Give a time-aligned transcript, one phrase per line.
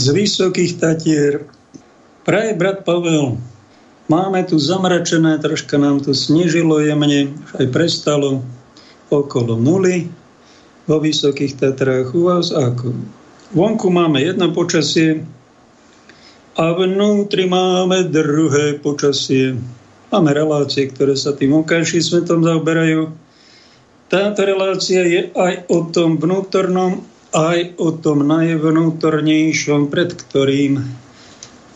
[0.00, 1.44] z vysokých tatier.
[2.24, 3.36] Praje brat Pavel,
[4.08, 8.40] máme tu zamračené, troška nám tu snežilo jemne, aj prestalo
[9.12, 10.08] okolo nuly
[10.88, 12.16] vo vysokých Tatrách.
[12.16, 12.96] U vás ako?
[13.52, 15.20] Vonku máme jedno počasie
[16.56, 19.60] a vnútri máme druhé počasie.
[20.08, 23.12] Máme relácie, ktoré sa tým vonkajším svetom zaoberajú.
[24.10, 30.82] Táto relácia je aj o tom vnútornom, aj o tom najvnútornejšom, pred ktorým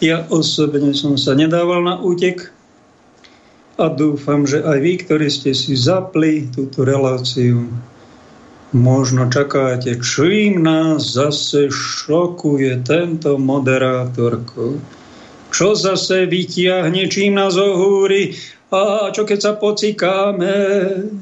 [0.02, 2.50] ja osobne som sa nedával na útek.
[3.74, 7.66] A dúfam, že aj vy, ktorí ste si zapli túto reláciu,
[8.74, 14.78] možno čakáte, čím nás zase šokuje tento moderátorko.
[15.54, 18.34] Čo zase vytiahne, čím nás ohúri,
[18.72, 20.54] a čo keď sa pocikáme,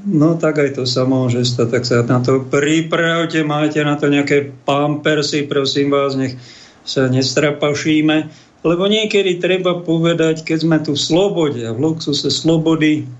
[0.07, 4.07] no tak aj to sa môže stať, tak sa na to pripravte, máte na to
[4.09, 6.39] nejaké pampersy, prosím vás, nech
[6.87, 8.17] sa nestrapašíme,
[8.63, 13.11] lebo niekedy treba povedať, keď sme tu v slobode v luxuse slobody,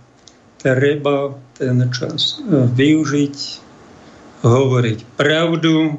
[0.63, 3.37] treba ten čas využiť,
[4.47, 5.99] hovoriť pravdu,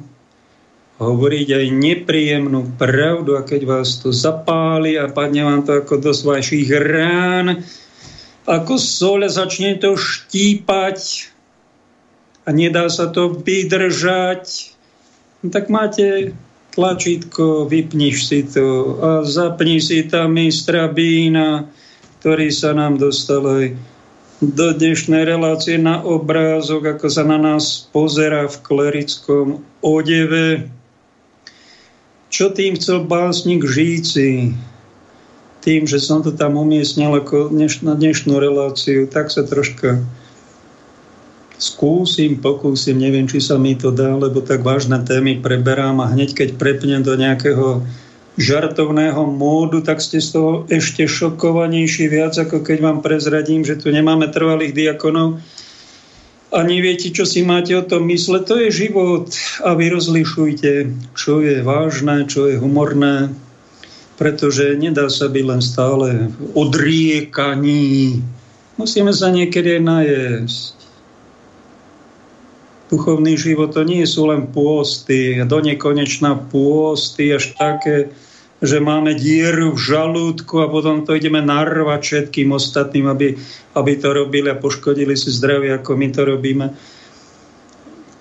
[1.03, 3.35] hovoriť aj nepríjemnú pravdu.
[3.35, 7.67] A keď vás to zapáli a padne vám to ako do vašich rán,
[8.43, 10.99] ako sole začne to štípať
[12.43, 14.75] a nedá sa to vydržať,
[15.43, 16.35] no tak máte
[16.75, 21.71] tlačítko, vypniš si to a zapni si tam mistra Bína,
[22.19, 23.65] ktorý sa nám dostal aj
[24.43, 30.67] do dnešnej relácie na obrázok, ako sa na nás pozera v klerickom odeve.
[32.27, 34.51] Čo tým chcel básnik Žíci?
[35.63, 40.03] Tým, že som to tam umiestnil ako dneš, na dnešnú reláciu, tak sa troška
[41.63, 46.35] skúsim, pokúsim, neviem, či sa mi to dá, lebo tak vážne témy preberám a hneď
[46.35, 47.79] keď prepnem do nejakého
[48.35, 53.93] žartovného módu, tak ste z toho ešte šokovanejší viac, ako keď vám prezradím, že tu
[53.93, 55.39] nemáme trvalých diakonov.
[56.53, 59.25] A neviete, čo si máte o tom mysle, to je život
[59.65, 60.71] a vy rozlišujte,
[61.17, 63.33] čo je vážne, čo je humorné,
[64.17, 68.21] pretože nedá sa byť len stále odriekaní.
[68.77, 70.77] Musíme sa niekedy najesť.
[72.93, 78.13] Duchovný život to nie sú len pôsty, do nekonečná pôsty, až také,
[78.61, 83.33] že máme dieru v žalúdku a potom to ideme narvať všetkým ostatným, aby,
[83.73, 86.65] aby to robili a poškodili si zdravie, ako my to robíme.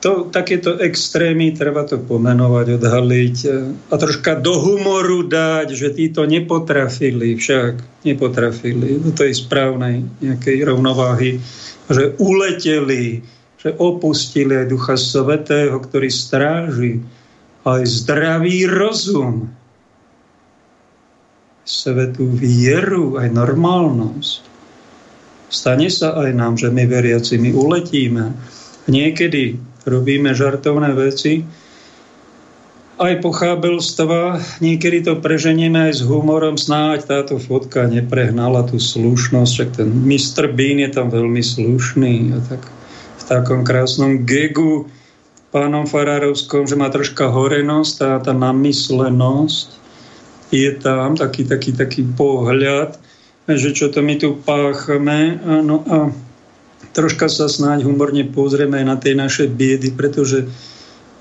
[0.03, 3.37] To, takéto extrémy treba to pomenovať, odhaliť
[3.87, 11.39] a troška do humoru dať, že títo nepotrafili, však nepotrafili do tej správnej nejakej rovnováhy,
[11.87, 13.23] že uleteli,
[13.63, 16.99] že opustili aj Ducha Svetého, ktorý stráži
[17.63, 19.55] aj zdravý rozum,
[21.63, 24.41] svetú vieru, aj normálnosť.
[25.47, 28.35] Stane sa aj nám, že my veriaci my uletíme.
[28.91, 31.47] Niekedy robíme žartovné veci,
[33.03, 39.71] aj pochábelstva, niekedy to preženieme aj s humorom, snáď táto fotka neprehnala tú slušnosť, však
[39.75, 40.47] ten Mr.
[40.55, 42.63] Bean je tam veľmi slušný a tak
[43.19, 44.87] v takom krásnom gegu
[45.51, 49.69] pánom Farárovskom, že má troška horenosť a tá namyslenosť
[50.53, 53.01] je tam taký, taký, taký pohľad,
[53.49, 55.41] že čo to my tu páchame.
[55.43, 56.13] No a
[56.93, 60.49] troška sa snáď humorne pozrieme aj na tie naše biedy, pretože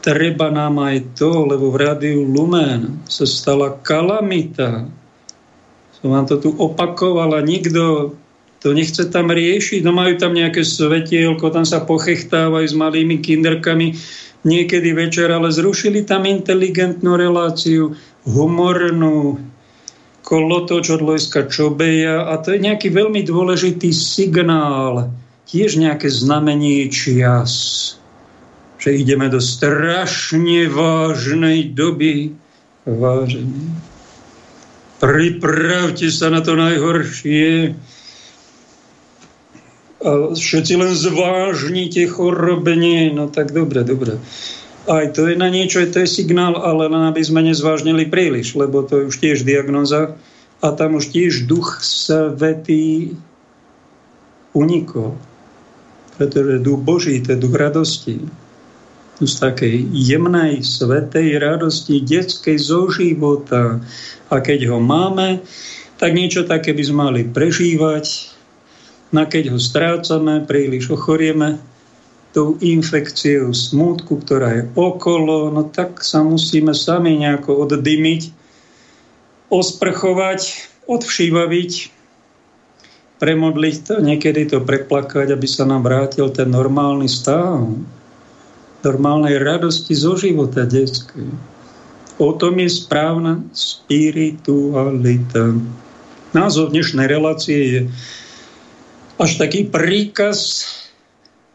[0.03, 4.87] treba nám aj to, lebo v rádiu Lumen sa stala kalamita.
[6.01, 8.13] Som vám to tu opakovala, nikto
[8.61, 9.81] to nechce tam riešiť.
[9.81, 13.97] No majú tam nejaké svetielko, tam sa pochechtávajú s malými kinderkami
[14.41, 17.93] niekedy večer, ale zrušili tam inteligentnú reláciu
[18.25, 19.37] humornú
[20.21, 25.09] kolotoč od Lojska Čobeja a to je nejaký veľmi dôležitý signál,
[25.51, 27.53] tiež nejaké znamenie čias,
[28.79, 32.31] že ideme do strašne vážnej doby.
[32.87, 33.91] Vážený.
[35.03, 37.75] Pripravte sa na to najhoršie.
[40.33, 43.13] Všetci len zvážnite chorobenie.
[43.13, 44.17] No tak dobre, dobre.
[44.89, 48.81] Aj to je na niečo, to je signál, ale len aby sme nezvážnili príliš, lebo
[48.81, 50.17] to je už tiež diagnoza
[50.57, 53.13] a tam už tiež duch svetý
[54.57, 55.21] unikol.
[56.21, 58.21] Pretože duch Boží, to je duch radosti.
[59.17, 63.81] Z takej jemnej, svetej radosti, detskej zo života.
[64.29, 65.41] A keď ho máme,
[65.97, 68.37] tak niečo také by sme mali prežívať.
[69.09, 71.57] Na keď ho strácame, príliš ochorieme,
[72.37, 78.29] tou infekciou smútku, ktorá je okolo, no tak sa musíme sami nejako oddymiť,
[79.49, 80.41] osprchovať,
[80.85, 81.71] odvšívaviť,
[83.21, 87.69] premodliť to, niekedy to preplakať, aby sa nám vrátil ten normálny stav,
[88.81, 91.29] normálnej radosti zo života detskej.
[92.17, 95.53] O tom je správna spiritualita.
[96.33, 97.81] Názov dnešnej relácie je
[99.21, 100.65] až taký príkaz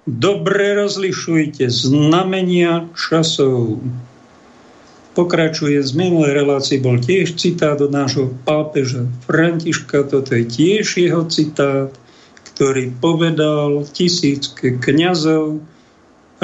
[0.06, 3.82] dobre rozlišujte znamenia časov.
[5.16, 11.24] Pokračuje z minulej relácii, bol tiež citát od nášho pápeža Františka, toto je tiež jeho
[11.24, 11.88] citát,
[12.52, 15.64] ktorý povedal tisícky kniazov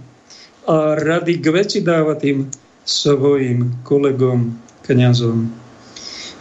[0.68, 2.52] a rady k veci dáva tým
[2.84, 4.52] svojim kolegom,
[4.84, 5.48] kňazom.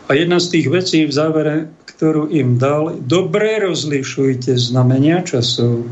[0.07, 1.55] A jedna z tých vecí v závere,
[1.87, 5.87] ktorú im dal, dobre rozlišujte znamenia časov.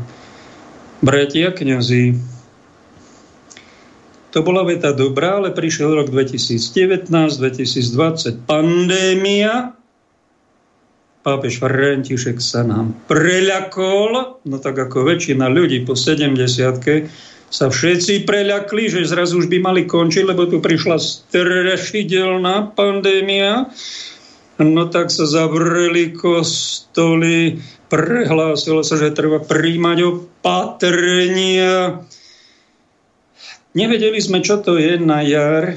[1.02, 2.14] Bratia, kňazi,
[4.32, 9.76] to bola veta dobrá, ale prišiel rok 2019, 2020, pandémia,
[11.20, 18.88] pápež František sa nám preľakol, no tak ako väčšina ľudí po 70 sa všetci preľakli,
[18.88, 23.68] že zrazu už by mali končiť, lebo tu prišla strašidelná pandémia.
[24.56, 27.60] No tak sa zavreli kostoly,
[27.92, 32.00] prehlásilo sa, že treba príjmať opatrenia.
[33.76, 35.76] Nevedeli sme, čo to je na jar,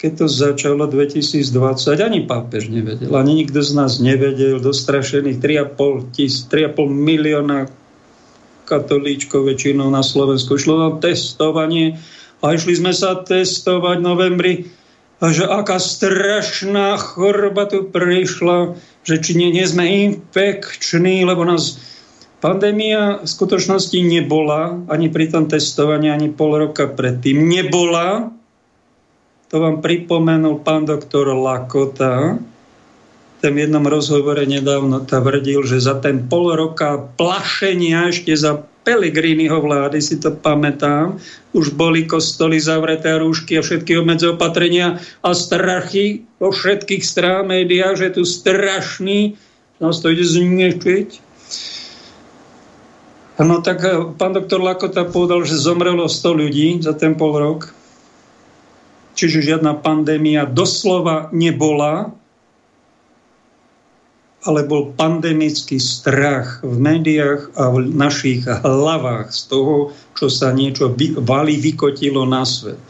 [0.00, 1.44] keď to začalo 2020.
[2.00, 4.64] Ani pápež nevedel, ani nikto z nás nevedel.
[4.64, 7.79] Dostrašených 3,5, 3,5 milióna
[8.70, 10.54] katolíčkov väčšinou na Slovensku.
[10.54, 11.98] Išlo na testovanie
[12.38, 14.54] a išli sme sa testovať v novembri
[15.20, 21.76] a že aká strašná choroba tu prišla, že či nie, nie sme infekční, lebo nás
[22.40, 28.32] pandémia v skutočnosti nebola, ani pri tom testovaní, ani pol roka predtým nebola.
[29.52, 32.40] To vám pripomenul pán doktor Lakota,
[33.48, 40.00] v jednom rozhovore nedávno tvrdil, že za ten pol roka plašenia ešte za Pelegriniho vlády,
[40.00, 41.20] si to pamätám,
[41.52, 48.00] už boli kostoly zavreté rúšky a všetky obmedze opatrenia a strachy vo všetkých strán médiách,
[48.00, 49.36] že tu strašný,
[49.84, 51.08] nás to ide zničiť.
[53.40, 57.72] No tak eh, pán doktor Lakota povedal, že zomrelo 100 ľudí za ten pol rok.
[59.16, 62.16] Čiže žiadna pandémia doslova nebola,
[64.40, 70.96] ale bol pandemický strach v médiách a v našich hlavách z toho, čo sa niečo
[71.20, 72.80] valí, vykotilo na svet.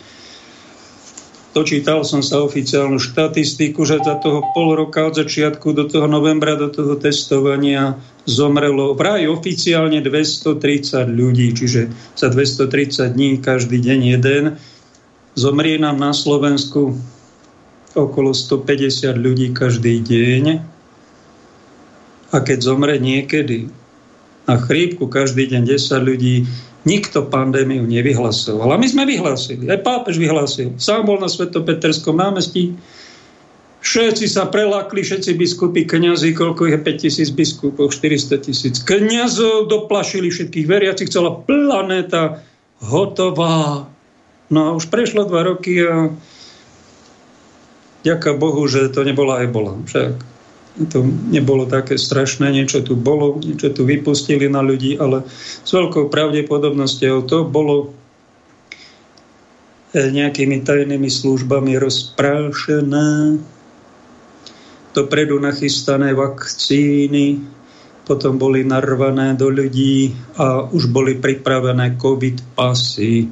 [1.50, 6.54] Dočítal som sa oficiálnu štatistiku, že za toho pol roka od začiatku do toho novembra,
[6.54, 14.44] do toho testovania zomrelo vraj oficiálne 230 ľudí, čiže za 230 dní každý deň jeden.
[15.34, 16.94] Zomrie nám na Slovensku
[17.98, 20.78] okolo 150 ľudí každý deň
[22.30, 23.66] a keď zomre niekedy
[24.46, 26.46] na chrípku každý deň 10 ľudí,
[26.88, 28.72] nikto pandémiu nevyhlasoval.
[28.72, 29.68] A my sme vyhlásili.
[29.68, 30.74] Aj pápež vyhlásil.
[30.80, 32.72] Sám bol na Svetopeterskom námestí.
[33.80, 40.28] Všetci sa prelákli, všetci biskupy, kniazy, koľko je 5 tisíc biskupov, 400 tisíc kniazov, doplašili
[40.28, 42.44] všetkých veriacich, celá planéta
[42.84, 43.88] hotová.
[44.52, 46.12] No a už prešlo dva roky a
[48.04, 49.80] ďaká Bohu, že to nebola ebola.
[49.88, 50.29] Však
[50.78, 56.08] to nebolo také strašné, niečo tu bolo, niečo tu vypustili na ľudí, ale s veľkou
[56.08, 57.90] pravdepodobnosťou to bolo
[59.92, 63.42] eh, nejakými tajnými službami rozprášené,
[64.94, 67.42] dopredu nachystané vakcíny,
[68.06, 73.30] potom boli narvané do ľudí a už boli pripravené covid pasy,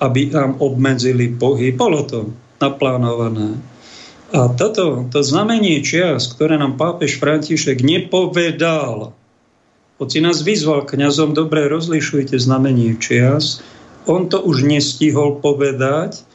[0.00, 1.76] aby nám obmedzili pohyb.
[1.76, 3.73] Bolo to naplánované.
[4.34, 9.14] A toto, to znamenie čias, ktoré nám pápež František nepovedal,
[10.02, 13.62] hoci nás vyzval kňazom, dobre rozlišujte znamenie čias,
[14.10, 16.26] on to už nestihol povedať,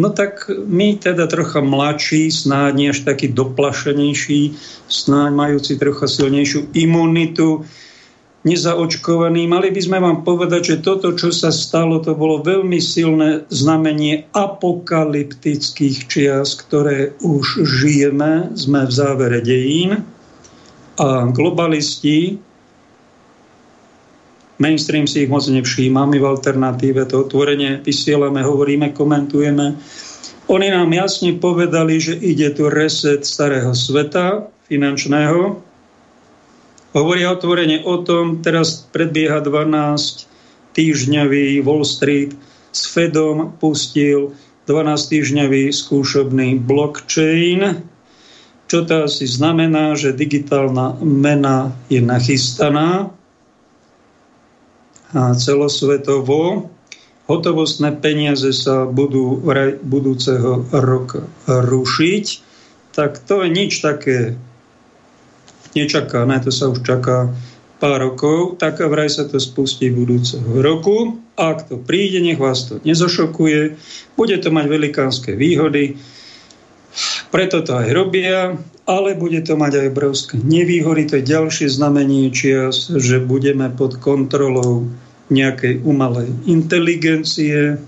[0.00, 4.56] No tak my teda trocha mladší, snáď nie až taký doplašenejší,
[4.88, 7.68] snáď majúci trocha silnejšiu imunitu,
[8.42, 9.46] nezaočkovaní.
[9.46, 14.26] Mali by sme vám povedať, že toto, čo sa stalo, to bolo veľmi silné znamenie
[14.34, 20.02] apokalyptických čias, ktoré už žijeme, sme v závere dejín.
[20.98, 22.36] A globalisti,
[24.58, 29.78] mainstream si ich moc nevšíma, my v alternatíve to otvorene vysielame, hovoríme, komentujeme.
[30.50, 35.71] Oni nám jasne povedali, že ide tu reset starého sveta, finančného.
[36.92, 40.28] Hovoria otvorene o tom, teraz predbieha 12
[40.76, 42.36] týždňový Wall Street
[42.68, 44.36] s Fedom pustil
[44.68, 47.88] 12 týždňový skúšobný blockchain,
[48.68, 53.12] čo to asi znamená, že digitálna mena je nachystaná
[55.12, 56.72] a celosvetovo.
[57.28, 62.24] Hotovostné peniaze sa budú v budúceho roka rušiť,
[62.92, 64.36] tak to je nič také
[65.74, 67.32] nečakané, to sa už čaká
[67.82, 71.18] pár rokov, tak vraj sa to spustí budúceho roku.
[71.34, 73.74] Ak to príde, nech vás to nezošokuje,
[74.14, 75.98] bude to mať velikánske výhody,
[77.32, 81.08] preto to aj robia, ale bude to mať aj obrovské nevýhody.
[81.08, 84.92] To je ďalšie znamenie čias, že budeme pod kontrolou
[85.32, 87.80] nejakej umalej inteligencie,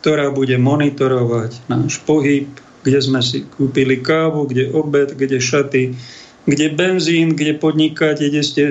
[0.00, 2.48] ktorá bude monitorovať náš pohyb,
[2.80, 5.92] kde sme si kúpili kávu, kde obed, kde šaty,
[6.48, 8.62] kde benzín, kde podnikáte, kde ste...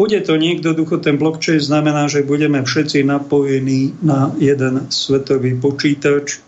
[0.00, 6.40] Bude to niekto, ducho, ten blockchain znamená, že budeme všetci napojení na jeden svetový počítač,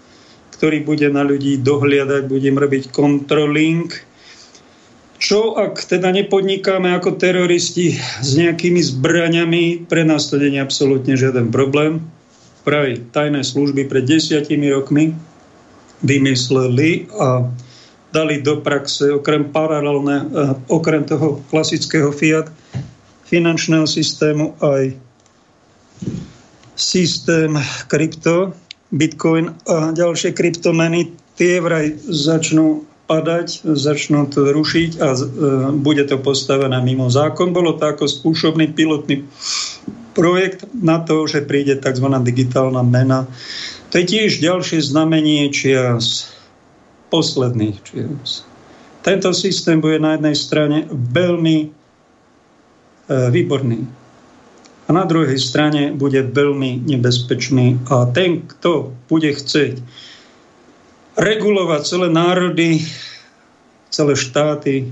[0.57, 3.93] ktorý bude na ľudí dohliadať, budem robiť controlling.
[5.21, 11.13] Čo ak teda nepodnikáme ako teroristi s nejakými zbraňami, pre nás to nie je absolútne
[11.13, 12.01] žiaden problém.
[12.65, 15.13] Práve tajné služby pred desiatimi rokmi
[16.03, 17.45] vymysleli a
[18.11, 22.51] dali do praxe okrem paralelné, eh, okrem toho klasického fiat
[23.31, 24.99] finančného systému aj
[26.75, 27.55] systém
[27.87, 28.51] krypto,
[28.91, 35.21] Bitcoin a ďalšie kryptomeny, tie vraj začnú padať, začnú to rušiť a e,
[35.79, 37.55] bude to postavené mimo zákon.
[37.55, 39.27] Bolo to ako skúšobný pilotný
[40.15, 42.07] projekt na to, že príde tzv.
[42.07, 43.27] digitálna mena.
[43.91, 46.31] To je tiež ďalšie znamenie čias,
[47.11, 48.47] posledných čias.
[49.03, 51.69] Tento systém bude na jednej strane veľmi e,
[53.35, 54.01] výborný
[54.91, 57.79] a na druhej strane bude veľmi nebezpečný.
[57.95, 59.79] A ten, kto bude chcieť
[61.15, 62.83] regulovať celé národy,
[63.95, 64.91] celé štáty,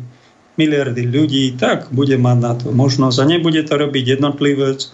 [0.54, 3.18] miliardy ľudí, tak bude mať na to možnosť.
[3.18, 4.86] A nebude to robiť jednotlivec,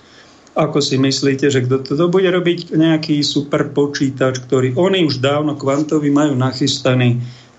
[0.55, 5.59] ako si myslíte, že kto to bude robiť nejaký super počítač, ktorý oni už dávno
[5.59, 7.19] kvantovi majú nachystaný,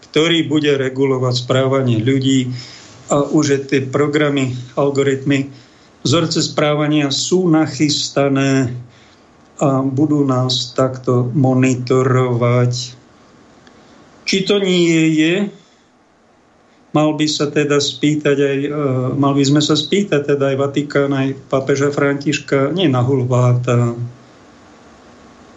[0.09, 2.55] ktorý bude regulovať správanie ľudí
[3.11, 5.51] a už tie programy, algoritmy
[6.05, 8.71] vzorce správania sú nachystané
[9.59, 12.73] a budú nás takto monitorovať.
[14.25, 15.35] Či to nie je,
[16.95, 18.69] mal by sa teda spýtať aj, e,
[19.19, 23.91] mal by sme sa spýtať teda aj Vatikán, aj papeža Františka, nie na hulváta.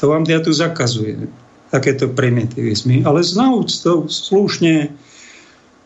[0.02, 1.30] To vám ja tu zakazuje,
[1.70, 3.06] takéto primitivizmy.
[3.06, 3.38] Ale s
[3.86, 4.90] to slušne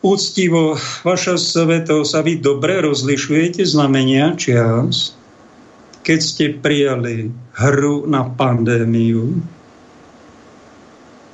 [0.00, 5.14] úctivo, vaša sveto, sa vy dobre rozlišujete znamenia čias,
[6.02, 7.30] keď ste prijali
[7.60, 9.38] hru na pandémiu.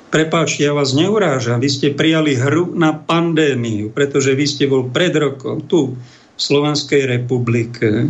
[0.09, 1.61] Prepáčte, ja vás neurážam.
[1.61, 5.93] Vy ste prijali hru na pandémiu, pretože vy ste bol pred rokom tu
[6.33, 8.09] v Slovenskej republike,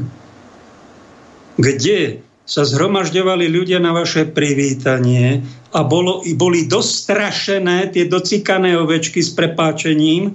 [1.59, 5.43] kde sa zhromažďovali ľudia na vaše privítanie
[5.75, 10.33] a bolo, boli dostrašené tie docikané ovečky s prepáčením,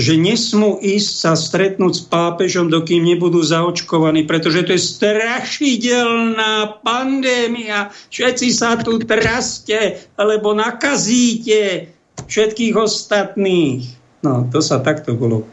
[0.00, 7.92] že nesmú ísť sa stretnúť s pápežom, dokým nebudú zaočkovaní, pretože to je strašidelná pandémia.
[8.08, 11.92] Všetci sa tu traste, alebo nakazíte
[12.24, 13.84] všetkých ostatných.
[14.24, 15.44] No, to sa takto bolo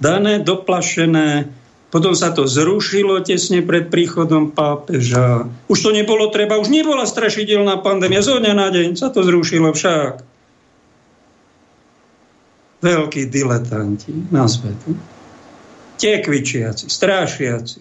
[0.00, 5.50] dané, doplašené, potom sa to zrušilo tesne pred príchodom pápeža.
[5.66, 8.22] Už to nebolo treba, už nebola strašidelná pandémia.
[8.22, 10.22] Zo dňa na deň sa to zrušilo však
[12.80, 14.96] veľkí diletanti na svetu.
[16.00, 17.80] Tekvičiaci, strášiaci.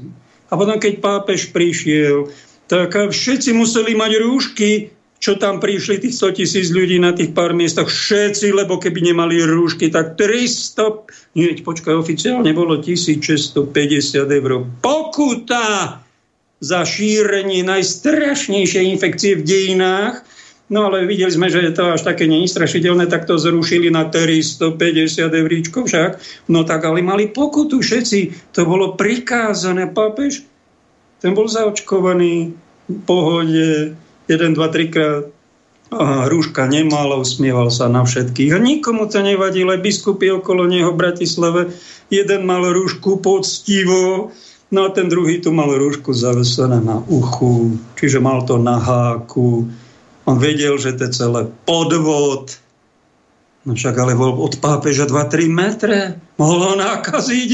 [0.50, 2.28] A potom, keď pápež prišiel,
[2.68, 7.52] tak všetci museli mať rúšky, čo tam prišli, tých 100 tisíc ľudí na tých pár
[7.52, 13.68] miestach, všetci, lebo keby nemali rúšky, tak 300, nie, počkaj, oficiálne bolo 1650
[14.16, 14.52] eur.
[14.80, 16.00] Pokuta!
[16.60, 20.28] za šírenie najstrašnejšej infekcie v dejinách.
[20.70, 24.78] No ale videli sme, že je to až také nestrašiteľné, tak to zrušili na 350
[25.34, 26.12] euríčkov však.
[26.46, 28.54] No tak ale mali pokutu všetci.
[28.54, 29.90] To bolo prikázané.
[29.90, 30.46] Pápež,
[31.26, 32.54] ten bol zaočkovaný
[32.86, 33.98] v pohode,
[34.30, 35.34] jeden, dva, trikrát
[35.90, 38.54] a rúška nemal, usmieval sa na všetkých.
[38.54, 41.74] A nikomu to nevadilo, aj biskupy okolo neho v Bratislave.
[42.14, 44.30] Jeden mal rúšku poctivo,
[44.70, 49.66] no a ten druhý tu mal rúšku zavesené na uchu, čiže mal to na háku.
[50.30, 52.54] On vedel, že to je celé podvod.
[53.66, 56.22] No však ale bol od pápeža 2-3 metre.
[56.38, 57.52] Mohol ho nakaziť.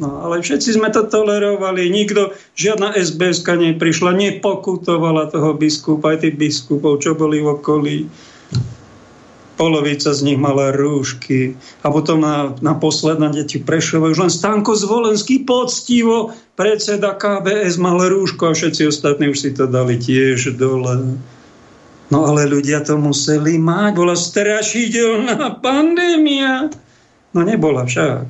[0.00, 6.36] No ale všetci sme to tolerovali, nikto, žiadna sbs neprišla, nepokutovala toho biskupa, aj tých
[6.40, 7.96] biskupov, čo boli v okolí.
[9.60, 11.52] Polovica z nich mala rúšky.
[11.84, 18.00] A potom na, na posledná deti Prešova už len Stanko Zvolenský poctivo, predseda KBS mal
[18.00, 21.20] rúško a všetci ostatní už si to dali tiež dole.
[22.08, 26.72] No ale ľudia to museli mať, bola strašidelná pandémia.
[27.36, 28.24] No nebola však.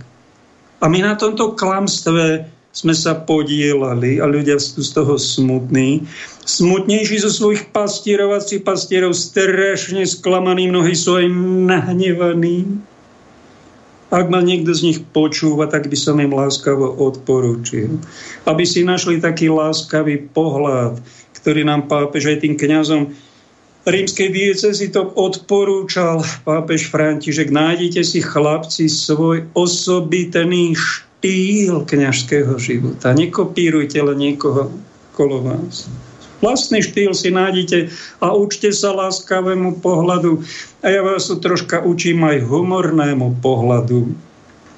[0.83, 6.07] A my na tomto klamstve sme sa podielali a ľudia sú z toho smutní.
[6.47, 11.27] Smutnejší zo svojich pastierov a pastierov strašne sklamaní, mnohí sú aj
[11.67, 12.67] nahnevaní.
[14.11, 17.95] Ak ma niekto z nich počúva, tak by som im láskavo odporúčil.
[18.43, 20.99] Aby si našli taký láskavý pohľad,
[21.39, 23.15] ktorý nám pápež aj tým kňazom
[23.87, 27.49] rímskej diecezy to odporúčal pápež František.
[27.55, 31.10] Nájdite si chlapci svoj osobitný štýl
[31.85, 33.13] kňažského života.
[33.13, 34.73] Nekopírujte len niekoho
[35.13, 35.87] kolo vás.
[36.41, 37.93] Vlastný štýl si nájdete
[38.25, 40.41] a učte sa láskavému pohľadu.
[40.81, 44.17] A ja vás tu troška učím aj humornému pohľadu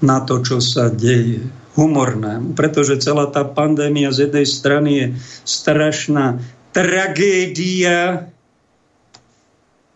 [0.02, 1.46] na to, čo sa deje.
[1.78, 2.59] Humornému.
[2.59, 5.07] Pretože celá tá pandémia z jednej strany je
[5.46, 6.42] strašná
[6.74, 8.28] tragédia,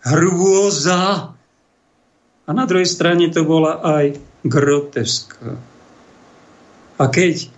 [0.06, 1.34] hrôza.
[2.46, 4.14] A na druhej strane to bola aj
[4.46, 5.58] groteska.
[6.96, 7.52] A keď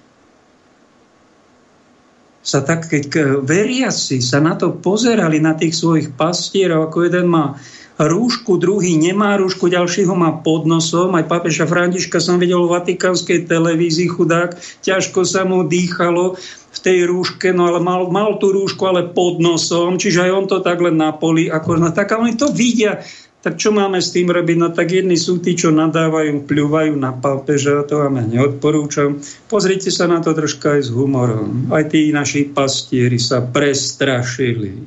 [2.43, 7.61] sa tak, keď veriaci sa na to pozerali, na tých svojich pastierov, ako jeden má
[7.99, 11.13] rúšku, druhý nemá rúšku, ďalší má pod nosom.
[11.19, 14.55] Aj pápeža Františka som videl v vatikánskej televízii, chudák,
[14.87, 19.43] ťažko sa mu dýchalo v tej rúške, no ale mal, mal tú rúšku ale pod
[19.43, 22.55] nosom, čiže aj on to tak len na poli, ako na tak, a oni to
[22.55, 23.03] vidia.
[23.49, 24.61] Tak čo máme s tým robiť?
[24.61, 29.25] No tak jedni sú tí, čo nadávajú, pľúvajú na pápeža, to vám ja neodporúčam.
[29.49, 31.73] Pozrite sa na to troška aj s humorom.
[31.73, 34.85] Aj tí naši pastieri sa prestrašili.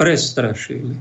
[0.00, 0.96] Prestrašili.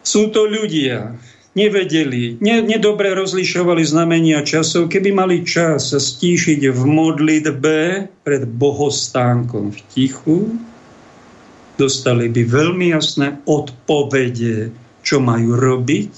[0.00, 1.12] Sú to ľudia,
[1.52, 4.88] nevedeli, ne, nedobre rozlišovali znamenia časov.
[4.88, 7.76] Keby mali čas sa stíšiť v modlitbe
[8.24, 10.56] pred bohostánkom v tichu,
[11.76, 16.12] dostali by veľmi jasné odpovede, čo majú robiť,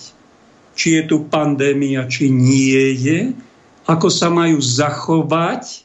[0.72, 3.36] či je tu pandémia, či nie je,
[3.84, 5.84] ako sa majú zachovať,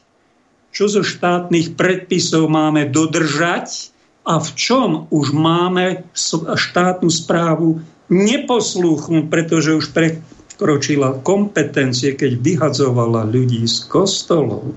[0.72, 3.92] čo zo štátnych predpisov máme dodržať
[4.24, 6.08] a v čom už máme
[6.56, 14.72] štátnu správu neposlúchnu, pretože už prekročila kompetencie, keď vyhadzovala ľudí z kostolov.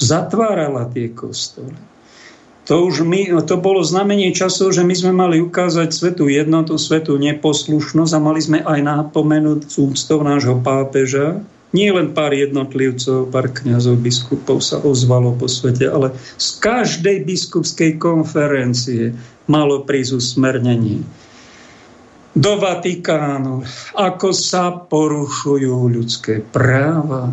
[0.00, 1.93] Zatvárala tie kostoly.
[2.64, 7.20] To už my, to bolo znamenie časov, že my sme mali ukázať svetu jednotu, svetu
[7.20, 11.44] neposlušnosť a mali sme aj napomenúť úctov nášho pápeža.
[11.76, 18.00] Nie len pár jednotlivcov, pár kňazov, biskupov sa ozvalo po svete, ale z každej biskupskej
[18.00, 19.12] konferencie
[19.44, 21.04] malo prísť usmernenie
[22.34, 23.62] do Vatikánu,
[23.94, 27.30] ako sa porušujú ľudské práva,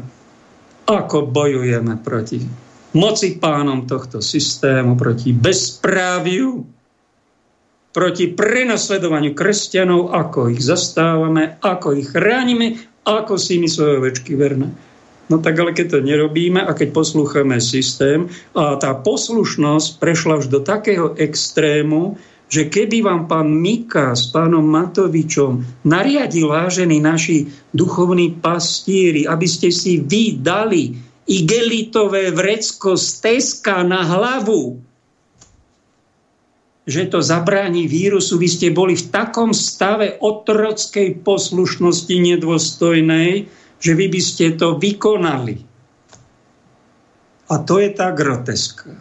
[0.86, 2.61] ako bojujeme proti
[2.92, 6.68] moci pánom tohto systému, proti bezpráviu,
[7.92, 14.72] proti prenasledovaniu kresťanov, ako ich zastávame, ako ich chránime, ako si my svoje ovečky verné.
[15.32, 20.52] No tak ale keď to nerobíme a keď poslúchame systém a tá poslušnosť prešla už
[20.52, 22.20] do takého extrému,
[22.52, 29.72] že keby vám pán Mika s pánom Matovičom nariadil, vážení naši duchovní pastíri, aby ste
[29.72, 34.84] si vy dali igelitové vrecko z Teska na hlavu,
[36.84, 43.48] že to zabráni vírusu, vy ste boli v takom stave otrockej poslušnosti nedôstojnej,
[43.80, 45.64] že vy by ste to vykonali.
[47.48, 48.92] A to je tá groteska.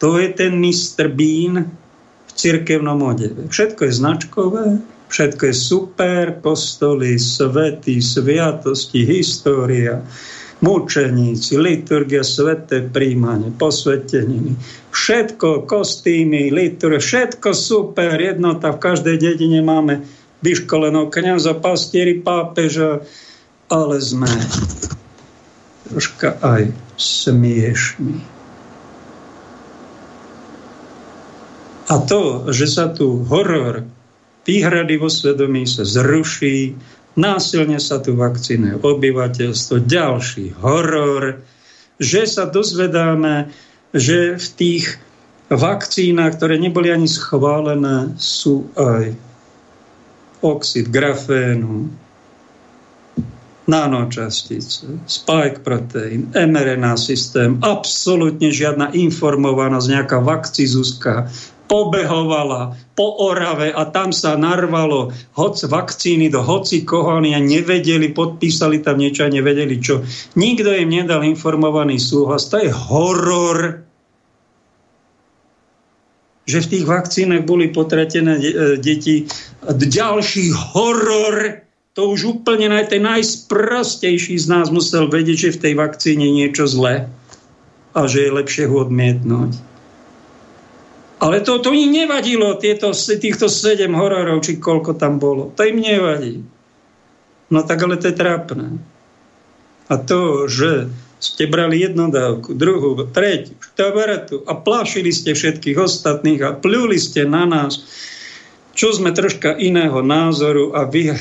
[0.00, 1.12] To je ten Mr.
[1.12, 1.68] Bean,
[2.32, 3.48] cirkevnom odeve.
[3.52, 4.64] Všetko je značkové,
[5.12, 10.00] všetko je super, kostoly, svety, sviatosti, história,
[10.60, 14.56] mučeníci, liturgia, sveté príjmanie, posveteniny,
[14.92, 20.04] všetko, kostýmy, liturgia, všetko super, jednota, v každej dedine máme
[20.44, 23.04] vyškolenou kniaza, pastieri, pápeža,
[23.72, 24.28] ale sme
[25.88, 26.70] troška aj
[27.00, 28.20] smiešní.
[31.90, 33.82] A to, že sa tu horor
[34.46, 36.78] výhrady vo svedomí sa zruší,
[37.18, 41.42] násilne sa tu vakcínuje obyvateľstvo, ďalší horor,
[42.00, 43.50] že sa dozvedáme,
[43.90, 44.84] že v tých
[45.50, 49.12] vakcínach, ktoré neboli ani schválené, sú aj
[50.40, 51.90] oxid grafénu,
[53.70, 61.30] nanočastice, spike protein, mRNA systém, absolútne žiadna informovanosť, nejaká vakcizuská,
[61.70, 68.98] pobehovala po Orave a tam sa narvalo hoc vakcíny do hoci koho, nevedeli, podpísali tam
[68.98, 70.02] niečo a nevedeli čo.
[70.34, 72.50] Nikto im nedal informovaný súhlas.
[72.50, 73.86] To je horor
[76.50, 78.42] že v tých vakcínach boli potratené e,
[78.82, 79.30] deti.
[79.62, 81.62] Ďalší horor,
[81.94, 86.66] to už úplne naj, ten najsprostejší z nás musel vedieť, že v tej vakcíne niečo
[86.66, 87.06] zlé
[87.94, 89.69] a že je lepšie ho odmietnúť.
[91.20, 95.52] Ale to, to im nevadilo, tieto, týchto sedem hororov, či koľko tam bolo.
[95.52, 96.40] To im nevadí.
[97.52, 98.80] No tak ale to je trápne.
[99.90, 100.88] A to, že
[101.20, 107.28] ste brali jednu dávku, druhú, tretiu, štvrtú a plášili ste všetkých ostatných a pľuli ste
[107.28, 107.84] na nás,
[108.72, 111.12] čo sme troška iného názoru a vy,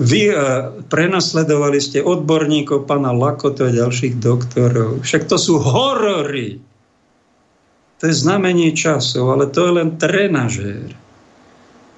[0.00, 5.04] vy uh, prenasledovali ste odborníkov, pana Lakoto a ďalších doktorov.
[5.04, 6.56] Však to sú horory.
[8.04, 10.92] To je znamenie časov, ale to je len trenažér.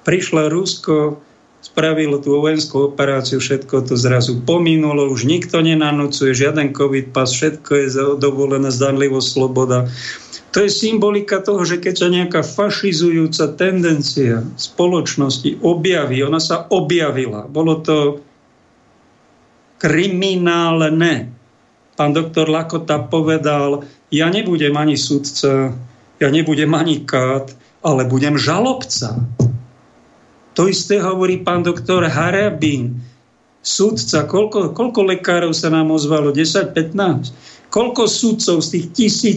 [0.07, 1.19] Prišla Rusko,
[1.59, 7.71] spravilo tú vojenskú operáciu, všetko to zrazu pominulo, už nikto nenanúcuje, žiaden covid pas, všetko
[7.75, 7.87] je
[8.23, 9.91] dovolené, zdanlivo sloboda.
[10.55, 17.51] To je symbolika toho, že keď sa nejaká fašizujúca tendencia spoločnosti objaví, ona sa objavila,
[17.51, 18.23] bolo to
[19.75, 21.35] kriminálne.
[21.99, 25.75] Pán doktor Lakota povedal, ja nebudem ani sudca,
[26.17, 27.53] ja nebudem ani kát,
[27.85, 29.21] ale budem žalobca.
[30.57, 33.05] To isté hovorí pán doktor Harabín,
[33.61, 34.25] sudca.
[34.25, 36.33] Koľko, koľko lekárov sa nám ozvalo?
[36.33, 37.35] 10-15?
[37.67, 38.85] Koľko sudcov z tých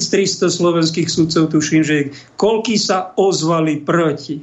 [0.07, 4.41] 1300 slovenských sudcov, tuším, že koľky sa ozvali proti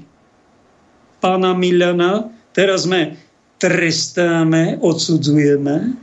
[1.23, 2.29] pána Miliana?
[2.51, 3.15] Teraz sme
[3.57, 5.97] trestáme, odsudzujeme.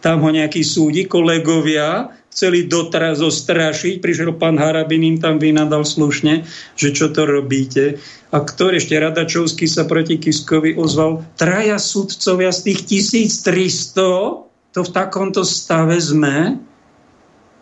[0.00, 3.98] Tam ho nejakí súdi, kolegovia, chceli dotra zostrašiť.
[3.98, 6.46] Prišiel pán Harabin, im tam vynadal slušne,
[6.78, 7.98] že čo to robíte.
[8.30, 12.80] A ktorý ešte Radačovský sa proti Kiskovi ozval, traja sudcovia z tých
[13.26, 16.62] 1300, to v takomto stave sme.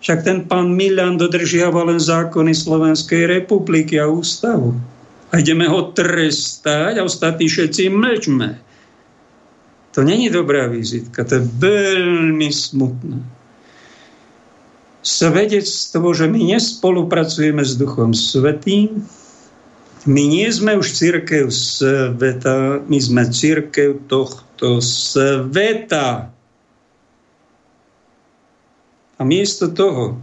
[0.04, 4.76] Však ten pán Milan dodržiava len zákony Slovenskej republiky a ústavu.
[5.32, 8.60] A ideme ho trestať a ostatní všetci mlčme.
[9.96, 13.37] To není dobrá vizitka, to je veľmi smutné
[15.08, 19.08] svedectvo, že my nespolupracujeme s Duchom Svetým,
[20.04, 26.32] my nie sme už církev sveta, my sme církev tohto sveta.
[29.18, 30.20] A miesto toho,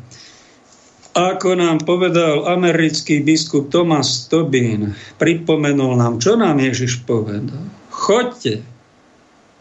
[1.11, 7.61] ako nám povedal americký biskup Thomas Tobin, pripomenul nám, čo nám Ježiš povedal.
[7.91, 8.63] Choďte,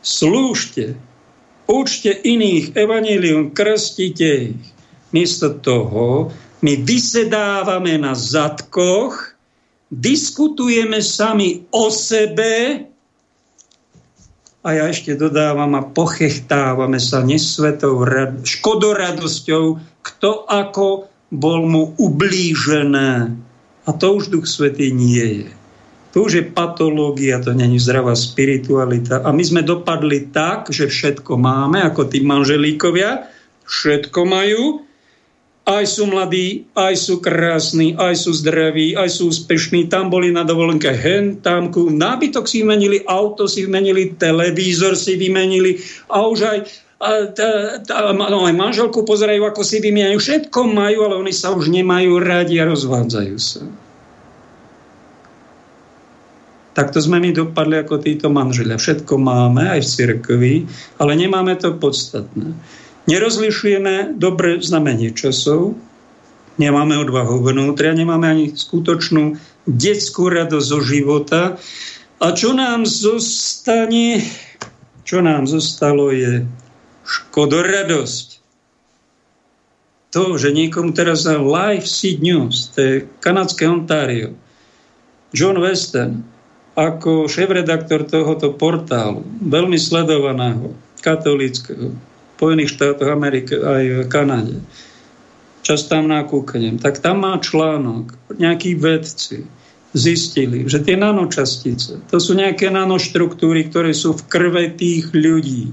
[0.01, 0.95] slúžte,
[1.67, 4.74] učte iných evanílium, krstite ich
[5.15, 6.35] Miesto toho
[6.67, 9.39] my vysedávame na zadkoch,
[9.95, 12.83] diskutujeme sami o sebe
[14.65, 23.29] a ja ešte dodávam a pochechtávame sa nesvetou rad- škodoradosťou, kto ako bol mu ublížené.
[23.85, 25.53] A to už Duch Svetý nie je.
[26.17, 29.21] To už je patológia, to není zdravá spiritualita.
[29.21, 33.29] A my sme dopadli tak, že všetko máme, ako tí manželíkovia,
[33.69, 34.84] všetko majú,
[35.65, 39.89] aj sú mladí, aj sú krásni, aj sú zdraví, aj sú úspešní.
[39.89, 41.89] Tam boli na dovolenke hen, tamku.
[41.89, 45.81] Nábytok si vymenili, auto si vymenili, televízor si vymenili
[46.13, 46.59] a už aj
[47.05, 50.17] a tá, tá, no aj manželku pozerajú, ako si vymieňajú.
[50.17, 53.61] Všetko majú, ale oni sa už nemajú radi a rozvádzajú sa.
[56.75, 58.81] Takto sme my dopadli ako títo manželia.
[58.81, 60.55] Všetko máme aj v cirkvi,
[60.99, 62.57] ale nemáme to podstatné.
[63.05, 65.77] Nerozlišujeme dobre znamenie časov,
[66.57, 69.37] nemáme odvahu vnútria, nemáme ani skutočnú
[69.69, 71.41] detskú radosť zo života.
[72.23, 74.25] A čo nám zostane,
[75.05, 76.49] čo nám zostalo je
[77.05, 78.41] škodoradosť.
[80.17, 84.33] To, že niekomu teraz na Live Seed News, to je kanadské Ontario,
[85.35, 86.23] John Weston,
[86.79, 90.71] ako šéf-redaktor tohoto portálu, veľmi sledovaného,
[91.03, 91.91] katolického,
[92.45, 94.61] Spojených štátoch Ameriky aj v Kanade,
[95.65, 99.49] čas tam nakúknem, tak tam má článok, nejakí vedci
[99.97, 105.73] zistili, že tie nanočastice, to sú nejaké nanoštruktúry, ktoré sú v krve tých ľudí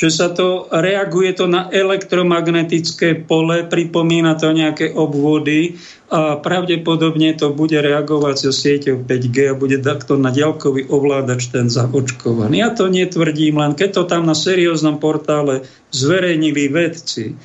[0.00, 5.76] že sa to reaguje to na elektromagnetické pole, pripomína to nejaké obvody
[6.08, 11.68] a pravdepodobne to bude reagovať so sieťou 5G a bude takto na ďalkový ovládač ten
[11.68, 12.64] zaočkovaný.
[12.64, 17.36] Ja to netvrdím, len keď to tam na serióznom portále zverejnili vedci,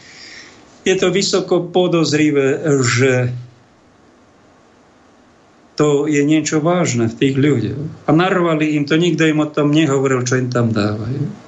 [0.87, 3.35] je to vysoko podozrivé, že
[5.75, 8.07] to je niečo vážne v tých ľuďoch.
[8.07, 11.43] A narvali im to, nikto im o tom nehovoril, čo im tam dávajú.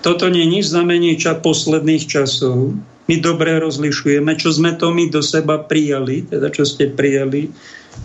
[0.00, 2.72] Toto nie je nič znamení ča posledných časov.
[3.04, 7.52] My dobre rozlišujeme, čo sme to my do seba prijali, teda čo ste prijali,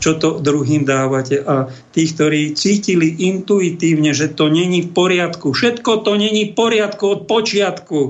[0.03, 1.39] čo to druhým dávate.
[1.45, 7.03] A tí, ktorí cítili intuitívne, že to není v poriadku, všetko to není v poriadku
[7.05, 8.01] od počiatku.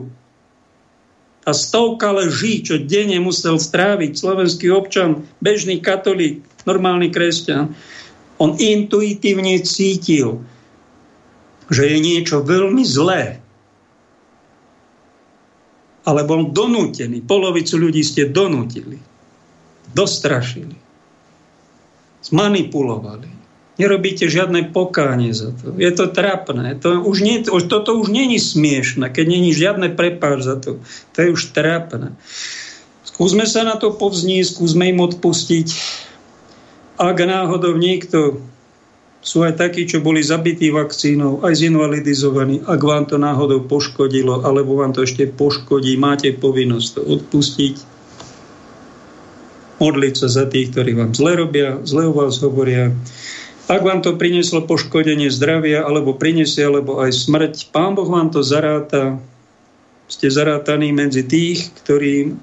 [1.45, 7.77] A stovka leží, čo denne musel stráviť slovenský občan, bežný katolík, normálny kresťan,
[8.41, 10.41] on intuitívne cítil,
[11.69, 13.44] že je niečo veľmi zlé
[16.05, 17.25] ale bol donútený.
[17.25, 19.01] Polovicu ľudí ste donútili.
[19.91, 20.77] Dostrašili.
[22.21, 23.29] Zmanipulovali.
[23.75, 25.75] Nerobíte žiadne pokánie za to.
[25.75, 26.79] Je to trapné.
[26.79, 30.79] To už nie, toto už není smiešne, keď není žiadne prepáč za to.
[31.11, 32.15] To je už trapné.
[33.03, 35.67] Skúsme sa na to povznieť, skúsme im odpustiť.
[36.95, 38.39] Ak náhodou niekto
[39.25, 42.61] sú aj takí, čo boli zabití vakcínou, aj zinvalidizovaní.
[42.69, 47.75] Ak vám to náhodou poškodilo, alebo vám to ešte poškodí, máte povinnosť to odpustiť.
[49.81, 52.93] Modliť sa za tých, ktorí vám zle robia, zle o vás hovoria.
[53.65, 58.45] Ak vám to prinieslo poškodenie zdravia, alebo prinesie, alebo aj smrť, Pán Boh vám to
[58.45, 59.17] zaráta.
[60.05, 62.37] Ste zarátaní medzi tých, ktorí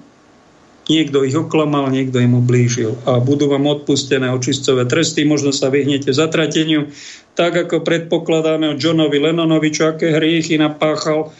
[0.83, 6.11] Niekto ich oklamal, niekto im ublížil a budú vám odpustené očistové tresty, možno sa vyhnete
[6.11, 6.91] zatrateniu,
[7.39, 11.31] tak ako predpokladáme o Johnovi Lennonovi, čo aké hriechy napáchal.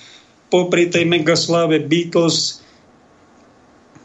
[0.47, 2.63] Popri tej megasláve Beatles,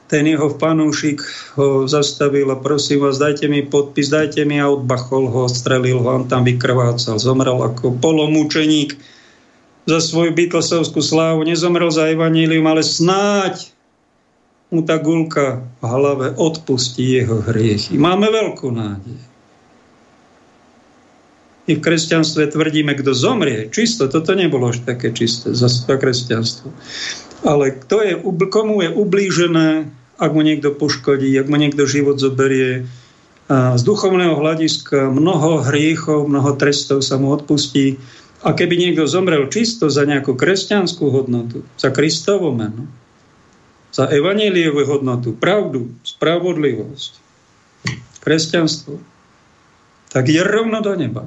[0.07, 1.21] ten jeho fanúšik
[1.59, 6.07] ho zastavil a prosím vás, dajte mi podpis, dajte mi a odbachol ho, strelil ho,
[6.07, 8.95] on tam vykrvácal, zomrel ako polomúčeník.
[9.87, 13.76] Za svoju Beatlesovskú slávu, nezomrel za evanílium, ale snáď
[14.67, 17.95] mu tá gulka v hlave odpustí jeho hriechy.
[17.95, 19.19] Máme veľkú nádej.
[21.67, 26.71] My v kresťanstve tvrdíme, kto zomrie, čisto, toto nebolo až také čisté za kresťanstvo.
[27.43, 28.13] Ale kto je,
[28.47, 32.87] komu je ublížené, ak mu niekto poškodí, ak mu niekto život zoberie,
[33.47, 37.95] a z duchovného hľadiska mnoho hriechov, mnoho trestov sa mu odpustí.
[38.43, 42.91] A keby niekto zomrel čisto za nejakú kresťanskú hodnotu, za Kristovo meno,
[43.97, 47.17] za evaníliovú hodnotu, pravdu, spravodlivosť,
[48.21, 49.01] kresťanstvo,
[50.13, 51.25] tak je rovno do neba.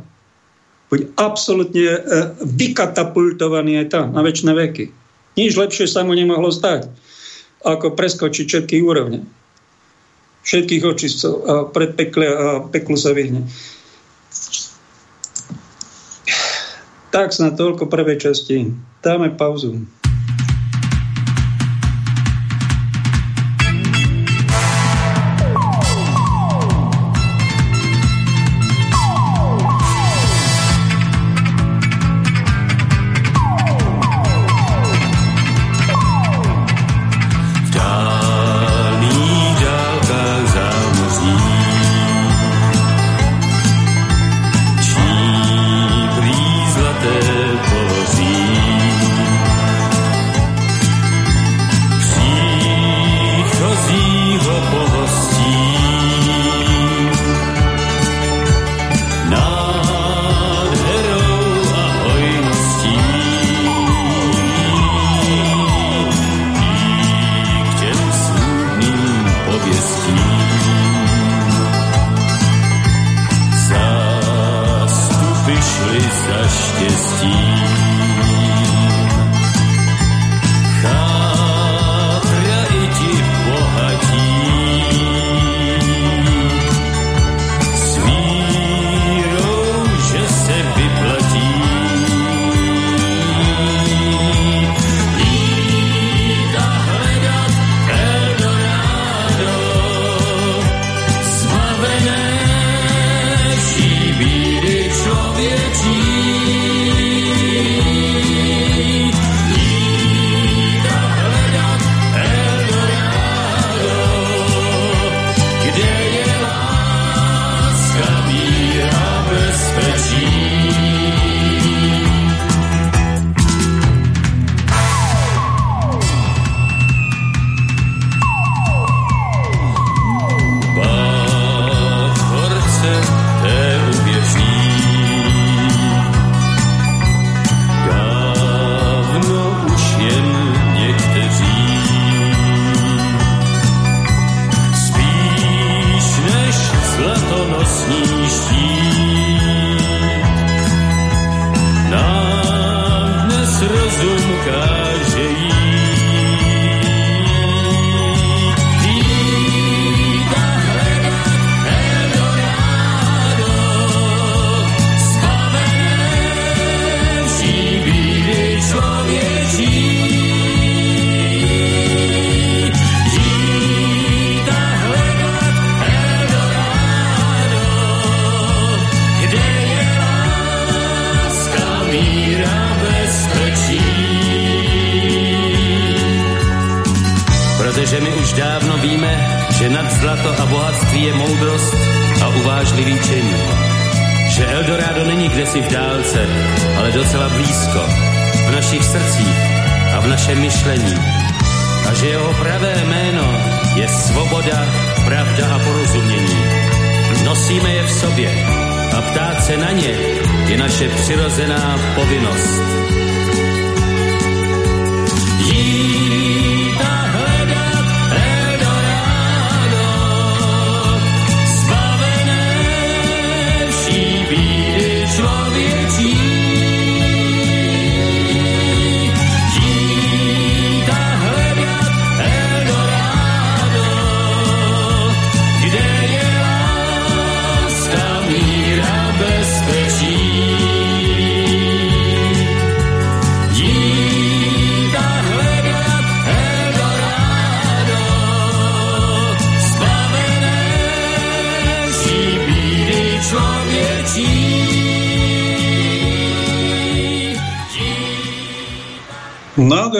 [0.86, 2.00] Buď absolútne e,
[2.46, 4.86] vykatapultovaný aj tam, na väčšie veky.
[5.34, 6.86] Nič lepšie sa mu nemohlo stať,
[7.66, 9.26] ako preskočiť všetky úrovne.
[10.46, 13.50] Všetkých očistcov a pred pekle a peklu sa vyhne.
[17.10, 18.70] Tak na toľko prvej časti.
[19.02, 19.82] Dáme pauzu.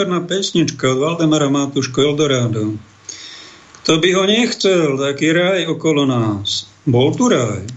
[0.01, 2.73] Nádherná pesnička od Valdemara Matuško Eldorado.
[3.85, 6.65] Kto by ho nechcel, taký raj okolo nás.
[6.89, 7.69] Bol tu raj.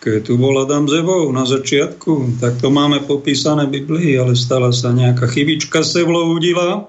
[0.00, 4.72] Keď tu bol Adam Zevou na začiatku, tak to máme popísané v Biblii, ale stala
[4.72, 6.88] sa nejaká chybička se vloudila.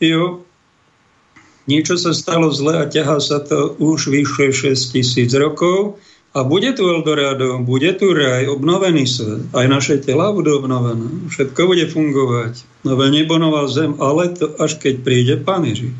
[0.00, 0.40] Jo,
[1.68, 6.00] niečo sa stalo zle a ťahá sa to už vyše 6 tisíc rokov.
[6.34, 9.46] A bude tu Eldorado, bude tu raj, obnovený svet.
[9.54, 11.30] Aj naše tela budú obnovené.
[11.30, 12.58] Všetko bude fungovať.
[12.82, 15.94] Nové nebo, nová zem, ale to až keď príde Pán Ježiš.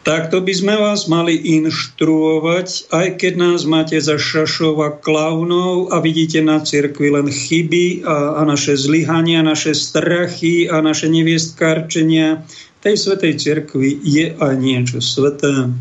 [0.00, 5.98] Takto by sme vás mali inštruovať, aj keď nás máte za šašov a klaunov a
[5.98, 12.46] vidíte na cirkvi len chyby a, a naše zlyhania, naše strachy a naše neviestkárčenia.
[12.80, 15.74] Tej svetej cirkvi je aj niečo sveté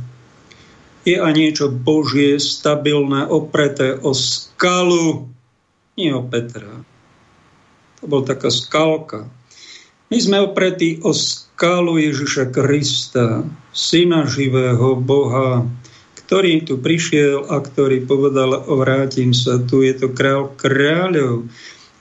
[1.05, 5.29] je aj niečo božie, stabilné, opreté o skalu,
[5.95, 6.81] nie o Petra.
[8.01, 9.29] To bol taká skalka.
[10.09, 15.65] My sme opretí o skalu Ježiša Krista, syna živého Boha,
[16.25, 21.45] ktorý tu prišiel a ktorý povedal, vrátim sa, tu je to král kráľov.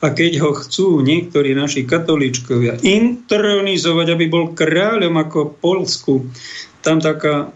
[0.05, 6.29] A keď ho chcú niektorí naši katolíčkovia intronizovať, aby bol kráľom ako Polsku,
[6.85, 7.53] tam taká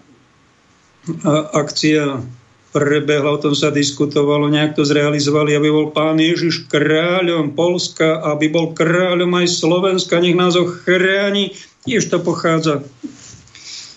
[1.52, 2.22] akcia
[2.68, 8.52] prebehla, o tom sa diskutovalo, nejak to zrealizovali, aby bol pán Ježiš kráľom Polska, aby
[8.52, 11.56] bol kráľom aj Slovenska, nech nás ochráni.
[11.88, 12.84] Tiež to pochádza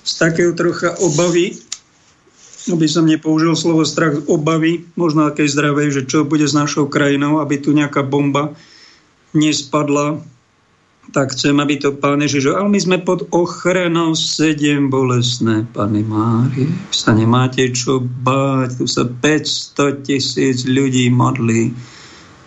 [0.02, 1.60] z takého trocha obavy,
[2.72, 7.44] aby som nepoužil slovo strach, obavy, možno akej zdravej, že čo bude s našou krajinou,
[7.44, 8.56] aby tu nejaká bomba
[9.36, 10.24] nespadla
[11.12, 16.72] tak chcem, aby to pán Ježiš, ale my sme pod ochranou sedem bolesné, pani Mári.
[16.96, 21.76] Sa nemáte čo báť, tu sa 500 tisíc ľudí modlí.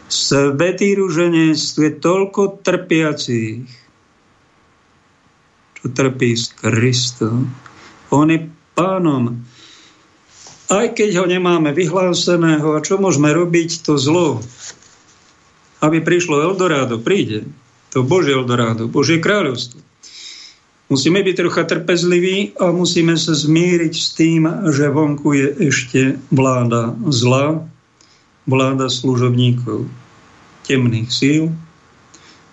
[0.08, 3.68] Svetý ruženec, tu je toľko trpiacich,
[5.76, 7.52] čo trpí s Kristom.
[8.08, 9.44] On je pánom.
[10.72, 14.40] Aj keď ho nemáme vyhláseného, a čo môžeme robiť, to zlo,
[15.84, 17.44] aby prišlo Eldorado, príde
[17.95, 19.78] to Božie Eldorado, Božie kráľovstvo.
[20.90, 26.92] Musíme byť trocha trpezliví a musíme sa zmieriť s tým, že vonku je ešte vláda
[27.09, 27.64] zla,
[28.45, 29.88] vláda služobníkov
[30.66, 31.42] temných síl,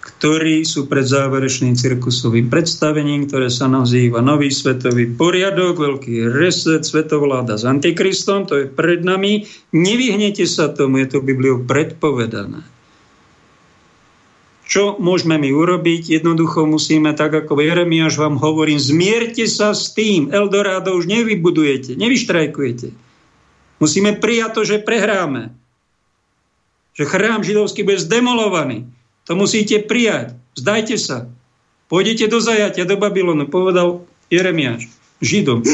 [0.01, 7.57] ktorí sú pred záverečným cirkusovým predstavením, ktoré sa nazýva Nový svetový poriadok, veľký reset, svetovláda
[7.57, 9.49] s Antikristom, to je pred nami.
[9.73, 12.61] Nevyhnete sa tomu, je to Bibliou predpovedané.
[14.71, 16.15] Čo môžeme my urobiť?
[16.15, 20.31] Jednoducho musíme, tak ako Jeremiáš vám hovorím, zmierte sa s tým.
[20.31, 22.95] Eldorado už nevybudujete, nevyštrajkujete.
[23.83, 25.51] Musíme prijať to, že prehráme.
[26.95, 28.87] Že chrám židovský bude zdemolovaný.
[29.27, 30.39] To musíte prijať.
[30.55, 31.27] Zdajte sa.
[31.91, 34.87] Pôjdete do zajatia, do Babylonu, povedal Jeremiáš
[35.19, 35.67] Židom.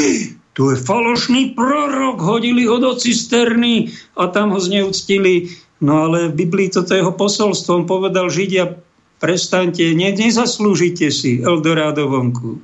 [0.57, 5.53] Tu je falošný prorok, hodili ho do cisterny a tam ho zneúctili.
[5.77, 7.77] No ale v Biblii toto jeho posolstvo.
[7.77, 8.86] On povedal Židia,
[9.17, 12.61] prestaňte, ne, nezaslúžite si Eldorado vonku.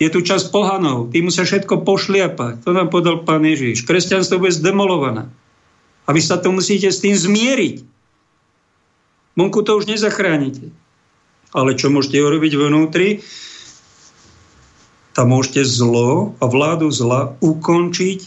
[0.00, 2.64] Je tu čas pohanov, tým musia všetko pošliapať.
[2.64, 3.84] To nám podal pán Ježiš.
[3.84, 5.28] Kresťanstvo bude zdemolované.
[6.08, 7.84] A vy sa to musíte s tým zmieriť.
[9.36, 10.72] Vonku to už nezachránite.
[11.52, 13.20] Ale čo môžete urobiť vnútri?
[15.12, 18.20] Tam môžete zlo a vládu zla ukončiť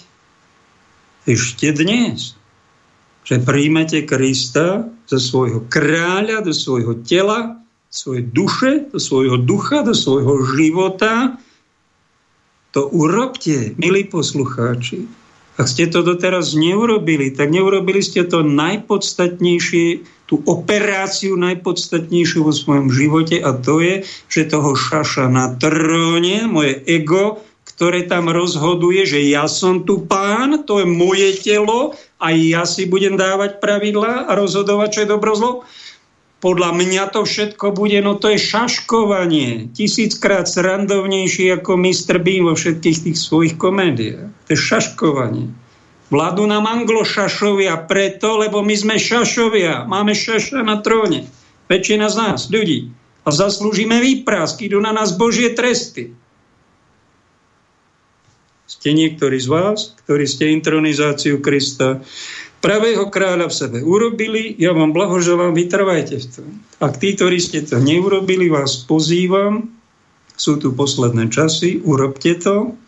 [1.26, 2.38] ešte dnes.
[3.26, 7.60] Že príjmete Krista za svojho kráľa, do svojho tela,
[7.94, 11.38] svojej duše, do svojho ducha, do svojho života
[12.74, 15.06] to urobte, milí poslucháči.
[15.62, 22.90] Ak ste to doteraz neurobili, tak neurobili ste to najpodstatnejšie, tú operáciu najpodstatnejšiu vo svojom
[22.90, 29.22] živote a to je, že toho šaša na tróne, moje ego, ktoré tam rozhoduje, že
[29.30, 31.94] ja som tu pán, to je moje telo
[32.24, 35.54] a ja si budem dávať pravidlá a rozhodovať, čo je dobro zlo
[36.44, 39.72] podľa mňa to všetko bude, no to je šaškovanie.
[39.72, 42.20] Tisíckrát srandovnejší ako Mr.
[42.20, 44.28] Bean vo všetkých tých svojich komédiách.
[44.28, 45.56] To je šaškovanie.
[46.12, 49.88] Vládu nám anglošašovia preto, lebo my sme šašovia.
[49.88, 51.32] Máme šaša na tróne.
[51.72, 52.92] Väčšina z nás, ľudí.
[53.24, 56.12] A zaslúžime výprasky, idú na nás Božie tresty.
[58.64, 62.00] Ste niektorí z vás, ktorí ste intronizáciu Krista
[62.64, 66.48] pravého kráľa v sebe urobili, ja vám blahoželám, vytrvajte v tom.
[66.80, 69.68] Ak tí, ktorí ste to neurobili, vás pozývam,
[70.40, 72.80] sú tu posledné časy, urobte to.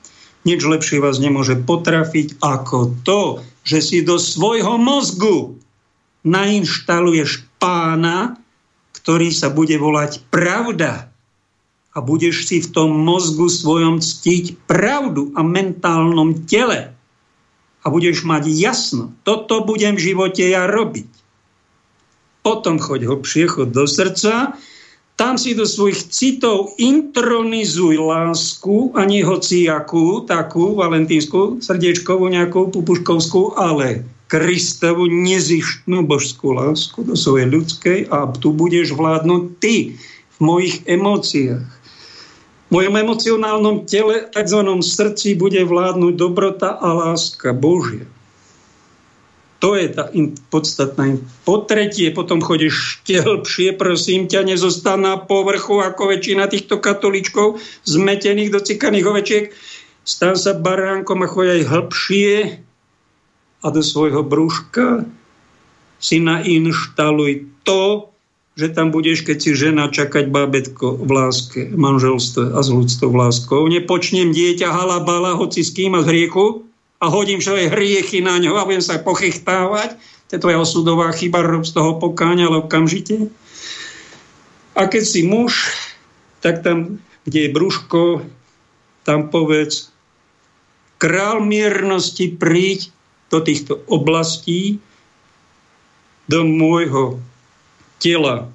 [0.48, 3.22] Nič lepšie vás nemôže potrafiť ako to,
[3.66, 5.58] že si do svojho mozgu
[6.24, 8.38] nainštaluješ pána,
[8.96, 11.12] ktorý sa bude volať pravda.
[11.96, 16.92] A budeš si v tom mozgu svojom ctiť pravdu a mentálnom tele
[17.86, 21.08] a budeš mať jasno, toto budem v živote ja robiť.
[22.42, 24.58] Potom choď hlbšie, choď do srdca,
[25.16, 33.56] tam si do svojich citov intronizuj lásku a nie hociakú, takú valentínsku, srdiečkovú, nejakú pupuškovskú,
[33.56, 39.96] ale Kristovu nezištnú božskú lásku do svojej ľudskej a tu budeš vládnuť ty
[40.36, 41.64] v mojich emóciách
[42.76, 44.60] mojom emocionálnom tele, tzv.
[44.84, 48.04] srdci, bude vládnuť dobrota a láska Božia.
[49.64, 51.16] To je tá in, podstatná.
[51.48, 58.52] Po tretie, potom chodíš hlbšie, prosím ťa, nezostan na povrchu ako väčšina týchto katoličkov, zmetených,
[58.52, 59.46] docikaných ovečiek.
[60.04, 62.32] Stan sa baránkom a choď aj hlbšie
[63.64, 65.08] a do svojho brúška
[65.98, 68.14] si nainštaluj to,
[68.56, 73.68] že tam budeš, keď si žena, čakať bábetko v láske, manželstve a z ľudstvom láskou.
[73.68, 76.64] Nepočnem dieťa halabala, hoci s kým a z hriechu
[77.04, 80.00] a hodím všetky hriechy na ňo a budem sa pochychtávať.
[80.32, 83.28] To je tvoja osudová chyba, rob z toho pokáňa, ale okamžite.
[84.72, 85.76] A keď si muž,
[86.40, 88.24] tak tam, kde je brúško,
[89.04, 89.92] tam povedz,
[90.96, 92.88] král miernosti príď
[93.28, 94.80] do týchto oblastí,
[96.32, 97.20] do môjho
[98.00, 98.50] tela.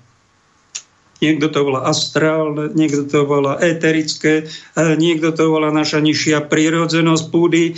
[1.21, 7.77] Niekto to volá astrálne, niekto to volá eterické, niekto to volá naša nižšia prírodzenosť púdy.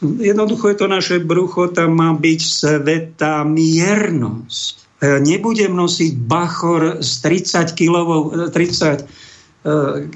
[0.00, 4.74] Jednoducho je to naše brucho, tam má byť sveta miernosť.
[5.20, 9.04] Nebudem nosiť bachor s 30 kilovou, 30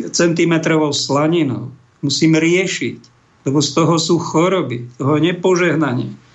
[0.09, 0.55] cm
[0.97, 1.69] slaninou.
[2.01, 2.99] Musím riešiť,
[3.45, 6.28] lebo z toho sú choroby, toho nepožehnanie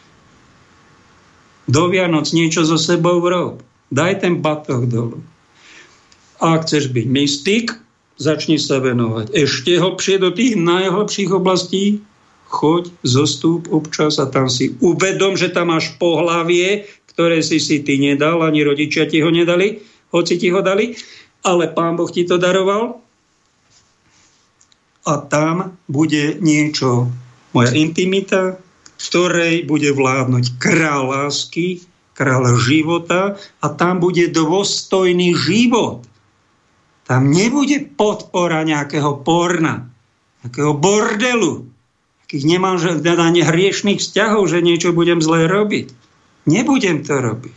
[1.68, 3.64] do Vianoc niečo so sebou rob.
[3.94, 5.22] Daj ten batoh dolu.
[6.42, 7.66] A ak chceš byť mystik,
[8.20, 12.04] začni sa venovať ešte hlbšie do tých najhlbších oblastí,
[12.54, 17.98] choď, zostúp občas a tam si uvedom, že tam máš pohlavie, ktoré si si ty
[17.98, 19.82] nedal, ani rodičia ti ho nedali,
[20.14, 20.94] hoci ti ho dali,
[21.42, 23.02] ale Pán Boh ti to daroval.
[25.04, 27.12] A tam bude niečo,
[27.52, 28.56] moja intimita,
[28.98, 31.84] ktorej bude vládnuť král lásky,
[32.14, 36.06] král života a tam bude dôstojný život.
[37.04, 39.92] Tam nebude podpora nejakého porna,
[40.46, 41.68] nejakého bordelu,
[42.24, 45.92] akých nemám že ani hriešných vzťahov, že niečo budem zle robiť.
[46.50, 47.56] Nebudem to robiť.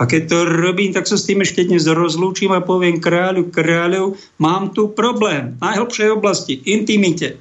[0.00, 4.18] A keď to robím, tak sa s tým ešte dnes rozlúčim a poviem kráľu, kráľov,
[4.42, 7.38] mám tu problém v najhlbšej oblasti, intimite.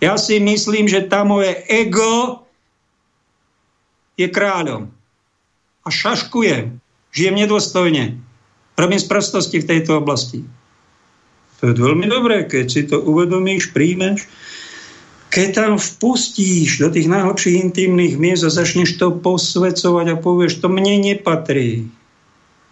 [0.00, 2.47] Ja si myslím, že tá moje ego
[4.18, 4.90] je kráľom.
[5.86, 6.82] A šaškujem.
[7.14, 8.04] Žijem nedôstojne.
[8.76, 10.44] Robím sprostosti v tejto oblasti.
[11.58, 14.28] To je veľmi dobré, keď si to uvedomíš, príjmeš.
[15.28, 20.70] Keď tam vpustíš do tých najhlbších intimných miest a začneš to posvecovať a povieš, to
[20.70, 21.90] mne nepatrí.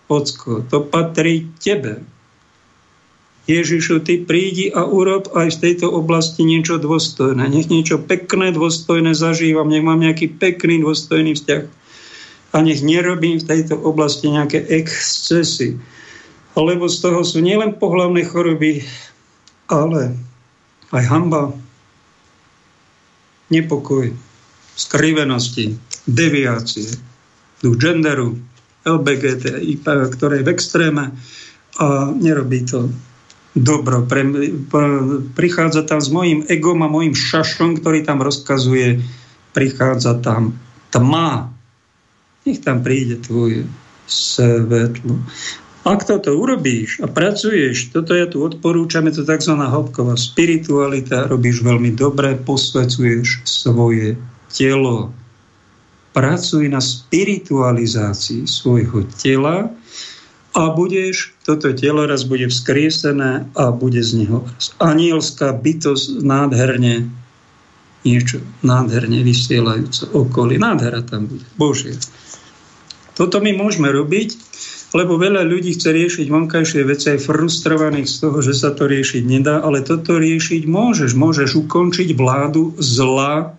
[0.07, 2.07] ocko, to patrí tebe.
[3.47, 7.47] Ježišu, ty prídi a urob aj v tejto oblasti niečo dôstojné.
[7.47, 11.63] Nech niečo pekné, dôstojné zažívam, nech mám nejaký pekný, dôstojný vzťah.
[12.51, 15.79] A nech nerobím v tejto oblasti nejaké excesy.
[16.59, 18.83] Lebo z toho sú nielen pohlavné choroby,
[19.71, 20.19] ale
[20.91, 21.55] aj hamba,
[23.47, 24.11] nepokoj,
[24.75, 25.79] skrivenosti,
[26.11, 26.99] deviácie,
[27.63, 28.35] duch genderu,
[28.83, 31.05] LBGT, ktoré je v extréme
[31.79, 32.91] a nerobí to
[33.57, 34.05] dobro.
[34.05, 34.23] Pre,
[35.33, 39.01] prichádza tam s mojim egom a mojim šašom, ktorý tam rozkazuje,
[39.57, 40.61] prichádza tam
[40.93, 41.49] tma.
[42.45, 43.65] Nech tam príde tvoje
[44.07, 45.19] svetlo.
[45.87, 49.55] Ak toto urobíš a pracuješ, toto ja tu odporúčam, je to tzv.
[49.55, 54.19] hĺbková spiritualita, robíš veľmi dobre, posvecuješ svoje
[54.51, 55.15] telo.
[56.11, 59.71] Pracuj na spiritualizácii svojho tela,
[60.57, 64.49] a budeš, toto telo raz bude vzkriesené a bude z neho
[64.81, 67.13] anielská bytosť nádherne
[68.07, 70.63] niečo nádherne vysielajúce okolí.
[70.63, 71.43] Nádhera tam bude.
[71.59, 71.99] Bože.
[73.19, 74.39] Toto my môžeme robiť,
[74.95, 79.27] lebo veľa ľudí chce riešiť vonkajšie veci aj frustrovaných z toho, že sa to riešiť
[79.27, 81.19] nedá, ale toto riešiť môžeš.
[81.19, 83.59] Môžeš ukončiť vládu zla.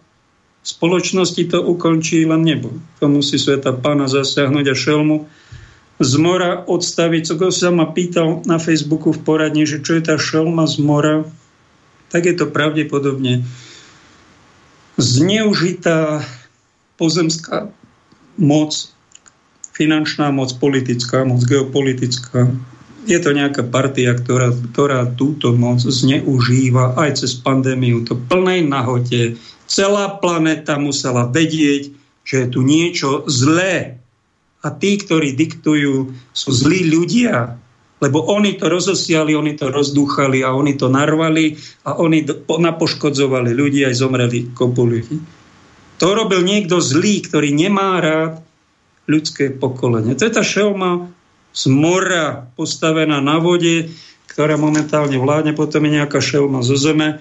[0.64, 2.72] V spoločnosti to ukončí len nebo.
[3.04, 5.18] To musí sveta pána zasiahnuť a šelmu
[5.98, 7.34] z mora odstaviť.
[7.34, 11.26] Kto sa ma pýtal na Facebooku v poradni, že čo je tá šelma z mora,
[12.14, 13.43] tak je to pravdepodobne
[14.98, 16.26] zneužitá
[16.98, 17.70] pozemská
[18.38, 18.89] moc,
[19.74, 22.50] finančná moc, politická moc, geopolitická.
[23.08, 28.04] Je to nejaká partia, ktorá, ktorá túto moc zneužíva aj cez pandémiu.
[28.10, 29.38] To plnej nahote.
[29.70, 31.93] Celá planéta musela vedieť,
[32.28, 34.02] že je tu niečo zlé
[34.66, 37.58] a tí, ktorí diktujú, sú zlí ľudia,
[37.97, 43.86] lebo oni to rozosiali, oni to rozdúchali a oni to narvali a oni napoškodzovali ľudí,
[43.86, 45.18] aj zomreli kopu ľudí.
[45.97, 48.45] To robil niekto zlý, ktorý nemá rád
[49.10, 50.14] ľudské pokolenie.
[50.14, 51.10] To je tá šelma
[51.58, 53.89] z mora postavená na vode,
[54.30, 57.18] ktorá momentálne vládne, potom je nejaká šelma zo zeme.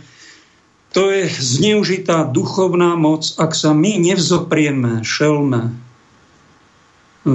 [0.92, 5.85] To je zneužitá duchovná moc, ak sa my nevzoprieme šelme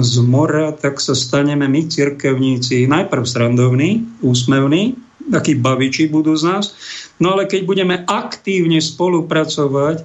[0.00, 4.96] z mora, tak sa staneme my, cirkevníci, najprv srandovní, úsmevní,
[5.28, 6.64] takí baviči budú z nás,
[7.20, 10.02] no ale keď budeme aktívne spolupracovať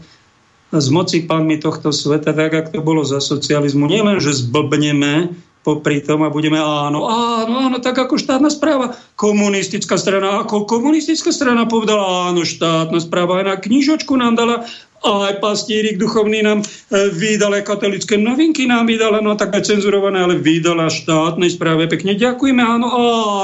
[0.68, 5.32] s moci pánmi tohto sveta, tak ako to bolo za socializmu, nielen, že zblbneme
[5.68, 8.95] popri tom a budeme áno, áno, áno, tak ako štátna správa.
[9.20, 14.63] Komunistická strana, ako komunistická strana povedala áno, štátna správa aj na knižočku nám dala
[15.03, 20.41] aj pastírik duchovný nám e, vydal, aj katolické novinky nám vydala, no tak cenzurované, ale
[20.41, 21.86] vydala štátnej správe.
[21.86, 22.88] Pekne ďakujeme, áno,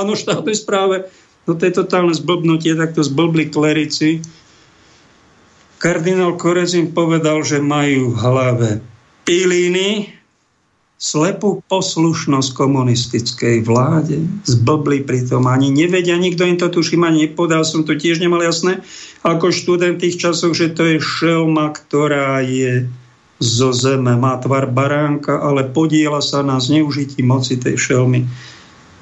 [0.02, 1.06] áno, štátnej správe.
[1.46, 4.24] No to je totálne zblbnutie, takto zblbli klerici.
[5.78, 8.70] Kardinál Korezin povedal, že majú v hlave
[9.28, 10.23] piliny,
[11.04, 14.24] slepú poslušnosť komunistickej vláde.
[14.48, 15.44] Zblbli pritom.
[15.52, 18.80] Ani nevedia, nikto im to tuším, ani nepodal som to tiež nemal jasné,
[19.28, 22.88] ako študent tých časov, že to je šelma, ktorá je
[23.44, 28.24] zo zeme, má tvar baránka, ale podiela sa na zneužití moci tej šelmy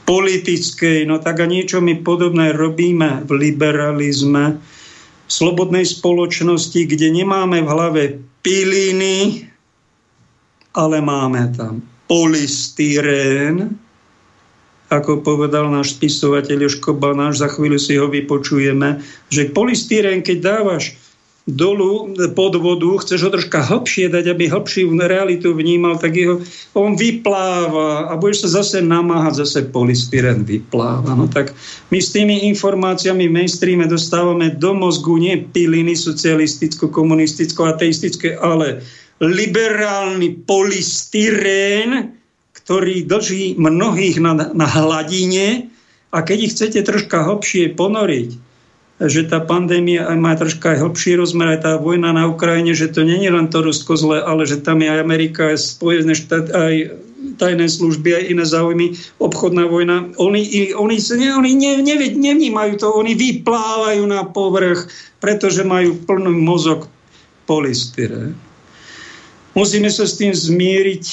[0.09, 1.05] politickej.
[1.05, 7.69] No tak a niečo my podobné robíme v liberalizme, v slobodnej spoločnosti, kde nemáme v
[7.69, 8.03] hlave
[8.41, 9.45] piliny,
[10.73, 13.79] ale máme tam polystyrén,
[14.91, 18.99] ako povedal náš spisovateľ Joško Banáš, za chvíľu si ho vypočujeme,
[19.31, 20.99] že polystyrén, keď dávaš
[21.47, 26.37] dolu pod vodu, chceš ho troška hlbšie dať, aby hlbšiu realitu vnímal, tak jeho,
[26.77, 31.15] on vypláva a budeš sa zase namáhať, zase polystyren vypláva.
[31.15, 31.55] No tak
[31.89, 38.85] my s tými informáciami v mainstreame dostávame do mozgu nie piliny socialisticko-komunisticko-ateistické, ale
[39.21, 42.17] liberálny polystyrén,
[42.57, 45.69] ktorý drží mnohých na, na hladine
[46.09, 48.29] a keď ich chcete troška hlbšie ponoriť,
[49.01, 53.01] že tá pandémia má troška aj hlbší rozmer, aj tá vojna na Ukrajine, že to
[53.01, 56.73] není len to Rusko zle, ale že tam je aj Amerika, aj Spojené štát, aj
[57.37, 60.13] tajné služby, aj iné záujmy, obchodná vojna.
[60.21, 60.97] Oni, oni,
[61.33, 66.85] oni ne, ne, nevnímajú to, oni vyplávajú na povrch, pretože majú plný mozog
[67.49, 68.33] polystyre.
[69.51, 71.05] Musíme sa s tým zmieriť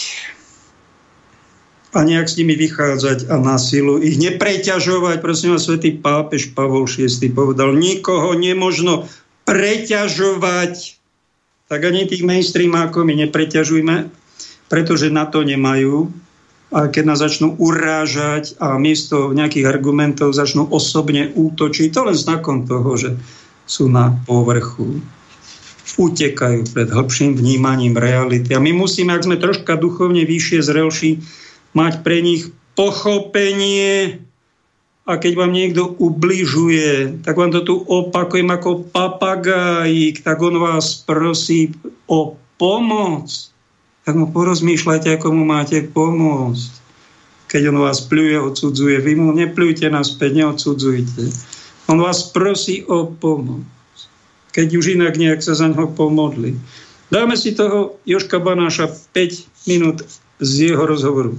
[1.96, 5.18] a nejak s nimi vychádzať a na silu ich nepreťažovať.
[5.18, 9.10] Prosím vás, svätý pápež Pavol VI povedal, nikoho nemožno
[9.42, 11.00] preťažovať.
[11.66, 13.96] Tak ani tých mainstreamákov my nepreťažujme,
[14.70, 16.12] pretože na to nemajú.
[16.68, 22.68] a keď nás začnú urážať a miesto nejakých argumentov začnú osobne útočiť, to len znakom
[22.68, 23.10] toho, že
[23.64, 25.00] sú na povrchu.
[25.98, 28.54] Utekajú pred hĺbším vnímaním reality.
[28.54, 31.10] A my musíme, ak sme troška duchovne vyššie, zrelší,
[31.74, 34.22] mať pre nich pochopenie
[35.02, 41.02] a keď vám niekto ubližuje, tak vám to tu opakujem ako papagájik, tak on vás
[41.02, 41.74] prosí
[42.06, 43.50] o pomoc
[44.08, 46.72] tak mu porozmýšľajte, ako mu máte pomôcť.
[47.44, 51.28] Keď on vás pľuje, odsudzuje, vy mu nepľujte naspäť, neodsudzujte.
[51.92, 53.68] On vás prosí o pomoc.
[54.58, 56.58] Keď už inak nejak sa za ňo pomodli.
[57.14, 60.02] Dáme si toho Joška Banáša 5 minút
[60.42, 61.38] z jeho rozhovoru.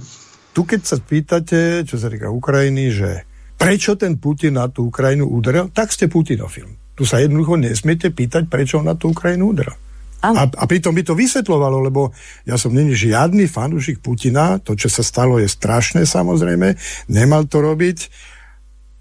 [0.56, 3.28] Tu keď sa pýtate, čo sa týka Ukrajiny, že
[3.60, 6.96] prečo ten Putin na tú Ukrajinu udrel, tak ste Putinofilm.
[6.96, 9.76] Tu sa jednoducho nesmiete pýtať, prečo on na tú Ukrajinu udrel.
[10.20, 12.12] A, a pritom by to vysvetľovalo, lebo
[12.44, 16.76] ja som není žiadny fanúšik Putina, to, čo sa stalo, je strašné samozrejme,
[17.08, 17.98] nemal to robiť,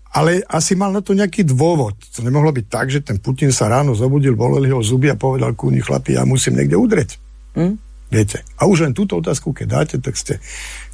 [0.09, 1.93] ale asi mal na to nejaký dôvod.
[2.17, 5.53] To nemohlo byť tak, že ten Putin sa ráno zobudil, boleli ho zuby a povedal
[5.53, 7.09] kúni chlapi, ja musím niekde udreť.
[7.53, 7.75] Hm?
[8.09, 8.41] Viete.
[8.57, 10.41] A už len túto otázku, keď dáte, tak ste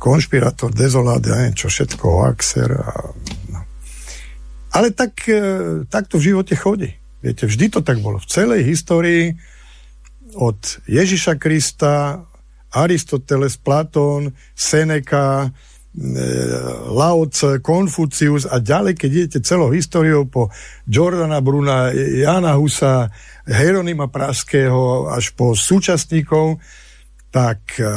[0.03, 2.67] konšpirátor, dezolát, ja neviem čo všetko, axer.
[2.75, 3.15] A,
[3.55, 3.59] no.
[4.75, 6.91] Ale tak, e, tak to v živote chodí.
[7.23, 8.19] Viete, vždy to tak bolo.
[8.19, 9.31] V celej histórii
[10.35, 10.59] od
[10.91, 12.27] Ježiša Krista,
[12.75, 15.55] Aristoteles, Platón, Seneca,
[15.95, 16.23] e,
[16.91, 20.51] Lao Tse, Konfucius a ďalej, keď idete celou históriou po
[20.83, 23.09] Jordana Bruna, Jana Husa,
[23.47, 26.59] Hieronima Praského až po súčasníkov,
[27.35, 27.87] tak uh,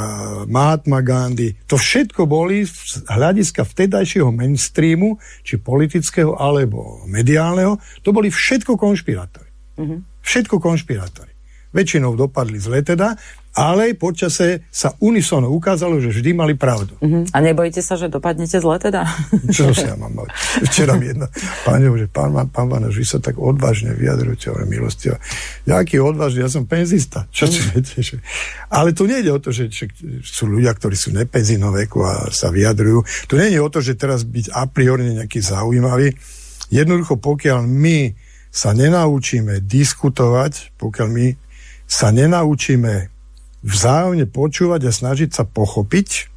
[0.51, 5.15] Mahatma Gandhi, to všetko boli z hľadiska vtedajšieho mainstreamu,
[5.47, 9.47] či politického alebo mediálneho, to boli všetko konšpirátori.
[9.79, 9.99] Mm-hmm.
[10.27, 11.31] Všetko konšpirátori.
[11.71, 13.15] Väčšinou dopadli zle teda,
[13.59, 16.95] ale počase sa unisono ukázalo, že vždy mali pravdu.
[17.03, 17.27] Uh-huh.
[17.35, 19.03] A nebojíte sa, že dopadnete zle teda?
[19.57, 20.31] Čo sa ja mám mať?
[20.71, 21.27] Včera mi jedna
[21.67, 25.11] pani že pán, pán Vanaš, vy sa tak odvážne vyjadrujete, ale milosti.
[25.67, 26.47] Jaký odvážny?
[26.47, 27.27] Ja som penzista.
[27.35, 27.67] Čo uh-huh.
[27.75, 27.99] viete?
[27.99, 28.23] Že...
[28.71, 29.67] Ale tu nejde o to, že,
[30.23, 33.03] sú ľudia, ktorí sú nepenzíno veku a sa vyjadrujú.
[33.27, 36.15] Tu nejde o to, že teraz byť a priori nejaký zaujímavý.
[36.71, 38.15] Jednoducho, pokiaľ my
[38.55, 41.27] sa nenaučíme diskutovať, pokiaľ my
[41.89, 43.18] sa nenaučíme
[43.63, 46.31] vzájomne počúvať a snažiť sa pochopiť,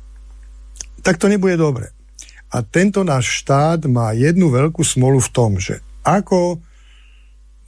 [1.06, 1.94] tak to nebude dobre.
[2.52, 6.60] A tento náš štát má jednu veľkú smolu v tom, že ako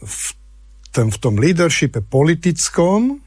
[0.04, 0.26] v,
[0.92, 3.24] tom, v tom leadershipe politickom,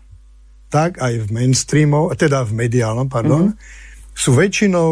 [0.68, 4.12] tak aj v mainstreamu, teda v mediálnom, pardon, mm-hmm.
[4.12, 4.91] sú väčšinou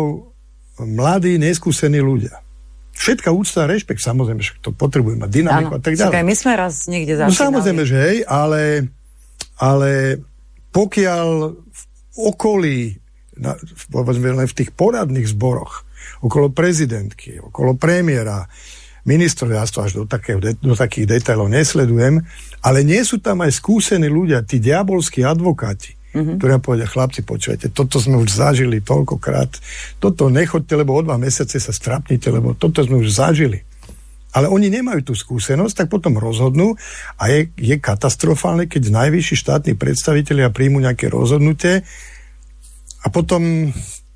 [0.81, 2.41] mladí, neskúsení ľudia.
[2.95, 6.23] Všetká úcta a rešpekt, samozrejme, že to potrebuje mať dynamiku a tak ďalej.
[6.23, 7.35] my sme raz niekde začínali.
[7.35, 8.87] No samozrejme, že hej, ale
[9.59, 10.19] ale
[10.75, 11.83] pokiaľ v
[12.19, 12.79] okolí,
[13.39, 13.55] na,
[13.95, 15.87] povedzme len v tých poradných zboroch,
[16.21, 18.51] okolo prezidentky, okolo premiéra,
[19.05, 22.25] ministroviastva až do, takého, do takých detailov nesledujem,
[22.65, 26.41] ale nie sú tam aj skúsení ľudia, tí diabolskí advokáti, mm-hmm.
[26.41, 29.61] ktorí povedia, chlapci, počujete, toto sme už zažili toľkokrát,
[30.01, 33.61] toto nechoďte, lebo o dva mesiace sa strapnite, lebo toto sme už zažili
[34.35, 36.75] ale oni nemajú tú skúsenosť, tak potom rozhodnú
[37.17, 41.87] a je, je katastrofálne, keď najvyšší štátni predstavitelia príjmu nejaké rozhodnutie
[43.01, 43.71] a potom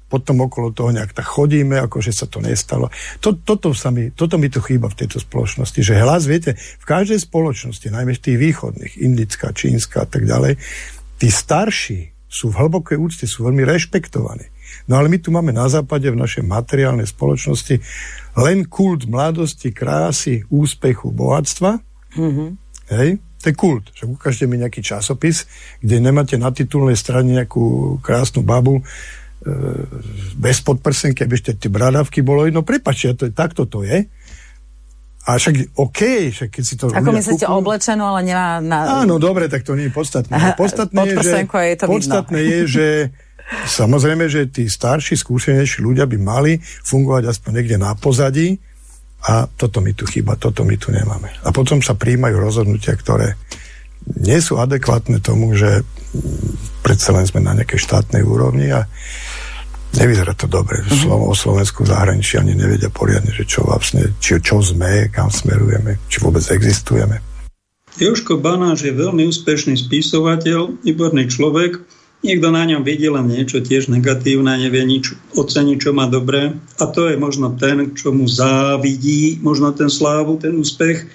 [0.08, 2.88] potom okolo toho nejak tak chodíme, ako že sa to nestalo.
[3.20, 6.84] To, toto, sa mi, toto mi tu chýba v tejto spoločnosti, že hlas, viete, v
[6.88, 10.56] každej spoločnosti, najmä v tých východných, indická, čínska a tak ďalej,
[11.20, 14.48] tí starší sú v hlbokej úcte, sú veľmi rešpektovaní.
[14.88, 17.76] No ale my tu máme na západe, v našej materiálnej spoločnosti,
[18.40, 21.76] len kult mladosti, krásy, úspechu, bohatstva.
[22.16, 22.48] Mm-hmm.
[22.96, 23.20] Hej?
[23.38, 23.92] To je kult.
[23.92, 25.44] Že ukážte mi nejaký časopis,
[25.84, 28.82] kde nemáte na titulnej strane nejakú krásnu babu e,
[30.40, 32.48] bez podprsenky, aby ešte tie bradavky bolo.
[32.48, 34.08] No prepačte, to je, takto to je.
[35.28, 39.04] A však, OK, však keď si to Ako myslíte kúpujú, oblečenú, ale nemá na...
[39.04, 40.32] Áno, dobre, tak to nie je podstatné.
[40.56, 42.86] Podstatné je, že, je, to podstatné je, že
[43.48, 48.60] Samozrejme, že tí starší, skúsenejší ľudia by mali fungovať aspoň niekde na pozadí
[49.24, 51.32] a toto mi tu chýba, toto my tu nemáme.
[51.42, 53.34] A potom sa príjmajú rozhodnutia, ktoré
[54.20, 55.84] nie sú adekvátne tomu, že
[56.84, 58.88] predsa len sme na nejakej štátnej úrovni a
[59.96, 60.84] nevyzerá to dobre.
[60.84, 61.00] Mm-hmm.
[61.04, 65.32] Slovo o Slovensku v zahraničí ani nevedia poriadne, že čo vlastne, či, čo sme, kam
[65.32, 67.20] smerujeme, či vôbec existujeme.
[67.98, 71.82] Joško Banáš je veľmi úspešný spisovateľ, výborný človek,
[72.18, 76.58] Niekto na ňom vidí len niečo tiež negatívne, nevie nič oceniť, čo má dobré.
[76.82, 81.06] A to je možno ten, čo mu závidí, možno ten slávu, ten úspech,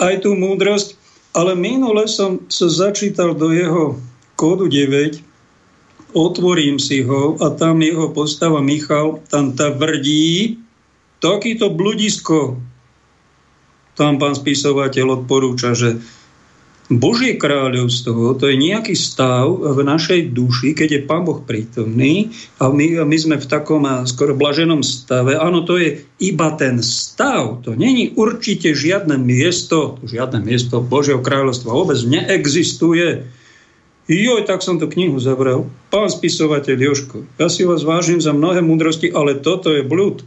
[0.00, 0.96] aj tú múdrosť.
[1.36, 4.00] Ale minule som sa začítal do jeho
[4.36, 5.32] kódu 9
[6.12, 10.60] otvorím si ho a tam jeho postava Michal tam tvrdí,
[11.18, 12.60] takýto bludisko.
[13.96, 16.00] Tam pán spisovateľ odporúča, že
[16.90, 22.74] Božie kráľovstvo, to je nejaký stav v našej duši, keď je Pán Boh prítomný a
[22.74, 25.38] my, my sme v takom skoro blaženom stave.
[25.38, 27.62] Áno, to je iba ten stav.
[27.62, 33.30] To není určite žiadne miesto, žiadne miesto Božieho kráľovstva vôbec neexistuje.
[34.10, 35.70] Joj, tak som tú knihu zavrel.
[35.86, 40.26] Pán spisovateľ Joško, ja si vás vážim za mnohé múdrosti, ale toto je blúd.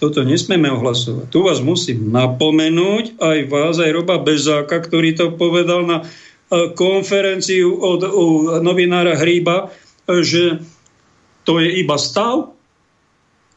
[0.00, 1.28] Toto nesmieme ohlasovať.
[1.28, 6.04] Tu vás musím napomenúť, aj vás, aj Roba Bezáka, ktorý to povedal na e,
[6.72, 8.08] konferenciu od,
[8.64, 9.68] novinára Hríba,
[10.08, 10.64] e, že
[11.44, 12.56] to je iba stav,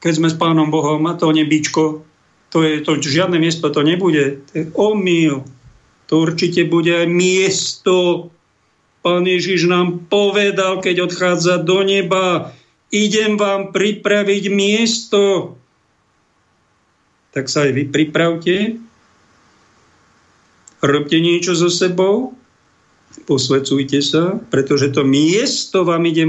[0.04, 2.04] keď sme s pánom Bohom a to nebičko,
[2.52, 4.44] to je to, žiadne miesto to nebude.
[4.52, 5.48] To je omyl.
[6.12, 8.30] To určite bude aj miesto.
[9.00, 12.52] Pán Ježiš nám povedal, keď odchádza do neba,
[12.92, 15.56] idem vám pripraviť miesto
[17.34, 18.78] tak sa aj vy pripravte,
[20.86, 22.38] robte niečo so sebou,
[23.26, 26.26] posvecujte sa, pretože to miesto vám ide,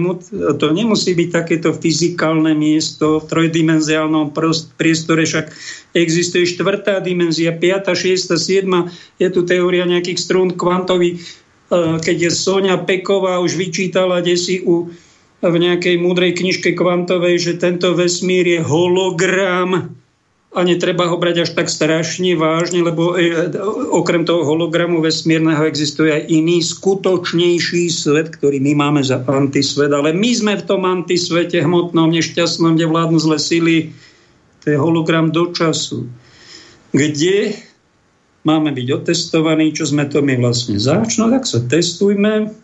[0.61, 4.37] to nemusí byť takéto fyzikálne miesto v trojdimenziálnom
[4.77, 5.49] priestore, však
[5.97, 11.25] existuje štvrtá dimenzia, piata, šiesta, siedma, je tu teória nejakých strún kvantových,
[12.05, 14.93] keď je Sonia Peková už vyčítala desi u,
[15.41, 19.93] v nejakej múdrej knižke kvantovej, že tento vesmír je hologram,
[20.55, 23.51] a netreba ho brať až tak strašne vážne, lebo e,
[23.91, 30.15] okrem toho hologramu vesmírneho existuje aj iný skutočnejší svet, ktorý my máme za antisvet, ale
[30.15, 33.91] my sme v tom antisvete hmotnom, nešťastnom, kde vládnu zle sily.
[34.63, 36.07] To je hologram do času,
[36.95, 37.59] kde
[38.47, 42.55] máme byť otestovaní, čo sme to my vlastne zač, no tak sa testujme,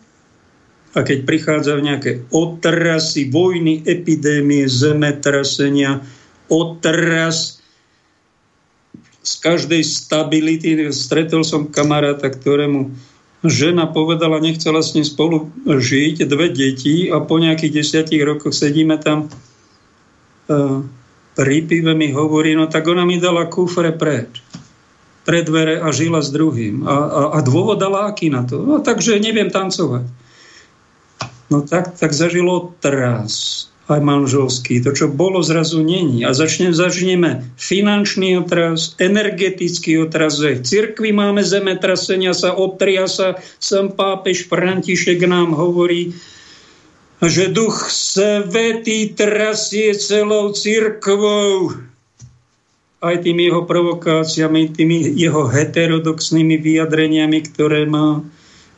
[0.91, 6.03] a keď prichádzajú nejaké otrasy, vojny, epidémie, zemetrasenia,
[6.51, 7.60] otras,
[9.21, 10.89] z každej stability.
[10.89, 12.89] Stretol som kamaráta, ktorému
[13.45, 19.01] žena povedala, nechcela s ním spolu žiť, dve deti a po nejakých desiatich rokoch sedíme
[19.01, 19.29] tam
[20.49, 20.85] uh,
[21.33, 24.45] pri pive mi hovorí, no tak ona mi dala kufre preč
[25.21, 26.85] pre dvere a žila s druhým.
[26.85, 28.61] A, a, a dôvod dala aký na to?
[28.61, 30.05] No takže neviem tancovať.
[31.49, 34.79] No tak, tak zažilo tras aj manželský.
[34.81, 36.23] To, čo bolo, zrazu není.
[36.23, 40.39] A začne, začneme finančný otraz, energetický otraz.
[40.39, 43.37] V cirkvi máme zemetrasenia, sa otria sa.
[43.59, 46.15] Sem pápež František nám hovorí,
[47.21, 51.77] že duch svetý trasie celou cirkvou
[53.01, 58.21] aj tými jeho provokáciami, tými jeho heterodoxnými vyjadreniami, ktoré má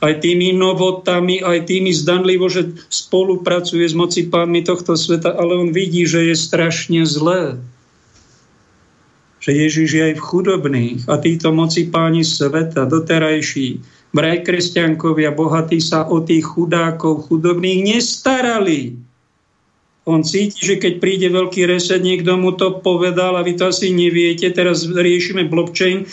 [0.04, 5.72] aj tými novotami, aj tými zdanlivo, že spolupracuje s moci pánmi tohto sveta, ale on
[5.72, 7.56] vidí, že je strašne zlé.
[9.40, 13.80] Že Ježiš je aj v chudobných a títo moci páni sveta, doterajší,
[14.12, 19.00] vraj kresťankovia, bohatí sa o tých chudákov chudobných nestarali.
[20.04, 23.88] On cíti, že keď príde veľký reset, niekto mu to povedal a vy to asi
[23.88, 26.04] neviete, teraz riešime blockchain,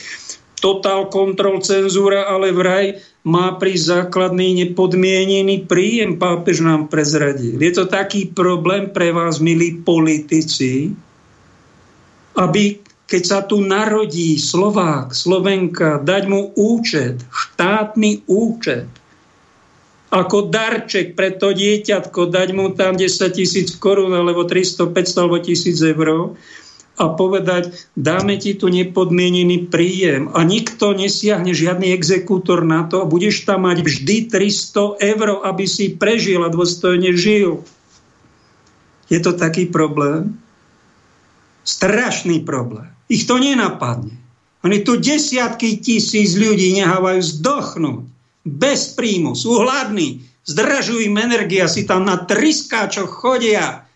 [0.63, 7.61] total kontrol, cenzúra, ale vraj má pri základný nepodmienený príjem, pápež nám prezradil.
[7.61, 10.97] Je to taký problém pre vás, milí politici,
[12.37, 18.87] aby keď sa tu narodí Slovák, Slovenka, dať mu účet, štátny účet,
[20.15, 25.39] ako darček pre to dieťatko, dať mu tam 10 tisíc korún, alebo 300, 500, alebo
[25.43, 26.09] 1000 eur,
[27.01, 33.09] a povedať, dáme ti tu nepodmienený príjem a nikto nesiahne žiadny exekútor na to a
[33.09, 37.65] budeš tam mať vždy 300 eur, aby si prežil a dôstojne žil.
[39.09, 40.37] Je to taký problém?
[41.65, 42.93] Strašný problém.
[43.09, 44.21] Ich to nenapadne.
[44.61, 48.05] Oni tu desiatky tisíc ľudí nehávajú zdochnúť.
[48.45, 53.89] Bez príjmu, sú hladní, zdražujú im energia, si tam na triskáčoch chodia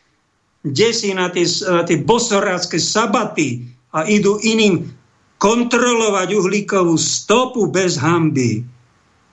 [0.64, 4.88] desí na tie, na tie bosorácké sabaty a idú iným
[5.36, 8.64] kontrolovať uhlíkovú stopu bez hamby.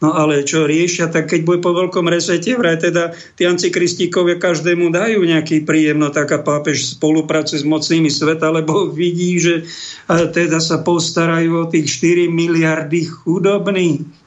[0.01, 4.89] No ale čo riešia, tak keď bude po veľkom resete, vraj teda tí antikristíkovia každému
[4.89, 9.61] dajú nejaký príjem, no tak a pápež spolupracuje s mocnými sveta, lebo vidí, že
[10.09, 14.20] teda sa postarajú o tých 4 miliardy chudobných.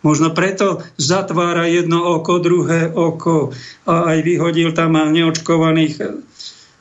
[0.00, 3.52] Možno preto zatvára jedno oko, druhé oko
[3.84, 5.94] a aj vyhodil tam neočkovaných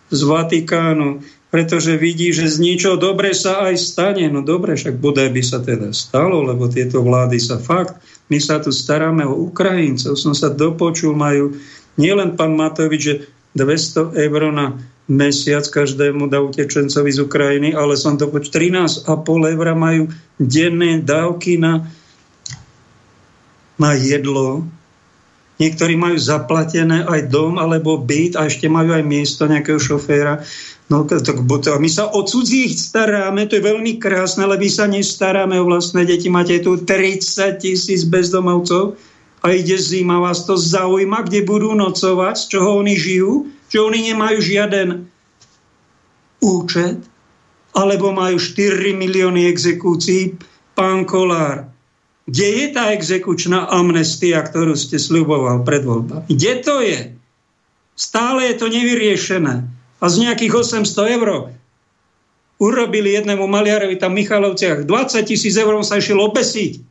[0.10, 1.20] z Vatikánu.
[1.50, 4.30] pretože vidí, že z ničoho dobre sa aj stane.
[4.30, 7.98] No dobre, však bodaj by sa teda stalo, lebo tieto vlády sa fakt,
[8.30, 11.58] my sa tu staráme o Ukrajincov, som sa dopočul, majú
[11.98, 13.16] nielen pán Matovič, že
[13.58, 14.78] 200 eur na
[15.10, 21.58] mesiac každému dá utečencovi z Ukrajiny, ale som to počul 13,5 eur majú denné dávky
[21.58, 21.90] na,
[23.80, 24.68] na jedlo,
[25.60, 30.40] Niektorí majú zaplatené aj dom alebo byt a ešte majú aj miesto nejakého šoféra.
[30.88, 31.20] No, to,
[31.76, 36.08] my sa o cudzích staráme, to je veľmi krásne, ale my sa nestaráme o vlastné
[36.08, 36.32] deti.
[36.32, 38.96] Máte tu 30 tisíc bezdomovcov
[39.44, 44.16] a ide zima, vás to zaujíma, kde budú nocovať, z čoho oni žijú, že oni
[44.16, 45.06] nemajú žiaden
[46.40, 47.04] účet,
[47.76, 50.40] alebo majú 4 milióny exekúcií.
[50.74, 51.69] Pán Kolár,
[52.30, 56.30] kde je tá exekučná amnestia, ktorú ste sluboval pred voľbami?
[56.30, 57.18] Kde to je?
[57.98, 59.66] Stále je to nevyriešené.
[60.00, 60.54] A z nejakých
[60.86, 61.52] 800 eur
[62.62, 66.86] urobili jednému maliarovi tam v Michalovciach 20 tisíc eur sa išiel obesiť.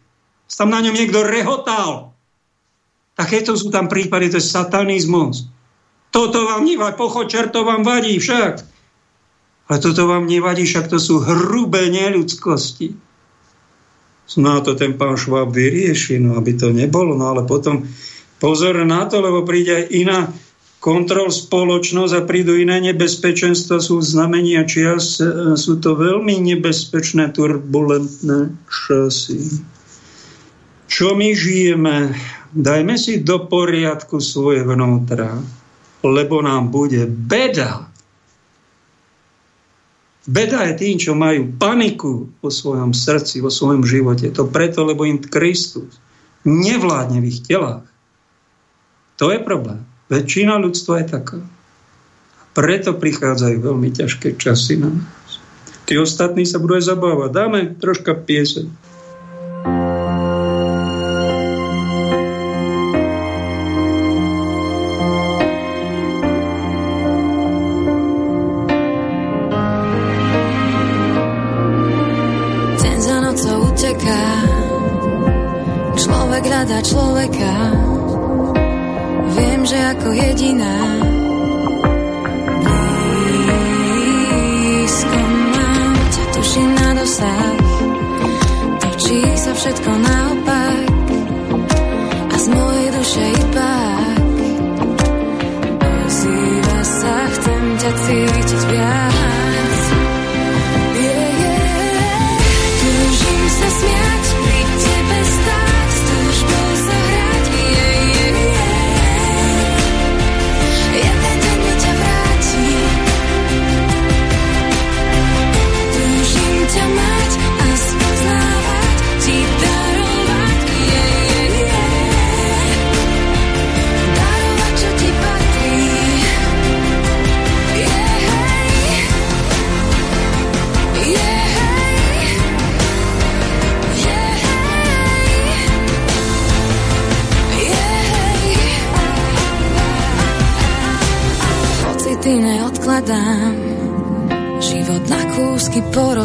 [0.50, 2.10] Tam na ňom niekto rehotal.
[3.14, 5.46] Takéto sú tam prípady, to je satanizmus.
[6.10, 8.54] Toto vám nevadí, pochod čerto vám vadí však.
[9.68, 13.07] Ale toto vám nevadí, však to sú hrubé neľudskosti
[14.36, 17.16] na to ten pán Šváb vyrieši, no aby to nebolo.
[17.16, 17.88] No ale potom
[18.36, 20.18] pozor na to, lebo príde aj iná
[20.78, 28.54] kontrol spoločnosť a prídu iné nebezpečenstva, sú znamenia čias, e, sú to veľmi nebezpečné, turbulentné
[28.68, 29.64] časy.
[30.86, 32.14] Čo my žijeme?
[32.54, 35.36] Dajme si do poriadku svoje vnútra,
[36.00, 37.87] lebo nám bude beda
[40.28, 44.28] Beda je tým, čo majú paniku vo svojom srdci, vo svojom živote.
[44.36, 45.96] To preto, lebo im Kristus
[46.44, 47.88] nevládne v ich telách.
[49.16, 49.88] To je problém.
[50.12, 51.40] Väčšina ľudstva je taká.
[52.52, 55.40] Preto prichádzajú veľmi ťažké časy na nás.
[55.88, 57.30] Tí ostatní sa budú aj zabávať.
[57.32, 58.87] Dáme troška pieseň.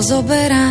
[0.04, 0.62] Kúsky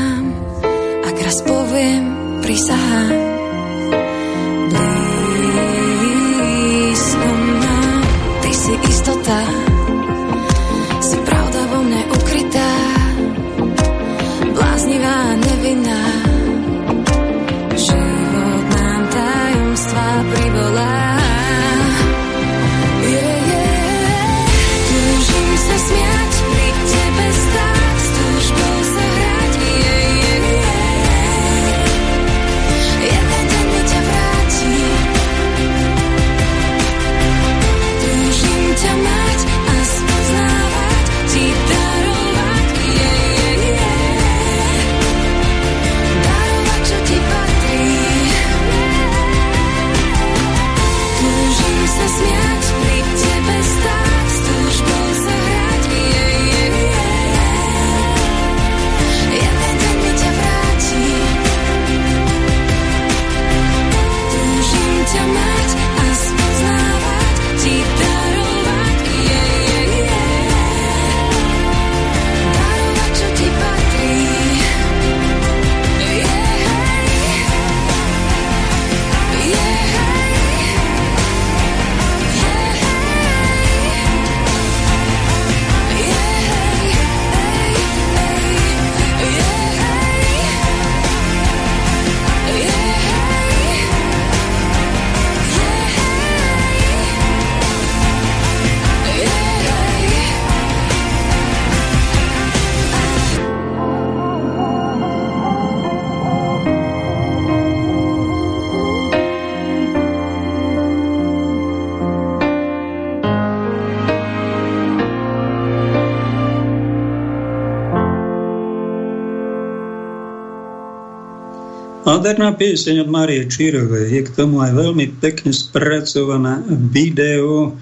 [122.22, 124.06] Nádherná pieseň od Márie Čírovej.
[124.14, 127.74] Je k tomu aj veľmi pekne spracované video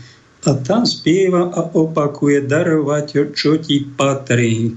[0.49, 4.72] a tam spieva a opakuje darovať, čo ti patrí.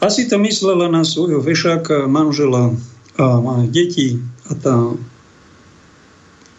[0.00, 2.72] Asi to myslela na svojho vešáka, manžela
[3.20, 4.96] a deti a tá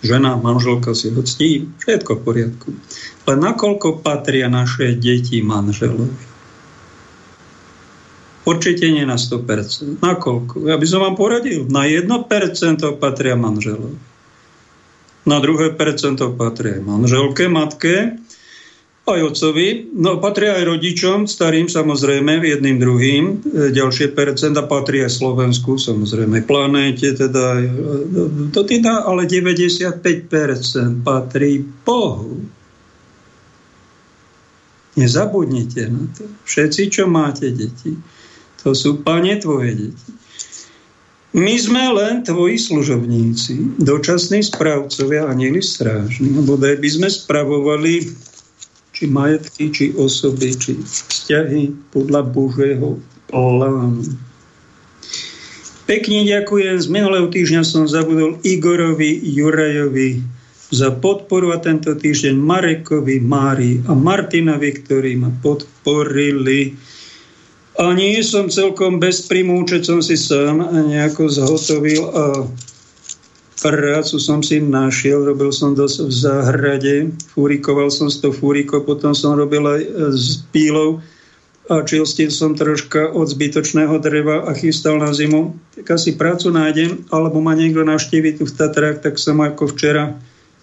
[0.06, 2.70] žena, manželka si ho ctí, všetko v poriadku.
[3.26, 6.29] Ale nakoľko patria naše deti manželovi?
[8.50, 10.02] Určite nie na 100%.
[10.02, 10.66] Na koľko?
[10.66, 11.70] Ja by som vám poradil.
[11.70, 12.10] Na 1%
[12.98, 13.94] patria manželovi.
[15.30, 18.18] Na druhé percento patria manželke, matke,
[19.06, 19.94] aj otcovi.
[19.94, 23.24] No patria aj rodičom, starým samozrejme, jedným druhým.
[23.30, 27.70] E, ďalšie percenta patria Slovensku, samozrejme, planéte, teda, e,
[28.50, 32.46] to teda, ale 95% patrí Bohu.
[34.98, 36.26] Nezabudnite na to.
[36.50, 37.94] Všetci, čo máte deti
[38.64, 40.10] to sú, pane, tvoje deti.
[41.30, 46.34] My sme len tvoji služobníci, dočasní správcovia a nieli strážni.
[46.42, 48.10] Bodaj by sme spravovali
[48.98, 52.98] či majetky, či osoby, či vzťahy podľa Božieho
[53.30, 54.10] plánu.
[55.86, 56.82] Pekne ďakujem.
[56.82, 60.22] Z minulého týždňa som zabudol Igorovi Jurajovi
[60.74, 66.74] za podporu a tento týždeň Marekovi, Mári a Martinovi, ktorí ma podporili
[67.80, 70.60] a nie som celkom bez príjmu, som si sám
[70.92, 72.24] nejako zhotovil a
[73.64, 76.96] prácu som si našiel, robil som dosť v záhrade,
[77.32, 81.00] fúrikoval som z to fúriko, potom som robil aj s pílou
[81.72, 85.56] a čistil som troška od zbytočného dreva a chystal na zimu.
[85.80, 90.18] Tak asi prácu nájdem, alebo ma niekto navštívi tu v Tatrách, tak som ako včera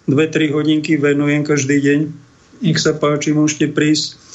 [0.05, 1.99] 2-3 hodinky venujem každý deň.
[2.61, 4.26] Nech sa páči, môžete prísť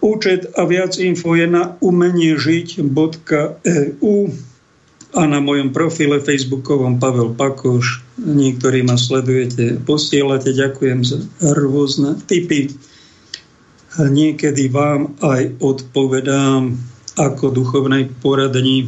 [0.00, 4.16] Účet a viac info je na umeniežiť.eu
[5.10, 8.00] a na mojom profile facebookovom Pavel Pakoš.
[8.16, 11.18] Niektorí ma sledujete, posielate, ďakujem za
[11.52, 12.72] rôzne tipy.
[13.98, 16.78] Niekedy vám aj odpovedám
[17.18, 18.86] ako duchovnej poradni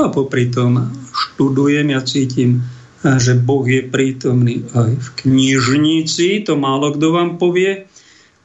[0.00, 2.64] a popri tom študujem, ja cítim,
[3.04, 7.84] že Boh je prítomný aj v knižnici, to málo kto vám povie,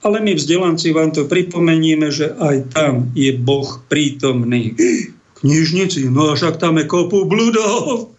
[0.07, 4.71] ale my vzdelanci vám to pripomenieme, že aj tam je Boh prítomný.
[5.37, 8.09] Knižnici, no a však tam je kopu bludov.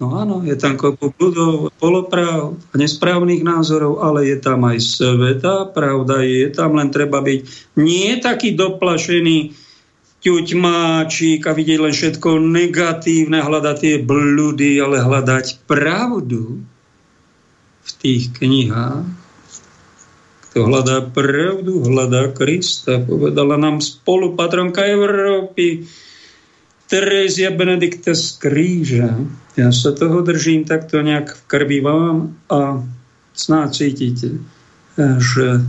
[0.00, 6.24] No áno, je tam kopu bludov, polopráv nesprávnych názorov, ale je tam aj sveta, pravda
[6.24, 7.40] je tam, len treba byť
[7.76, 9.52] nie taký doplašený
[10.24, 16.64] ťuťmáčik a vidieť len všetko negatívne, hľadať tie bludy, ale hľadať pravdu
[17.82, 19.21] v tých knihách
[20.52, 23.00] kto hľadá pravdu, hľadá Krista.
[23.00, 25.88] Povedala nám spolupatronka Európy
[26.92, 29.16] Terézia Benedikta z kríža.
[29.56, 32.84] Ja sa toho držím takto nejak v krvi vám a
[33.32, 34.44] snáď cítite,
[35.00, 35.64] že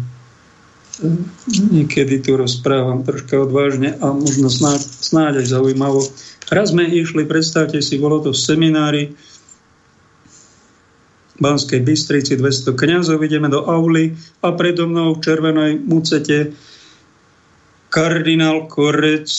[1.72, 6.04] niekedy tu rozprávam troška odvážne a možno snáď, snáď aj zaujímavo.
[6.52, 9.04] Raz sme išli, predstavte si, bolo to v seminári,
[11.42, 14.14] Banskej Bystrici 200 kniazov, ideme do auly
[14.46, 16.54] a predo mnou v červenej mucete
[17.90, 19.30] kardinál Korec.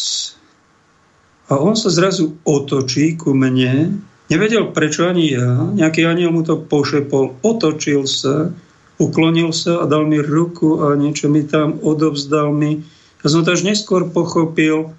[1.50, 6.58] A on sa zrazu otočí ku mne, nevedel prečo ani ja, nejaký aniel mu to
[6.58, 8.50] pošepol, otočil sa,
[8.98, 12.82] uklonil sa a dal mi ruku a niečo mi tam odovzdal mi.
[13.22, 14.94] Ja som to až neskôr pochopil,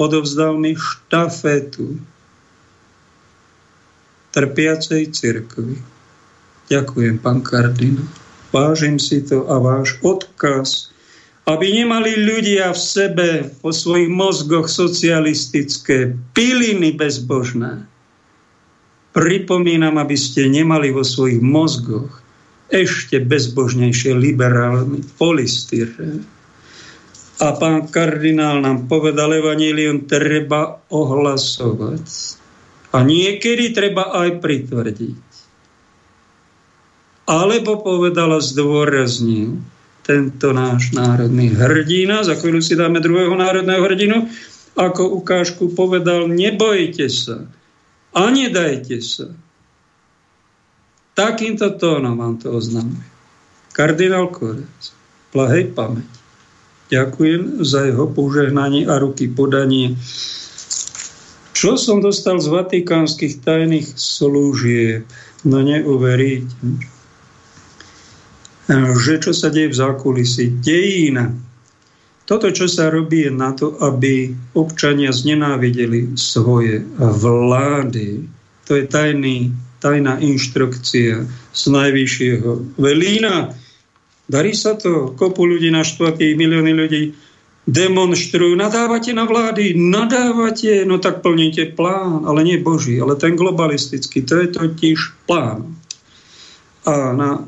[0.00, 2.00] odovzdal mi štafetu.
[4.30, 5.89] Trpiacej cirkvi.
[6.70, 8.06] Ďakujem, pán kardinál.
[8.54, 10.94] Vážim si to a váš odkaz,
[11.50, 17.90] aby nemali ľudia v sebe, po svojich mozgoch socialistické piliny bezbožné.
[19.10, 22.22] Pripomínam, aby ste nemali vo svojich mozgoch
[22.70, 26.22] ešte bezbožnejšie liberálne polistyré.
[27.42, 32.06] A pán kardinál nám povedal, evanílium treba ohlasovať.
[32.94, 35.29] A niekedy treba aj pritvrdiť
[37.30, 39.62] alebo povedala zdôraznil
[40.02, 44.26] tento náš národný hrdina, za chvíľu si dáme druhého národného hrdinu,
[44.74, 47.46] ako ukážku povedal, nebojte sa
[48.10, 49.30] a nedajte sa.
[51.14, 53.06] Takýmto tónom vám to oznamuje.
[53.70, 54.90] Kardinál Korec,
[55.30, 56.10] plahej pamäť.
[56.90, 59.94] Ďakujem za jeho požehnanie a ruky podanie.
[61.54, 65.06] Čo som dostal z vatikánskych tajných služieb?
[65.46, 66.50] No neuveríte
[68.98, 70.62] že čo sa deje v zákulisí.
[70.62, 71.18] Dejín.
[72.22, 78.22] Toto, čo sa robí, je na to, aby občania znenávideli svoje vlády.
[78.70, 79.50] To je tajný,
[79.82, 83.50] tajná inštrukcia z najvyššieho velína.
[84.30, 87.02] Darí sa to, kopu ľudí naštvatých, milióny ľudí
[87.66, 94.22] demonstrujú, nadávate na vlády, nadávate, no tak plníte plán, ale nie Boží, ale ten globalistický,
[94.22, 95.66] to je totiž plán.
[96.86, 97.42] A na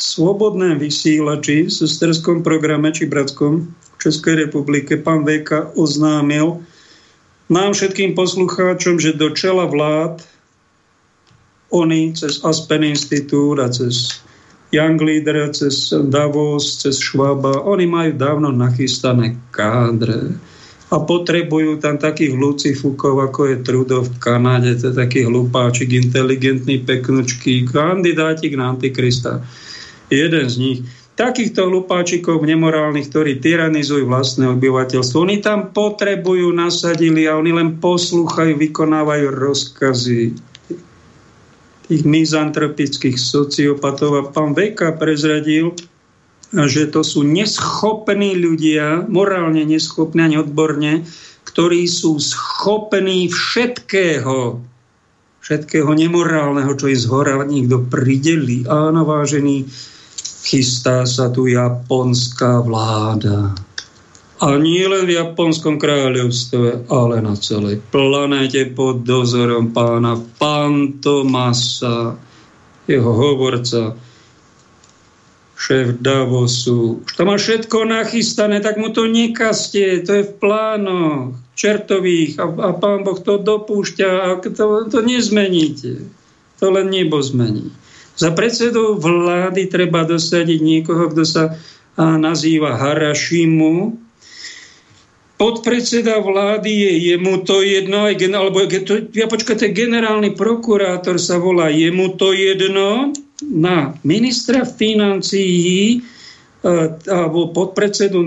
[0.00, 6.64] slobodném vysílači, v sesterskom programe či bratskom v Českej republike, pán Veka oznámil
[7.52, 10.24] nám všetkým poslucháčom, že do čela vlád
[11.70, 14.24] oni cez Aspen Institút a cez
[14.72, 20.34] Young Leader, cez Davos, cez Schwaba, oni majú dávno nachystané kádre
[20.90, 26.82] a potrebujú tam takých lucifúkov, ako je Trudo v Kanade, to je taký hlupáčik, inteligentný,
[26.82, 29.38] peknučký, kandidátik na Antikrista.
[30.10, 30.78] Jeden z nich.
[31.14, 35.16] Takýchto hlupáčikov nemorálnych, ktorí tyranizujú vlastné obyvateľstvo.
[35.20, 40.32] Oni tam potrebujú, nasadili a oni len poslúchajú, vykonávajú rozkazy
[41.90, 44.10] tých mizantropických sociopatov.
[44.16, 45.76] A pán Veka prezradil,
[46.50, 51.04] že to sú neschopní ľudia, morálne neschopní ani odborne,
[51.44, 54.56] ktorí sú schopní všetkého,
[55.44, 58.64] všetkého nemorálneho, čo je z hora niekto prideli.
[58.64, 59.66] Áno, vážený,
[60.40, 63.54] chystá sa tu japonská vláda.
[64.40, 72.16] A nie len v Japonskom kráľovstve, ale na celej planéte pod dozorom pána Pantomasa,
[72.88, 74.00] jeho hovorca,
[75.60, 77.04] šéf Davosu.
[77.04, 82.48] Už to má všetko nachystané, tak mu to nekaste, to je v plánoch čertových a,
[82.48, 86.08] a pán Boh to dopúšťa a to, to nezmeníte.
[86.64, 87.68] To len nebo zmení.
[88.20, 91.56] Za predsedu vlády treba dosadiť niekoho, kto sa
[91.96, 93.96] nazýva Harašimu,
[95.40, 101.40] podpredseda vlády je jemu to jedno, aj gen, alebo to, ja počkajte, generálny prokurátor sa
[101.40, 105.98] volá jemu to jedno, na ministra financií e,
[107.08, 108.20] alebo podpredsedu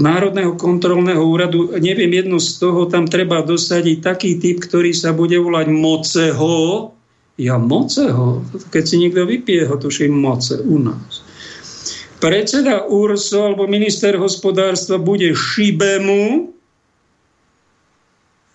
[0.00, 5.36] Národného kontrolného úradu, neviem, jedno z toho, tam treba dosadiť taký typ, ktorý sa bude
[5.36, 6.95] volať Moceho.
[7.36, 8.40] Ja Moceho?
[8.72, 11.26] Keď si niekto vypije ho, tuším Moce u nás
[12.20, 16.48] predseda URSO alebo minister hospodárstva bude Šibemu,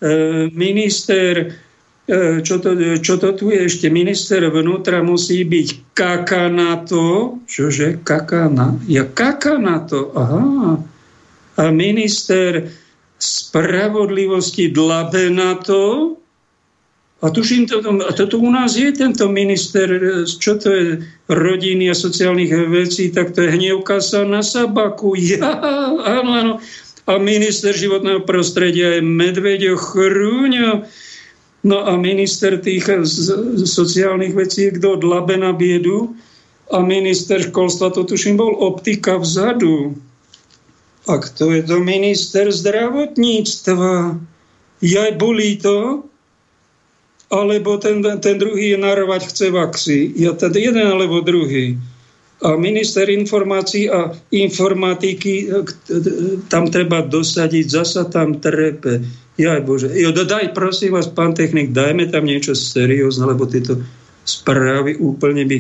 [0.02, 0.10] e,
[0.52, 1.56] minister,
[2.10, 8.82] e, čo to, čo to tu je ešte, minister vnútra musí byť Kakanato, čože Kakana?
[8.90, 10.82] Ja Kakanato, aha.
[11.62, 12.66] A minister
[13.22, 16.18] spravodlivosti Dlabenato,
[17.22, 19.86] a tuším, to, a toto u nás je tento minister,
[20.26, 20.88] čo to je,
[21.30, 25.14] rodiny a sociálnych vecí, tak to je hnievka sa na sabaku.
[25.22, 25.54] Ja,
[26.02, 26.54] áno, áno.
[27.06, 30.90] A minister životného prostredia je Medveďo Chrúňo.
[31.62, 32.90] No a minister tých
[33.70, 34.98] sociálnych vecí je kto?
[34.98, 36.18] Dlabe na biedu.
[36.74, 39.94] A minister školstva, to tuším, bol optika vzadu.
[41.06, 44.18] A kto je to minister zdravotníctva?
[44.82, 46.10] Jaj, bolí to?
[47.32, 50.12] Alebo ten, ten druhý narovať chce vaxi.
[50.20, 51.80] Ja teda jeden alebo druhý.
[52.42, 55.64] A minister informácií a informatiky, e,
[56.50, 59.00] tam treba dosadiť, zasa tam trepe.
[59.40, 59.90] Jaj Bože.
[59.96, 63.80] Jo, daj, prosím vás, pán technik, dajme tam niečo seriózne, lebo tieto
[64.28, 65.58] správy úplne by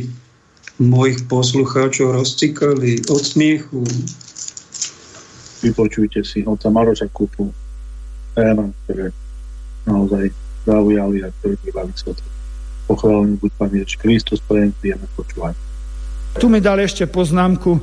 [0.82, 3.86] mojich poslucháčov rozcikali od smiechu.
[5.62, 7.54] Vypočujte si od Maroša Kupu
[8.34, 9.14] téma, ktoré
[9.86, 10.34] naozaj
[10.66, 12.28] zaujali a ktorí bývali svetlo.
[12.88, 15.56] Pochválený buď Pán Ježiš Kristus, prejem vieme počúvať.
[16.40, 17.80] Tu mi dali ešte poznámku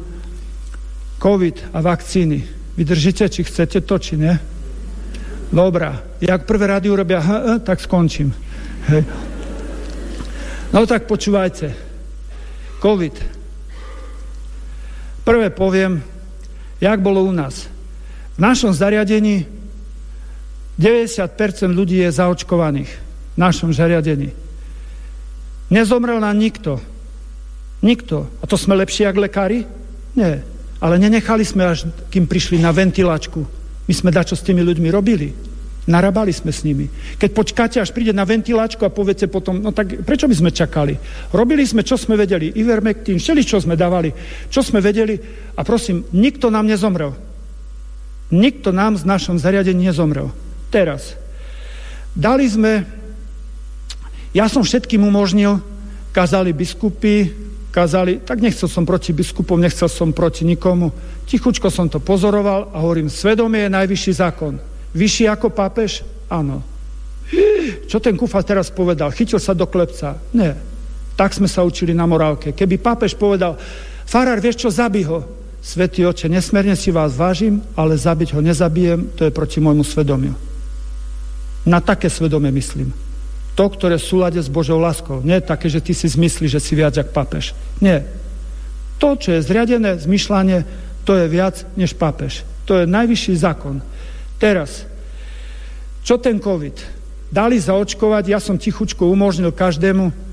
[1.18, 2.44] COVID a vakcíny.
[2.78, 4.38] Vydržíte, či chcete to, či ne?
[5.50, 5.98] Dobrá.
[6.20, 8.30] Jak prvé rádiu robia, ha, ha, tak skončím.
[8.92, 9.02] Hej.
[10.70, 11.72] No tak počúvajte.
[12.78, 13.14] COVID.
[15.24, 16.00] Prvé poviem,
[16.80, 17.66] jak bolo u nás.
[18.36, 19.57] V našom zariadení
[20.78, 22.90] 90% ľudí je zaočkovaných
[23.34, 24.30] v našom zariadení.
[25.68, 26.78] Nezomrel nám nikto.
[27.82, 28.30] Nikto.
[28.40, 29.66] A to sme lepší ako lekári?
[30.14, 30.46] Nie.
[30.78, 33.42] Ale nenechali sme, až kým prišli na ventilačku.
[33.90, 35.34] My sme dačo s tými ľuďmi robili.
[35.88, 36.86] Narabali sme s nimi.
[37.16, 40.94] Keď počkáte, až príde na ventiláčku a poviete potom, no tak prečo by sme čakali?
[41.32, 42.52] Robili sme, čo sme vedeli.
[42.54, 44.12] Ivermectin, všeli, čo sme dávali,
[44.52, 45.16] čo sme vedeli.
[45.56, 47.16] A prosím, nikto nám nezomrel.
[48.28, 50.28] Nikto nám z našom zariadení nezomrel.
[50.68, 51.16] Teraz.
[52.12, 52.84] Dali sme,
[54.36, 55.62] ja som všetkým umožnil,
[56.12, 57.30] kázali biskupy,
[57.70, 60.90] kázali, tak nechcel som proti biskupom, nechcel som proti nikomu.
[61.28, 64.58] Tichučko som to pozoroval a hovorím, svedomie je najvyšší zákon.
[64.96, 66.02] Vyšší ako pápež?
[66.26, 66.64] Áno.
[67.86, 69.12] Čo ten kufa teraz povedal?
[69.12, 70.16] Chytil sa do klepca?
[70.32, 70.56] Nie.
[71.14, 72.56] Tak sme sa učili na morálke.
[72.56, 73.60] Keby pápež povedal,
[74.08, 75.22] farár, vieš čo, zabij ho.
[75.60, 80.47] Svetý oče, nesmerne si vás vážim, ale zabiť ho nezabijem, to je proti môjmu svedomiu.
[81.68, 82.96] Na také svedomie myslím.
[83.52, 85.20] To, ktoré v súlade s Božou láskou.
[85.20, 87.52] Nie také, že ty si zmyslíš, že si viac jak pápež.
[87.84, 88.08] Nie.
[88.96, 90.64] To, čo je zriadené zmyšľanie,
[91.04, 92.48] to je viac než pápež.
[92.64, 93.84] To je najvyšší zákon.
[94.40, 94.88] Teraz,
[96.06, 96.96] čo ten COVID?
[97.28, 100.28] Dali zaočkovať, ja som tichučko umožnil každému,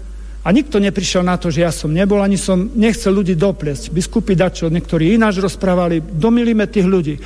[0.45, 3.89] a nikto neprišiel na to, že ja som nebol, ani som nechcel ľudí dopliesť.
[3.89, 7.17] Biskupy dačo, niektorí ináč rozprávali, domilíme tých ľudí.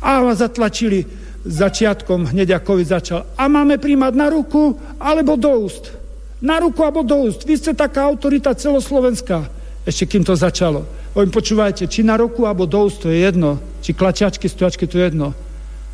[0.00, 1.04] A zatlačili
[1.46, 3.20] začiatkom, hneď ako COVID začal.
[3.38, 5.94] A máme príjmať na ruku alebo do úst.
[6.42, 7.46] Na ruku alebo do úst.
[7.46, 9.46] Vy ste taká autorita celoslovenská.
[9.86, 10.84] Ešte kým to začalo.
[11.14, 13.62] Oni počúvajte, či na ruku alebo do úst, to je jedno.
[13.80, 15.32] Či klačiačky, stojačky, to je jedno.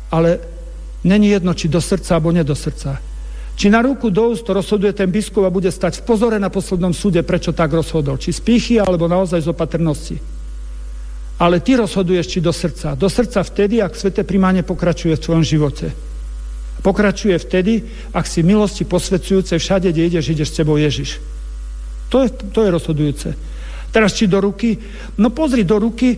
[0.09, 0.41] Ale
[1.05, 2.99] není jedno, či do srdca alebo nie do srdca.
[3.53, 6.91] Či na ruku do úst rozhoduje ten biskup a bude stať v pozore na poslednom
[6.91, 8.17] súde, prečo tak rozhodol.
[8.17, 8.41] Či z
[8.81, 10.17] alebo naozaj z opatrnosti.
[11.41, 12.93] Ale ty rozhoduješ, či do srdca.
[12.93, 15.89] Do srdca vtedy, ak sveté primáne pokračuje v tvojom živote.
[16.83, 17.83] Pokračuje vtedy,
[18.13, 21.17] ak si milosti posvedzujúce všade, kde ideš, ideš s tebou Ježiš.
[22.13, 23.29] To je, to je rozhodujúce.
[23.89, 24.77] Teraz či do ruky?
[25.17, 26.17] No pozri do ruky,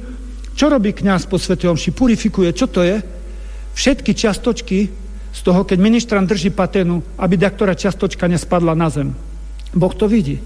[0.56, 1.92] čo robí kňaz po Svetej Omši?
[1.92, 2.56] Purifikuje.
[2.56, 3.04] Čo to je?
[3.76, 4.88] Všetky čiastočky
[5.36, 9.12] z toho, keď ministran drží patenu, aby daktora častočka nespadla na zem.
[9.76, 10.40] Boh to vidí.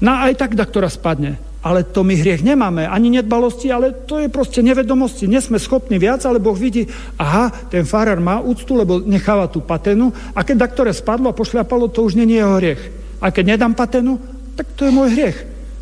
[0.00, 1.36] No aj tak daktora spadne.
[1.66, 5.26] Ale to my hriech nemáme, ani nedbalosti, ale to je proste nevedomosti.
[5.26, 6.86] Nie sme schopní viac, ale Boh vidí,
[7.18, 11.90] aha, ten farár má úctu, lebo necháva tú patenu a keď daktore spadlo a pošľapalo,
[11.90, 12.82] to už nie je jeho hriech.
[13.18, 14.22] A keď nedám patenu,
[14.54, 15.38] tak to je môj hriech.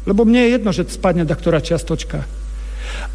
[0.09, 2.24] Lebo mne je jedno, že spadne daktora čiastočka.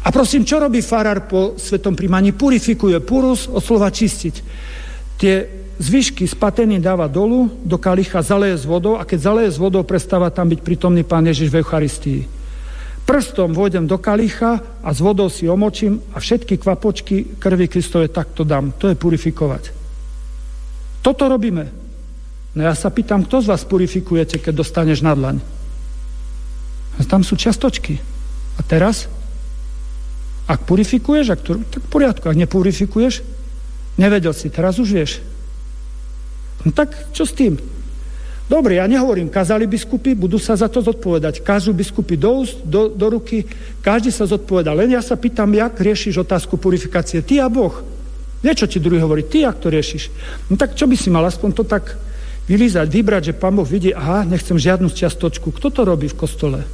[0.06, 2.38] A prosím, čo robí farár po svetom príjmaní?
[2.38, 4.34] Purifikuje purus od slova čistiť.
[5.18, 5.34] Tie
[5.82, 9.82] zvyšky z pateny dáva dolu, do kalicha zaleje s vodou a keď zaleje s vodou,
[9.82, 12.39] prestáva tam byť prítomný Pán Ježiš v Eucharistii.
[13.10, 18.46] Prstom vôjdem do kalicha a s vodou si omočím a všetky kvapočky krvi Kristove takto
[18.46, 18.70] dám.
[18.78, 19.74] To je purifikovať.
[21.02, 21.66] Toto robíme.
[22.54, 25.42] No ja sa pýtam, kto z vás purifikujete, keď dostaneš na dlaň?
[27.10, 27.98] Tam sú čiastočky.
[28.54, 29.10] A teraz?
[30.46, 32.30] Ak purifikuješ, ak to, tak v poriadku.
[32.30, 33.26] Ak nepurifikuješ,
[34.00, 35.12] Nevedel si, teraz už vieš.
[36.64, 37.60] No tak čo s tým?
[38.50, 41.38] Dobre, ja nehovorím, kazali biskupy, budú sa za to zodpovedať.
[41.46, 43.46] Kažú biskupy do úst, do, do ruky,
[43.78, 44.74] každý sa zodpoveda.
[44.74, 47.22] Len ja sa pýtam, jak riešiš otázku purifikácie.
[47.22, 47.78] Ty a Boh.
[48.42, 50.10] Nie, čo ti druhý hovorí, ty, jak to riešiš.
[50.50, 51.94] No tak čo by si mal aspoň to tak
[52.50, 55.54] vylízať, vybrať, že pán Boh vidí, aha, nechcem žiadnu čiastočku.
[55.54, 56.66] Kto to robí v kostole?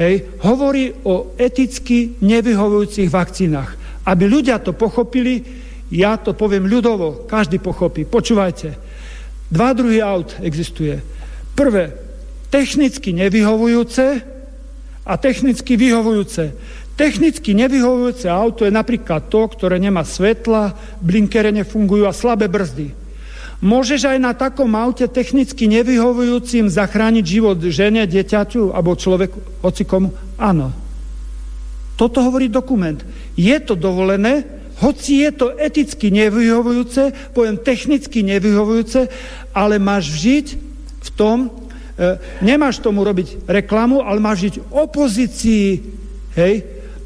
[0.01, 3.77] Hej, hovorí o eticky nevyhovujúcich vakcínach.
[4.09, 5.44] Aby ľudia to pochopili,
[5.93, 8.09] ja to poviem ľudovo, každý pochopí.
[8.09, 8.72] Počúvajte,
[9.52, 10.97] dva druhy aut existuje.
[11.52, 11.93] Prvé,
[12.48, 14.24] technicky nevyhovujúce
[15.05, 16.56] a technicky vyhovujúce.
[16.97, 22.90] Technicky nevyhovujúce auto je napríklad to, ktoré nemá svetla, blinkere nefungujú a slabé brzdy.
[23.59, 30.14] Môžeš aj na takom aute technicky nevyhovujúcim zachrániť život žene, dieťaťu alebo človeku, hoci komu?
[30.39, 30.88] Áno.
[31.98, 33.02] Toto hovorí dokument.
[33.34, 34.46] Je to dovolené,
[34.78, 39.10] hoci je to eticky nevyhovujúce, poviem technicky nevyhovujúce,
[39.50, 40.46] ale máš žiť
[41.02, 41.50] v tom,
[41.98, 45.66] e, nemáš tomu robiť reklamu, ale máš žiť opozícii,
[46.38, 46.54] hej,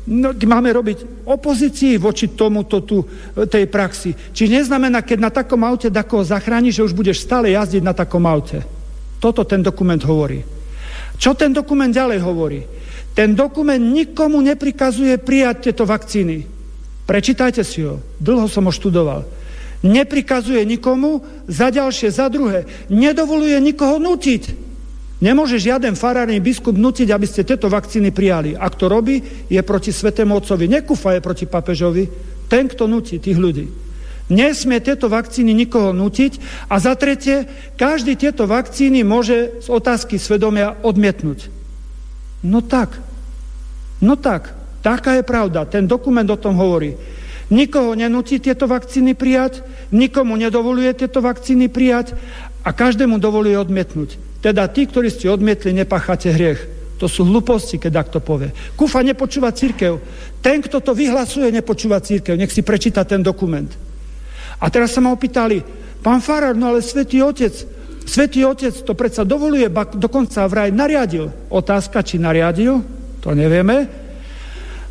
[0.05, 3.01] no, máme robiť opozícii voči tomuto tu,
[3.49, 4.13] tej praxi.
[4.37, 8.29] Či neznamená, keď na takom aute takoho zachráni, že už budeš stále jazdiť na takom
[8.29, 8.61] aute.
[9.17, 10.45] Toto ten dokument hovorí.
[11.17, 12.61] Čo ten dokument ďalej hovorí?
[13.13, 16.49] Ten dokument nikomu neprikazuje prijať tieto vakcíny.
[17.05, 18.01] Prečítajte si ho.
[18.17, 19.29] Dlho som ho študoval.
[19.83, 21.21] Neprikazuje nikomu,
[21.51, 22.65] za ďalšie, za druhé.
[22.89, 24.73] Nedovoluje nikoho nutiť.
[25.23, 28.59] Nemôže žiaden farárny biskup nutiť, aby ste tieto vakcíny prijali.
[28.59, 30.67] Ak to robí, je proti svetému otcovi.
[30.67, 32.09] Nekúfa je proti papežovi.
[32.51, 33.67] Ten, kto nutí tých ľudí.
[34.33, 36.67] Nesmie tieto vakcíny nikoho nutiť.
[36.71, 37.45] A za tretie,
[37.77, 41.62] každý tieto vakcíny môže z otázky svedomia odmietnúť.
[42.43, 42.99] No tak.
[44.03, 44.55] No tak.
[44.83, 45.65] Taká je pravda.
[45.65, 46.99] Ten dokument o tom hovorí.
[47.53, 49.61] Nikoho nenutí tieto vakcíny prijať,
[49.93, 52.17] nikomu nedovoluje tieto vakcíny prijať
[52.65, 54.17] a každému dovoluje odmietnúť.
[54.41, 56.61] Teda tí, ktorí ste odmietli, nepáchate hriech.
[56.99, 58.55] To sú hlúposti, keď takto povie.
[58.79, 59.99] Kufa nepočúva církev.
[60.39, 62.39] Ten, kto to vyhlasuje, nepočúva církev.
[62.39, 63.69] Nech si prečíta ten dokument.
[64.63, 65.67] A teraz sa ma opýtali,
[66.01, 67.53] pán Farar, no ale Svetý Otec,
[68.03, 71.31] Svetý Otec to predsa dovoluje, ba dokonca vraj nariadil.
[71.49, 72.83] Otázka, či nariadil,
[73.23, 73.89] to nevieme.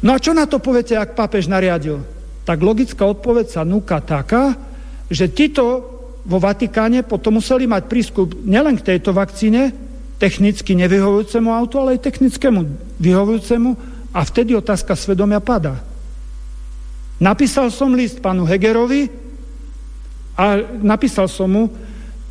[0.01, 2.01] No a čo na to poviete, ak pápež nariadil?
[2.47, 4.57] Tak logická odpoveď sa núka taká,
[5.11, 5.85] že títo
[6.25, 9.73] vo Vatikáne potom museli mať prískup nielen k tejto vakcíne,
[10.21, 12.59] technicky nevyhovujúcemu autu, ale aj technickému
[13.01, 13.69] vyhovujúcemu
[14.13, 15.81] a vtedy otázka svedomia pada.
[17.21, 19.09] Napísal som list pánu Hegerovi
[20.37, 21.63] a napísal som mu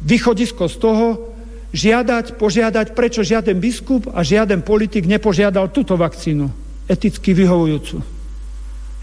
[0.04, 1.06] východisko z toho,
[1.70, 6.50] žiadať, požiadať, prečo žiaden biskup a žiaden politik nepožiadal túto vakcínu,
[6.90, 8.02] eticky vyhovujúcu.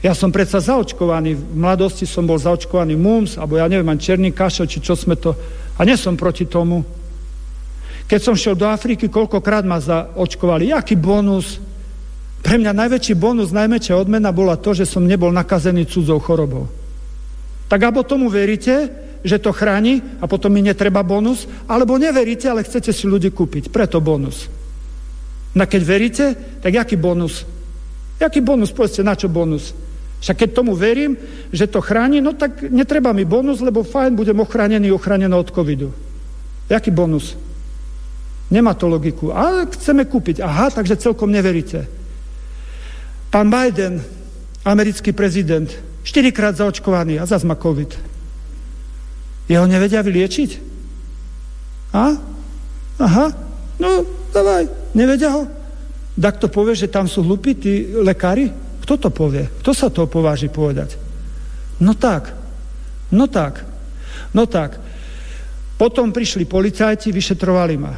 [0.05, 4.29] Ja som predsa zaočkovaný, v mladosti som bol zaočkovaný MUMS, alebo ja neviem, mám černý
[4.29, 5.33] kašel, či čo sme to...
[5.77, 6.85] A nie som proti tomu.
[8.05, 10.69] Keď som šiel do Afriky, koľkokrát ma zaočkovali.
[10.69, 11.57] Jaký bonus?
[12.45, 16.69] Pre mňa najväčší bonus, najväčšia odmena bola to, že som nebol nakazený cudzou chorobou.
[17.67, 22.65] Tak alebo tomu veríte, že to chráni a potom mi netreba bonus, alebo neveríte, ale
[22.65, 23.69] chcete si ľudí kúpiť.
[23.69, 24.49] Preto bonus.
[25.57, 26.25] No keď veríte,
[26.61, 27.45] tak jaký bonus?
[28.21, 28.73] Jaký bonus?
[28.73, 29.73] Povedzte, na čo bonus?
[30.21, 31.13] Však keď tomu verím,
[31.53, 35.93] že to chráni, no tak netreba mi bonus, lebo fajn, budem ochránený, ochránená od covidu.
[36.69, 37.37] Jaký bonus?
[38.49, 39.29] Nemá to logiku.
[39.35, 40.41] Ale chceme kúpiť.
[40.41, 41.85] Aha, takže celkom neveríte.
[43.29, 44.01] Pán Biden,
[44.65, 45.67] americký prezident,
[46.01, 47.91] štyrikrát zaočkovaný a zase má covid.
[49.47, 50.51] Jeho nevedia vyliečiť?
[51.95, 52.19] A?
[52.99, 53.27] Aha,
[53.79, 53.89] no,
[54.35, 55.47] dávaj, nevedia ho?
[56.17, 58.51] Tak to povie, že tam sú hlupí tí lekári?
[58.83, 59.47] Kto to povie?
[59.63, 60.99] Kto sa to pováži povedať?
[61.79, 62.33] No tak,
[63.13, 63.63] no tak,
[64.33, 64.81] no tak.
[65.77, 67.93] Potom prišli policajti, vyšetrovali ma.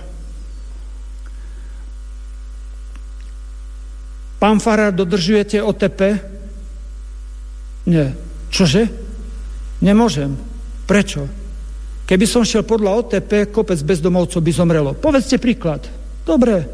[4.39, 5.99] Pán Farar, dodržujete OTP?
[7.87, 8.15] Nie.
[8.51, 8.87] Čože?
[9.83, 10.35] Nemôžem.
[10.87, 11.38] Prečo?
[12.09, 14.97] Keby som šiel podľa OTP, kopec bezdomovcov by zomrelo.
[14.97, 15.85] Povedzte príklad.
[16.25, 16.65] Dobre.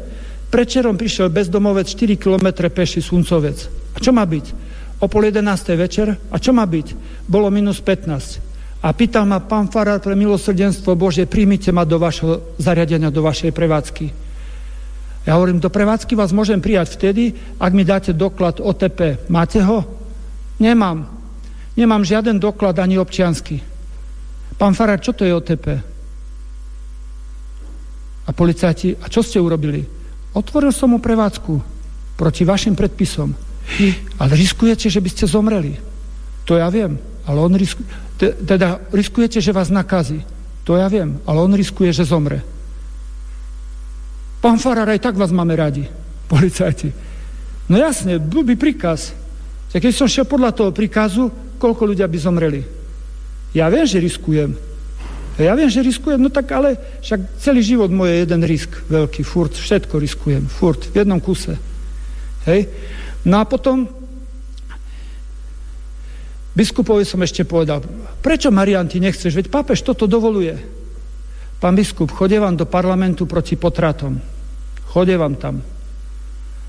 [0.48, 3.68] Prečerom prišiel bezdomovec 4 km peši Suncovec.
[3.92, 4.46] A čo má byť?
[5.04, 6.16] O pol jedenástej večer?
[6.32, 6.96] A čo má byť?
[7.28, 8.80] Bolo minus 15.
[8.80, 13.52] A pýtal ma, pán Farad, pre milosrdenstvo Bože, príjmite ma do vašho zariadenia, do vašej
[13.52, 14.06] prevádzky.
[15.28, 19.28] Ja hovorím, do prevádzky vás môžem prijať vtedy, ak mi dáte doklad OTP.
[19.28, 19.84] Máte ho?
[20.56, 21.04] Nemám.
[21.76, 23.75] Nemám žiaden doklad ani občiansky.
[24.56, 25.66] Pán Farad, čo to je OTP?
[28.26, 29.84] A policajti, a čo ste urobili?
[30.32, 31.54] Otvoril som mu prevádzku
[32.16, 33.36] proti vašim predpisom.
[34.16, 35.76] Ale riskujete, že by ste zomreli.
[36.48, 36.96] To ja viem,
[37.28, 37.86] ale on riskuje,
[38.18, 40.24] teda riskujete, že vás nakazí.
[40.64, 42.42] To ja viem, ale on riskuje, že zomre.
[44.40, 45.84] Pán Farar, aj tak vás máme radi,
[46.32, 46.90] policajti.
[47.66, 49.12] No jasne, blbý príkaz.
[49.74, 51.28] keď som šiel podľa toho príkazu,
[51.58, 52.75] koľko ľudia by zomreli.
[53.56, 54.52] Ja viem, že riskujem.
[55.40, 59.24] Ja viem, že riskujem, no tak ale však celý život môj je jeden risk veľký,
[59.24, 61.56] furt, všetko riskujem, furt, v jednom kuse.
[62.48, 62.68] Hej?
[63.24, 63.88] No a potom
[66.56, 67.84] biskupovi som ešte povedal,
[68.24, 70.56] prečo Marian ty nechceš, veď pápež toto dovoluje.
[71.60, 74.20] Pán biskup, vám do parlamentu proti potratom.
[75.20, 75.75] vám tam.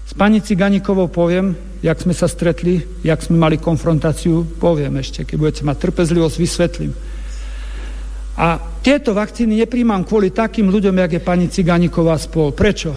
[0.08, 1.52] S pani Ciganikovou poviem,
[1.84, 6.92] jak sme sa stretli, jak sme mali konfrontáciu, poviem ešte, keď budete mať trpezlivosť, vysvetlím.
[8.40, 12.56] A tieto vakcíny nepríjmam kvôli takým ľuďom, jak je pani Ciganiková spol.
[12.56, 12.96] Prečo?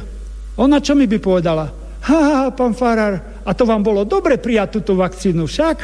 [0.60, 1.66] Ona čo mi by povedala?
[2.06, 5.76] Ha, ha, ha pán Farar, a to vám bolo dobre prijať túto vakcínu však.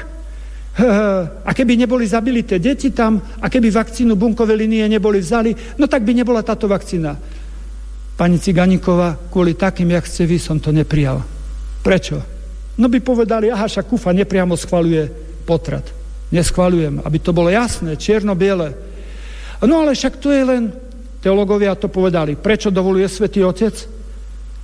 [1.43, 6.05] A keby neboli zabilité deti tam, a keby vakcínu bunkové linie neboli vzali, no tak
[6.05, 7.17] by nebola táto vakcína.
[8.17, 11.21] Pani Ciganíková, kvôli takým, jak ste vy, som to neprijal.
[11.85, 12.17] Prečo?
[12.81, 15.09] No by povedali, aha, však Kufa nepriamo schvaluje
[15.45, 15.85] potrat.
[16.33, 18.73] Neschvalujem, aby to bolo jasné, čierno-biele.
[19.65, 20.73] No ale však to je len,
[21.21, 23.77] teologovia to povedali, prečo dovoluje Svetý Otec?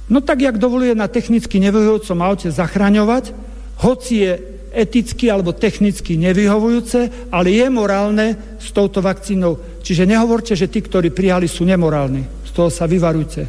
[0.08, 3.36] No tak, jak dovoluje na technicky nevyhovujúcom aute zachraňovať,
[3.80, 4.32] hoci je
[4.72, 9.60] eticky alebo technicky nevyhovujúce, ale je morálne s touto vakcínou.
[9.84, 12.24] Čiže nehovorte, že tí, ktorí prijali, sú nemorálni.
[12.48, 13.46] Z toho sa vyvarujte.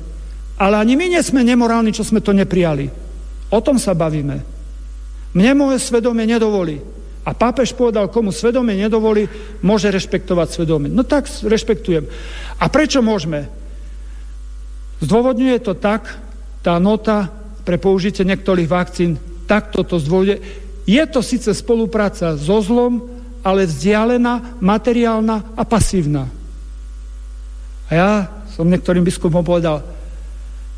[0.59, 2.91] Ale ani my nie sme nemorálni, čo sme to neprijali.
[3.49, 4.43] O tom sa bavíme.
[5.33, 6.77] Mne moje svedomie nedovolí.
[7.23, 9.31] A pápež povedal, komu svedomie nedovolí,
[9.63, 10.91] môže rešpektovať svedomie.
[10.91, 12.03] No tak rešpektujem.
[12.59, 13.47] A prečo môžeme?
[14.99, 16.19] Zdôvodňuje to tak,
[16.63, 17.31] tá nota
[17.63, 19.15] pre použitie niektorých vakcín,
[19.47, 20.62] takto to zdôvodňuje.
[20.83, 23.07] Je to síce spolupráca so zlom,
[23.43, 26.27] ale vzdialená, materiálna a pasívna.
[27.87, 28.11] A ja
[28.55, 29.83] som niektorým biskupom povedal,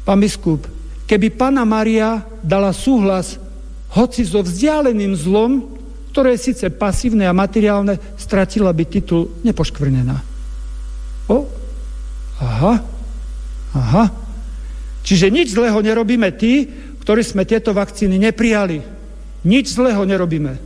[0.06, 0.66] pán biskup,
[1.06, 3.38] keby pána Maria dala súhlas
[3.94, 5.76] hoci so vzdialeným zlom,
[6.12, 10.18] ktoré je síce pasívne a materiálne, stratila by titul nepoškvrnená.
[11.28, 11.44] O,
[12.40, 12.74] aha,
[13.76, 14.06] aha.
[15.06, 16.66] Čiže nič zlého nerobíme tí,
[17.06, 18.95] ktorí sme tieto vakcíny neprijali.
[19.46, 20.58] Nič zlého nerobíme.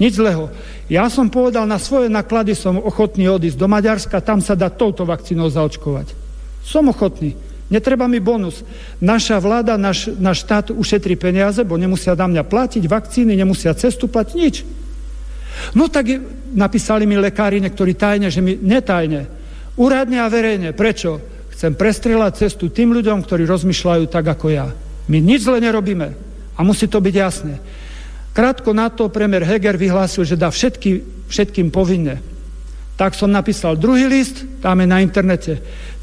[0.00, 0.48] Nič zlého.
[0.88, 5.04] Ja som povedal, na svoje náklady som ochotný odísť do Maďarska, tam sa dá touto
[5.04, 6.12] vakcínou zaočkovať.
[6.64, 7.36] Som ochotný.
[7.70, 8.66] Netreba mi bonus.
[8.98, 14.10] Naša vláda, náš, náš štát ušetrí peniaze, bo nemusia na mňa platiť vakcíny, nemusia cestu
[14.10, 14.56] platiť, nič.
[15.76, 16.10] No tak
[16.56, 19.28] napísali mi lekári niektorí tajne, že mi netajne.
[19.78, 20.74] Úradne a verejne.
[20.74, 21.22] Prečo?
[21.54, 24.66] Chcem prestrelať cestu tým ľuďom, ktorí rozmýšľajú tak ako ja.
[25.06, 26.08] My nič zle nerobíme.
[26.56, 27.54] A musí to byť jasné.
[28.30, 32.22] Krátko na to premiér Heger vyhlásil, že dá všetky, všetkým povinne.
[32.94, 35.58] Tak som napísal druhý list, tam je na internete.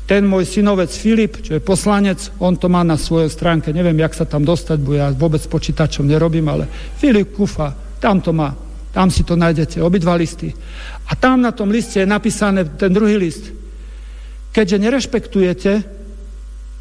[0.08, 3.76] Ten môj synovec Filip, čo je poslanec, on to má na svojej stránke.
[3.76, 8.32] Neviem, jak sa tam dostať, bo ja vôbec počítačom nerobím, ale Filip Kufa, tam to
[8.32, 8.56] má.
[8.96, 10.50] Tam si to nájdete, obidva listy.
[11.08, 13.52] A tam na tom liste je napísané ten druhý list.
[14.56, 15.72] Keďže nerešpektujete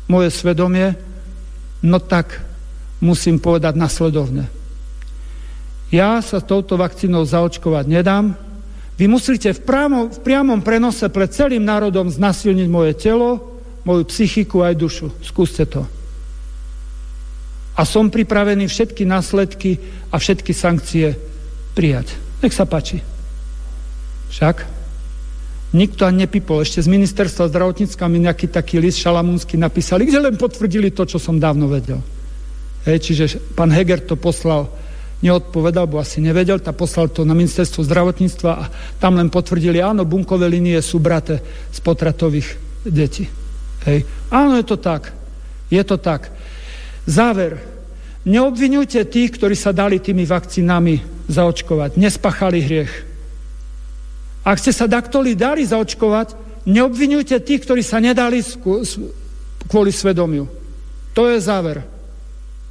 [0.09, 0.97] moje svedomie,
[1.85, 2.41] no tak
[3.05, 4.49] musím povedať nasledovne.
[5.95, 8.35] Ja sa touto vakcínou zaočkovať nedám.
[8.97, 14.67] Vy musíte v, prámo, v priamom prenose pred celým národom znasilniť moje telo, moju psychiku
[14.67, 15.07] aj dušu.
[15.23, 15.87] Skúste to.
[17.77, 19.77] A som pripravený všetky následky
[20.09, 21.13] a všetky sankcie
[21.77, 22.17] prijať.
[22.41, 23.05] Nech sa páči.
[24.33, 24.65] Však
[25.77, 26.65] nikto ani nepipol.
[26.65, 31.21] Ešte z ministerstva zdravotnícka mi nejaký taký list šalamúnsky napísali, kde len potvrdili to, čo
[31.21, 32.01] som dávno vedel.
[32.89, 34.73] Hej, čiže pán Heger to poslal,
[35.25, 38.65] neodpovedal, bo asi nevedel, tak poslal to na ministerstvo zdravotníctva a
[39.01, 41.41] tam len potvrdili, áno, bunkové linie sú brate
[41.73, 43.25] z potratových detí.
[43.89, 44.05] Hej.
[44.29, 45.15] Áno, je to tak.
[45.73, 46.29] Je to tak.
[47.07, 47.63] Záver.
[48.27, 51.95] Neobvinujte tých, ktorí sa dali tými vakcínami zaočkovať.
[51.95, 52.93] Nespachali hriech.
[54.43, 56.35] Ak ste sa daktoli dali zaočkovať,
[56.67, 58.43] neobvinujte tých, ktorí sa nedali
[59.71, 60.51] kvôli svedomiu.
[61.15, 61.96] To je záver.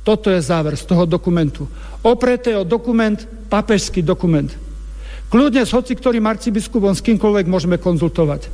[0.05, 1.65] Toto je záver z toho dokumentu.
[2.05, 3.17] Opreté o dokument,
[3.49, 4.47] papežský dokument.
[5.33, 8.47] Kľudne s hoci ktorým arcibiskupom, s kýmkoľvek môžeme konzultovať.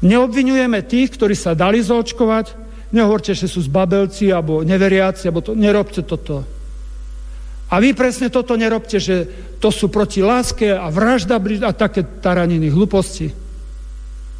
[0.00, 2.62] Neobvinujeme tých, ktorí sa dali zaočkovať,
[2.92, 6.44] Nehovorte, že sú zbabelci alebo neveriaci, alebo to, nerobte toto.
[7.72, 9.24] A vy presne toto nerobte, že
[9.56, 13.32] to sú proti láske a vražda a také taraniny, hlúposti.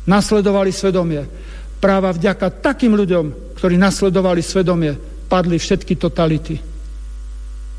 [0.04, 1.24] Nasledovali svedomie.
[1.80, 4.92] Práva vďaka takým ľuďom, ktorí nasledovali svedomie,
[5.32, 6.60] padli všetky totality.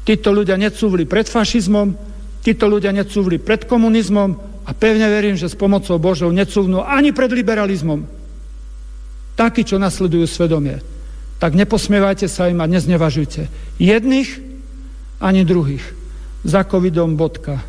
[0.01, 1.93] Títo ľudia necúvli pred fašizmom,
[2.41, 4.30] títo ľudia necúvli pred komunizmom
[4.65, 8.23] a pevne verím, že s pomocou Božou necúvnú ani pred liberalizmom
[9.34, 10.80] takí, čo nasledujú svedomie,
[11.41, 13.49] tak neposmievajte sa im a neznevažujte.
[13.81, 14.30] Jedných
[15.19, 15.84] ani druhých.
[16.43, 17.63] Za covidom bodka.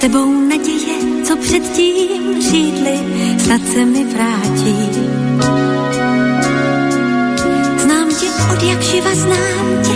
[0.00, 2.98] Tebou naděje, co předtím řídli,
[3.44, 4.76] snad se mi vrátí.
[7.78, 9.87] Znám tě od jak živa, znám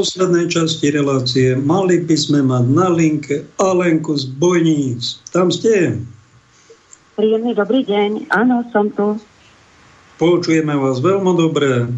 [0.00, 1.52] poslednej časti relácie.
[1.60, 5.20] Mali by sme mať na linke Alenku z Bojníc.
[5.28, 6.00] Tam ste?
[7.20, 8.32] Príjemný dobrý deň.
[8.32, 9.20] Áno, som tu.
[10.16, 11.92] Počujeme vás veľmi dobre.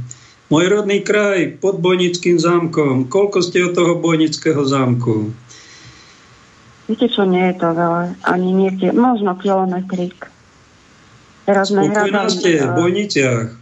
[0.51, 3.07] Môj rodný kraj pod Bojnickým zámkom.
[3.07, 5.31] Koľko ste od toho Bojnického zámku?
[6.91, 8.19] Viete čo, nie je to veľa.
[8.27, 10.27] Ani nie tie, možno kilometrík.
[11.47, 13.61] Teraz Spokojná ste v Bojniciach?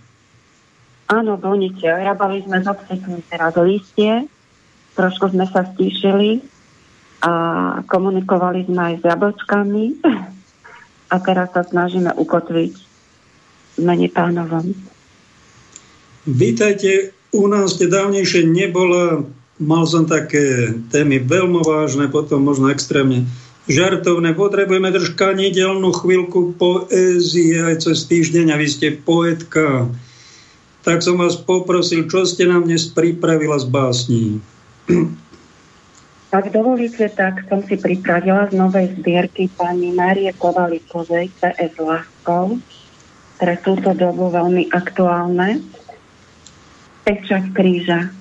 [1.11, 1.91] Áno, Bonice.
[1.91, 4.31] Hrabali sme z obcekom teraz listie,
[4.95, 6.39] trošku sme sa stíšili
[7.27, 7.32] a
[7.91, 9.85] komunikovali sme aj s jablčkami
[11.11, 12.73] a teraz sa snažíme ukotviť
[13.74, 14.70] v mene pánovom.
[16.31, 19.27] Vítajte, u nás ste dávnejšie nebola,
[19.59, 23.27] mal som také témy veľmi vážne, potom možno extrémne
[23.66, 24.31] žartovné.
[24.39, 29.91] Potrebujeme troška nedelnú chvíľku poézie aj cez týždeň a vy ste poetka
[30.81, 34.24] tak som vás poprosil, čo ste nám dnes pripravila z básní.
[36.31, 42.62] Ak dovolíte, tak som si pripravila z novej zbierky pani Márie Kovalíkovej PS Láskou
[43.35, 45.59] pre túto dobu veľmi aktuálne.
[47.02, 48.15] Pečať kríža.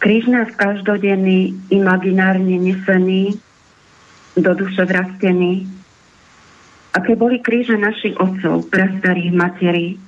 [0.00, 3.36] Kríž nás každodenný, imaginárne nesený,
[4.32, 5.68] do duše vrastený.
[6.96, 10.00] Aké boli kríže našich otcov, prastarých materí,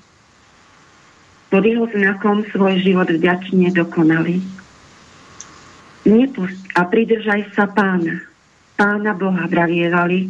[1.49, 4.45] pod jeho znakom svoj život vďačne dokonali.
[6.09, 8.21] Nepust a pridržaj sa pána.
[8.77, 10.29] Pána Boha vravievali.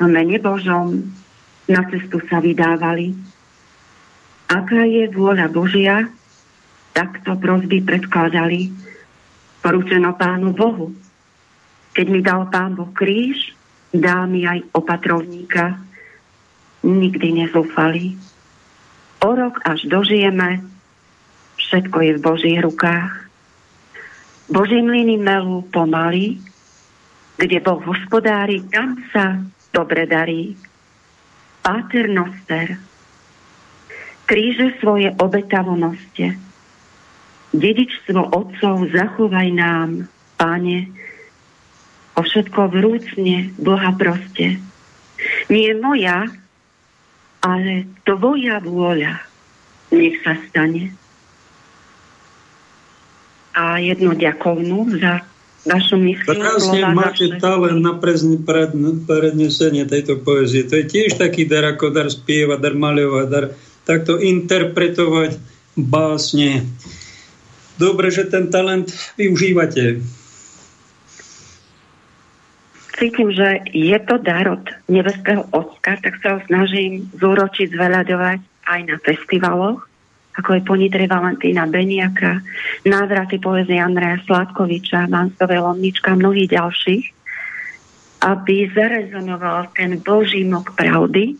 [0.00, 1.12] V mene Božom
[1.68, 3.14] na cestu sa vydávali.
[4.50, 6.08] Aká je vôľa Božia,
[6.92, 8.72] takto prosby predkladali.
[9.62, 10.90] Poručeno pánu Bohu.
[11.92, 13.52] Keď mi dal pán Boh kríž,
[13.92, 15.78] dá mi aj opatrovníka.
[16.82, 18.31] Nikdy nezúfali
[19.22, 20.66] o rok až dožijeme,
[21.56, 23.30] všetko je v Božích rukách.
[24.50, 26.42] Boží mlyny melú pomaly,
[27.38, 29.38] kde Boh hospodári, tam sa
[29.70, 30.58] dobre darí.
[31.62, 32.74] Páter Noster,
[34.26, 36.34] kríže svoje obetavo noste.
[37.54, 40.90] Dedičstvo otcov zachovaj nám, Páne,
[42.18, 44.58] o všetko vrúcne Boha proste.
[45.46, 46.26] Nie moja,
[47.42, 49.18] ale tvoja vôľa
[49.92, 50.94] nech sa stane.
[53.52, 55.20] A jedno ďakovnú za
[55.68, 56.32] vašu myslu.
[56.32, 57.42] Krásne máte naše...
[57.42, 58.72] talent na pred,
[59.04, 60.64] prednesenie tejto poezie.
[60.64, 63.44] To je tiež taký dar, ako dar spievať, dar maľovať, dar
[63.84, 65.36] takto interpretovať
[65.76, 66.64] básne.
[67.76, 68.88] Dobre, že ten talent
[69.20, 70.00] využívate
[72.96, 78.80] cítim, že je to dar od nebeského ocka, tak sa ho snažím zúročiť, zveľadovať aj
[78.86, 79.88] na festivaloch,
[80.32, 82.40] ako je Ponitre Valentína Beniaka,
[82.88, 87.04] návraty poezie Andreja Sladkoviča, Mansové Lomnička a mnohých ďalších,
[88.22, 91.36] aby zarezonoval ten Boží mok pravdy,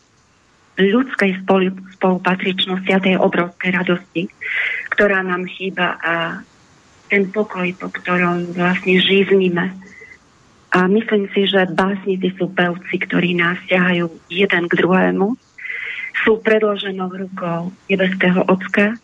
[0.76, 1.44] ľudskej
[2.00, 4.22] spolupatričnosti a tej obrovskej radosti,
[4.92, 6.40] ktorá nám chýba a
[7.12, 9.91] ten pokoj, po ktorom vlastne živníme
[10.72, 15.36] a myslím si, že básnici sú pevci, ktorí nás ťahajú jeden k druhému,
[16.24, 18.96] sú predloženou rukou nebeského ocka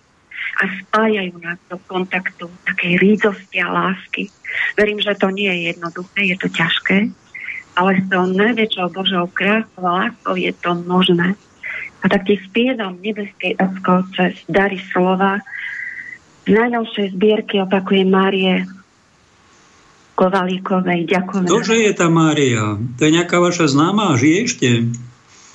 [0.59, 4.33] a spájajú nás do kontaktu takej rídosti a lásky.
[4.81, 7.13] Verím, že to nie je jednoduché, je to ťažké,
[7.77, 11.37] ale s tou najväčšou Božou krásou a láskou je to možné.
[12.01, 15.43] A tak ti spievam nebeskej Ocko cez dary slova
[16.49, 18.65] z najnovšej zbierky opakuje Márie
[20.19, 21.07] Kovalíkovej.
[21.07, 21.47] Ďakujem.
[21.47, 22.75] Ktože je tá Mária?
[22.99, 24.19] To je nejaká vaša známa?
[24.19, 24.69] Žije ešte?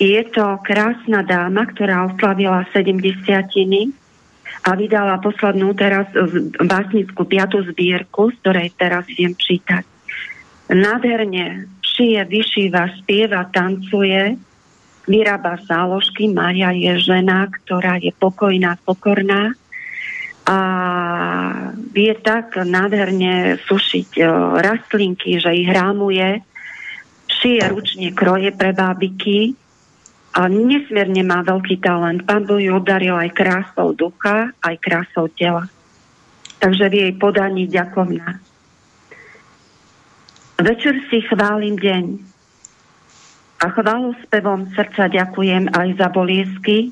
[0.00, 3.28] Je to krásna dáma, ktorá oslavila 70
[4.64, 6.08] a vydala poslednú teraz
[6.64, 9.84] básnickú piatú zbierku, z ktorej teraz viem čítať.
[10.72, 14.40] Nádherne šije, vyšíva, spieva, tancuje,
[15.04, 16.32] vyrába záložky.
[16.32, 19.52] Maria je žena, ktorá je pokojná, pokorná
[20.48, 20.58] a
[21.94, 24.22] vie tak nádherne sušiť e,
[24.58, 26.42] rastlinky, že ich hrámuje,
[27.30, 29.54] šije ručne kroje pre bábiky
[30.34, 32.26] a nesmierne má veľký talent.
[32.26, 35.70] Pán Boh ju udaril aj krásou ducha, aj krásou tela.
[36.58, 38.42] Takže v jej podaní ďakovná.
[40.58, 42.04] Večer si chválim deň
[43.62, 46.90] a chválu spevom srdca ďakujem aj za boliesky,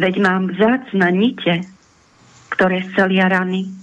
[0.00, 1.64] veď mám vzácne nite,
[2.52, 3.77] ktoré celia rany.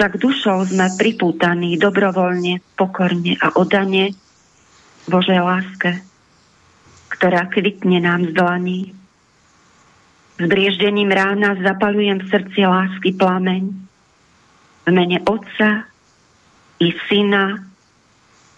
[0.00, 4.16] Však dušou sme pripútaní dobrovoľne, pokorne a odane
[5.04, 6.00] Božej láske,
[7.12, 8.80] ktorá kvitne nám z dlaní.
[10.40, 13.76] S brieždením rána zapalujem v srdci lásky plameň
[14.88, 15.84] v mene Otca
[16.80, 17.60] i Syna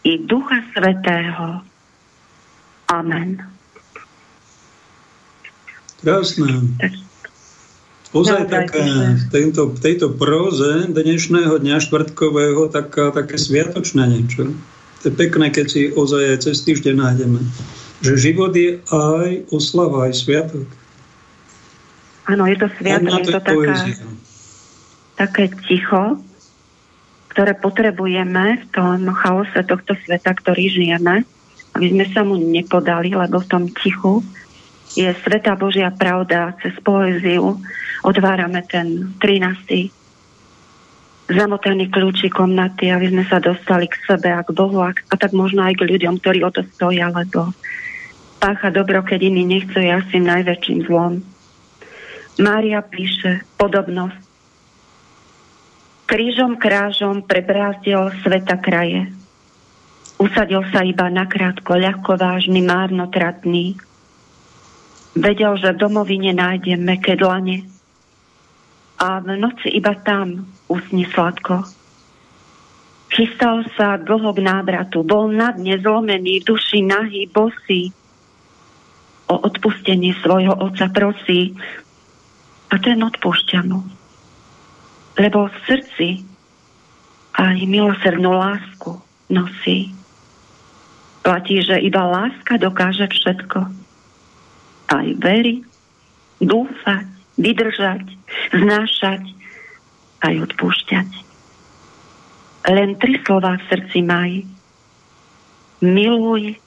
[0.06, 1.58] i Ducha Svetého.
[2.86, 3.42] Amen.
[6.06, 6.70] Krásne.
[6.78, 7.11] Tak.
[8.12, 8.84] Ozaj také,
[9.16, 14.52] v tejto, v tejto próze dnešného dňa štvrtkového taká, také sviatočné niečo.
[15.00, 17.40] To je pekné, keď si ozaj aj cez týždeň nájdeme.
[18.04, 20.68] Že život je aj oslava, aj sviatok.
[22.28, 23.74] Áno, je to sviatok, je to taká,
[25.16, 26.20] také ticho,
[27.32, 31.24] ktoré potrebujeme v tom chaose tohto sveta, ktorý žijeme,
[31.72, 34.20] aby sme sa mu nepodali, lebo v tom tichu
[34.92, 37.56] je Sveta Božia pravda cez poéziu.
[38.04, 39.88] Otvárame ten 13.
[41.32, 45.32] zamotaný kľúči komnaty, aby sme sa dostali k sebe a k Bohu a, a tak
[45.32, 47.56] možno aj k ľuďom, ktorí o to stoja, lebo
[48.42, 51.22] pácha dobro, keď iní nechcú, je asi najväčším zlom.
[52.42, 54.20] Mária píše podobnosť.
[56.10, 59.08] Krížom krážom prebrázdil sveta kraje.
[60.20, 63.80] Usadil sa iba nakrátko, ľahko vážny, márnotratný,
[65.12, 67.68] Vedel, že domovine nájde meké dlane
[68.96, 71.68] a v noci iba tam usne sladko.
[73.12, 77.92] Chystal sa dlho k návratu, bol na dne zlomený, duši nahý, bosý.
[79.28, 81.52] O odpustenie svojho otca prosí
[82.72, 83.84] a ten odpúšťa mu.
[85.20, 86.08] Lebo v srdci
[87.36, 88.96] aj milosrdnú lásku
[89.28, 89.92] nosí.
[91.20, 93.81] Platí, že iba láska dokáže všetko
[94.92, 95.62] aj veriť,
[96.44, 97.08] dúfať,
[97.40, 98.04] vydržať,
[98.52, 99.24] znášať,
[100.20, 101.08] aj odpúšťať.
[102.68, 104.32] Len tri slova v srdci maj.
[105.82, 106.62] Miluj,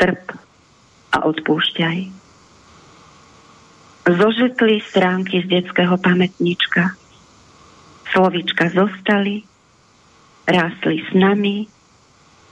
[0.00, 0.24] trp
[1.12, 1.98] a odpúšťaj.
[4.06, 6.96] Zožetli stránky z detského pamätnička.
[8.08, 9.44] Slovička zostali,
[10.46, 11.66] rástli s nami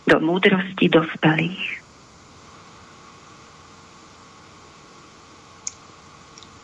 [0.04, 1.83] do múdrosti dospelých.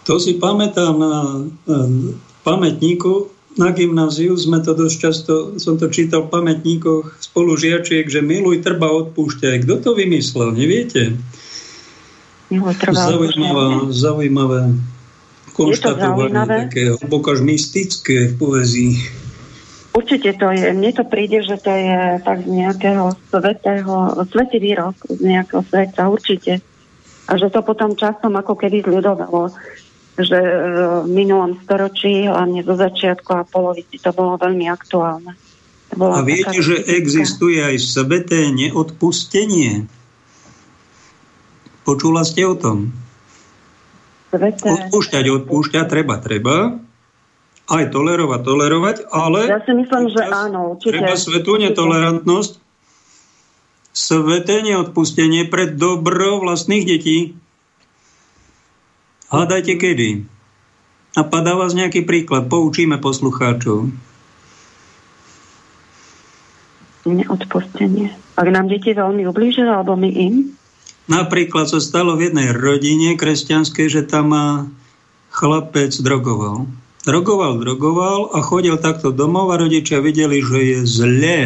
[0.09, 1.45] To si pamätám na,
[2.47, 3.29] pamätníku
[3.59, 8.87] na gymnáziu sme to dosť často, som to čítal v pamätníkoch spolužiačiek, že miluj, trba,
[8.89, 9.67] odpúšťaj.
[9.67, 11.19] Kto to vymyslel, neviete?
[12.95, 14.61] Zaujímavé, zaujímavé
[15.55, 18.95] konštatovanie, také hlboko až mystické v poezii.
[19.91, 23.95] Určite to je, mne to príde, že to je tak z nejakého svetého,
[24.31, 26.63] svetý výrok z nejakého sveta, určite.
[27.27, 29.51] A že to potom časom ako keby zľudovalo
[30.19, 30.53] že e,
[31.05, 35.37] v minulom storočí, hlavne zo začiatku a polovici, to bolo veľmi aktuálne.
[35.95, 36.97] a viete, že fyzická.
[36.99, 39.87] existuje aj sveté neodpustenie?
[41.87, 42.95] Počula ste o tom?
[44.31, 44.71] Sveté...
[44.71, 46.57] Odpúšťať, odpúšťať, treba, treba.
[47.71, 49.47] Aj tolerovať, tolerovať, ale...
[49.47, 50.99] Ja si myslím, že áno, určite.
[50.99, 52.59] Treba svetú netolerantnosť,
[53.95, 57.35] sveté neodpustenie pre dobro vlastných detí.
[59.31, 60.27] Hľadajte kedy.
[61.31, 63.95] padá vás nejaký príklad, poučíme poslucháčov.
[67.07, 68.11] Neodpustenie.
[68.35, 70.35] Ak nám deti veľmi ublížili, alebo my im?
[71.07, 74.35] Napríklad sa stalo v jednej rodine kresťanskej, že tam
[75.31, 76.67] chlapec drogoval.
[77.07, 81.41] Drogoval, drogoval a chodil takto domov a rodičia videli, že je zlé.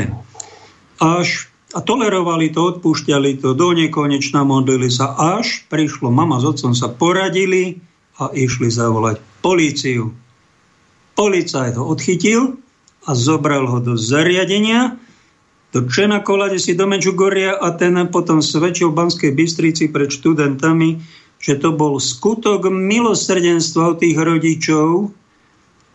[0.98, 6.70] Až A tolerovali to, odpúšťali to, do nekonečna modlili sa, až prišlo, mama s otcom
[6.70, 7.82] sa poradili
[8.22, 10.14] a išli zavolať políciu.
[11.18, 12.62] Policajt ho odchytil
[13.04, 14.94] a zobral ho do zariadenia,
[15.74, 21.02] do Čenakola, kde si do Mečugoria a ten potom svedčil v Banskej Bystrici pred študentami,
[21.42, 25.10] že to bol skutok milosrdenstva od tých rodičov,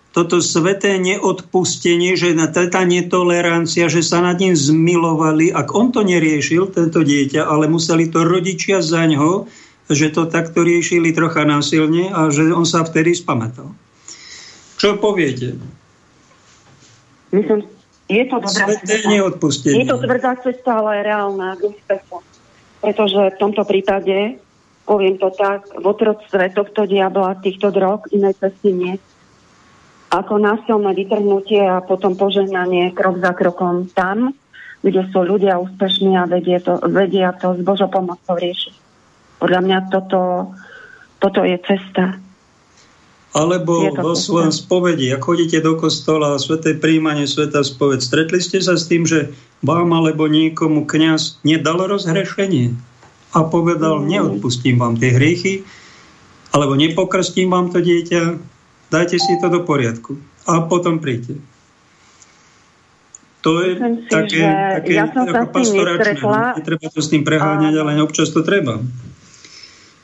[0.10, 6.74] toto sveté neodpustenie, že tá netolerancia, že sa nad ním zmilovali, ak on to neriešil,
[6.74, 9.46] tento dieťa, ale museli to rodičia za ňo,
[9.90, 13.70] že to takto riešili trocha násilne a že on sa vtedy spamätal.
[14.82, 15.58] Čo poviete?
[17.30, 17.70] Myslím,
[18.10, 19.86] je to dobrá Sveté neodpustenie.
[19.86, 22.26] Je to tvrdá cesta, ale je reálna k úspechu.
[22.82, 24.42] Pretože v tomto prípade,
[24.90, 28.94] poviem to tak, v otroctve tohto diabla, týchto drog, inej cesty nie
[30.10, 34.34] ako násilné vytrhnutie a potom požehnanie krok za krokom tam,
[34.82, 38.74] kde sú ľudia úspešní a vedie to, vedia to s Božou pomocou riešiť.
[39.38, 40.52] Podľa mňa toto,
[41.22, 42.18] toto je cesta.
[43.30, 48.58] Alebo vo svojom spovedi, ak chodíte do kostola a sveté príjmanie, sveta spoved, stretli ste
[48.58, 49.30] sa s tým, že
[49.62, 52.74] vám alebo niekomu kňaz nedal rozhrešenie
[53.38, 55.62] a povedal, neodpustím vám tie hriechy,
[56.50, 58.42] alebo nepokrstím vám to dieťa,
[58.90, 60.18] Dajte si to do poriadku
[60.50, 61.38] a potom príďte.
[63.40, 66.20] To je Myslím také, si, také ja som ako pastoračné.
[66.60, 67.80] Netreba to s tým preháňať, a...
[67.86, 68.84] ale občas to treba.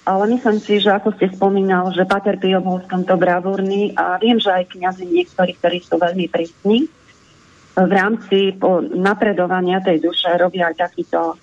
[0.05, 4.21] Ale myslím si, že ako ste spomínal, že Pater Pio bol v tomto bravúrny a
[4.21, 6.87] viem, že aj kniazy niektorí, ktorí sú veľmi prísni,
[7.75, 8.55] v rámci
[8.95, 11.35] napredovania tej duše robia aj takýto,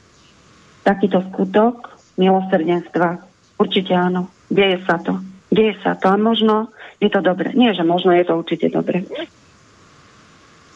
[0.80, 3.20] takýto skutok milosrdenstva.
[3.60, 4.32] Určite áno.
[4.48, 5.20] Deje sa to.
[5.52, 6.08] Deje sa to.
[6.08, 7.50] A možno je to dobre.
[7.58, 9.02] Nie, že možno je to určite dobre.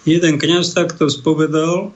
[0.03, 1.95] Jeden kniaz takto spovedal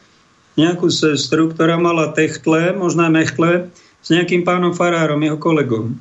[0.55, 3.71] nejakú sestru, ktorá mala techtle, možná mechtle,
[4.01, 5.99] s nejakým pánom farárom, jeho kolegom.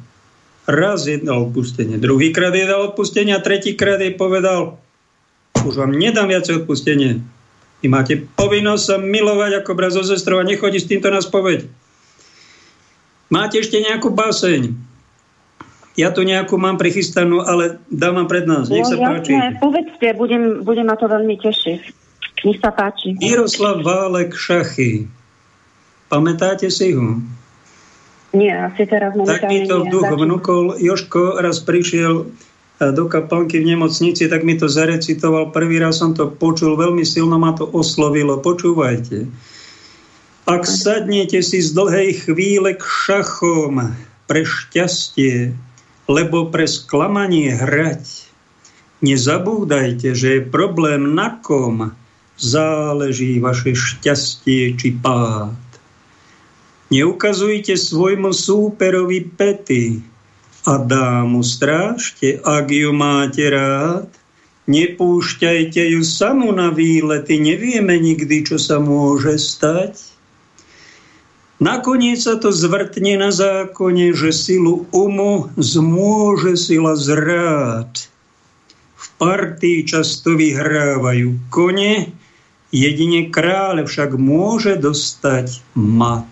[0.70, 4.78] Raz jedno odpustenie, druhýkrát je dal odpustenie a tretíkrát jej povedal,
[5.66, 7.26] už vám nedám viac odpustenie.
[7.82, 10.04] Vy máte povinnosť sa milovať ako brat so
[10.44, 11.66] nechodí s týmto na spoveď.
[13.30, 14.89] Máte ešte nejakú báseň?
[16.00, 18.72] Ja tu nejakú mám prichystanú, ale dávam pred nás.
[18.72, 19.36] Nech no, sa páči.
[19.60, 21.82] Povedzte, budem, budem ma to veľmi tešiť.
[22.48, 23.20] Nech sa páči.
[23.20, 25.12] Miroslav Válek Šachy.
[26.08, 27.20] Pamätáte si ho?
[28.32, 30.66] Nie, asi teraz momentálne Tak mi to v duch vnúkol.
[30.80, 32.26] Joško raz prišiel e,
[32.96, 35.52] do kaplnky v nemocnici, tak mi to zarecitoval.
[35.52, 38.40] Prvý raz som to počul, veľmi silno ma to oslovilo.
[38.40, 39.28] Počúvajte.
[40.48, 43.94] Ak sadnete si z dlhej chvíle k šachom
[44.26, 45.54] pre šťastie,
[46.10, 48.26] lebo pre sklamanie hrať.
[49.06, 51.94] Nezabúdajte, že je problém na kom
[52.40, 55.54] záleží vaše šťastie či pád.
[56.90, 60.02] Neukazujte svojmu súperovi pety
[60.66, 64.10] a dámu strážte, ak ju máte rád.
[64.66, 69.98] Nepúšťajte ju samu na výlety, nevieme nikdy, čo sa môže stať.
[71.60, 77.92] Nakoniec sa to zvrtne na zákone, že silu umu zmôže sila zrád.
[78.96, 82.16] V partii často vyhrávajú kone,
[82.72, 86.32] jedine kráľ však môže dostať mat.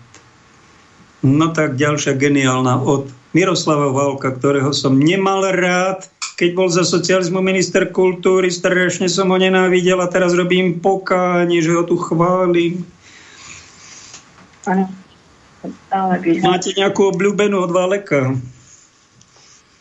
[1.20, 6.08] No tak ďalšia geniálna od Miroslava Valka, ktorého som nemal rád,
[6.40, 11.76] keď bol za socializmu minister kultúry, strašne som ho nenávidel a teraz robím pokánie, že
[11.76, 12.80] ho tu chválim.
[14.64, 14.88] Ano.
[16.44, 18.38] Máte nejakú obľúbenú od Valeka?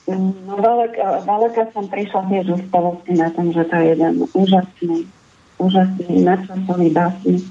[0.08, 4.98] No, Valeka, Valeka som prišla tiež úspavosti na tom, že to je jeden úžasný,
[5.60, 7.46] úžasný nadčasový básnik.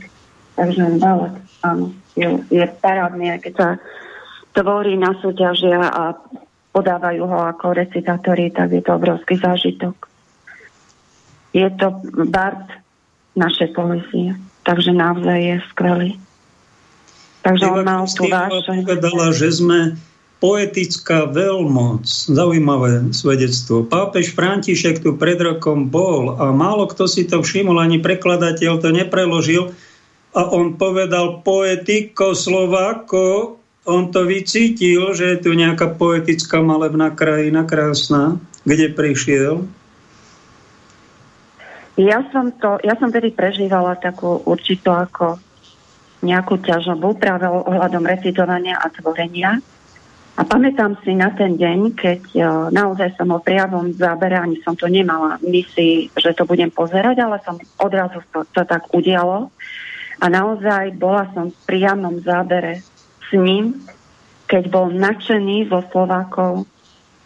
[0.57, 3.69] Takže Valek, áno, je, je parádny, keď sa
[4.57, 6.16] tvorí na súťažia a
[6.73, 10.09] podávajú ho ako recitátori, tak je to obrovský zážitok.
[11.53, 11.93] Je to
[12.28, 12.69] bard
[13.36, 14.32] našej poezie,
[14.65, 16.11] takže naozaj je skvelý.
[17.47, 19.94] Takže on mal tú povedala, že sme
[20.43, 22.05] poetická veľmoc.
[22.10, 23.86] Zaujímavé svedectvo.
[23.86, 28.90] Pápež František tu pred rokom bol a málo kto si to všimol, ani prekladateľ to
[28.93, 29.73] nepreložil
[30.36, 33.56] a on povedal poetiko Slováko,
[33.89, 38.36] on to vycítil, že je tu nejaká poetická malebná krajina krásna,
[38.68, 39.64] kde prišiel.
[41.97, 45.40] Ja som, to, ja som tedy prežívala takú určitú ako
[46.27, 49.62] nejakú ťažobu práve ohľadom recitovania a tvorenia.
[50.36, 54.77] A pamätám si na ten deň, keď uh, naozaj som o priavom zábere, ani som
[54.77, 59.48] to nemala mysli, že to budem pozerať, ale som odrazu to, to tak udialo.
[60.20, 62.85] A naozaj bola som v priamom zábere
[63.24, 63.81] s ním,
[64.44, 66.69] keď bol nadšený zo Slovákov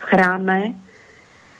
[0.01, 0.61] v chráme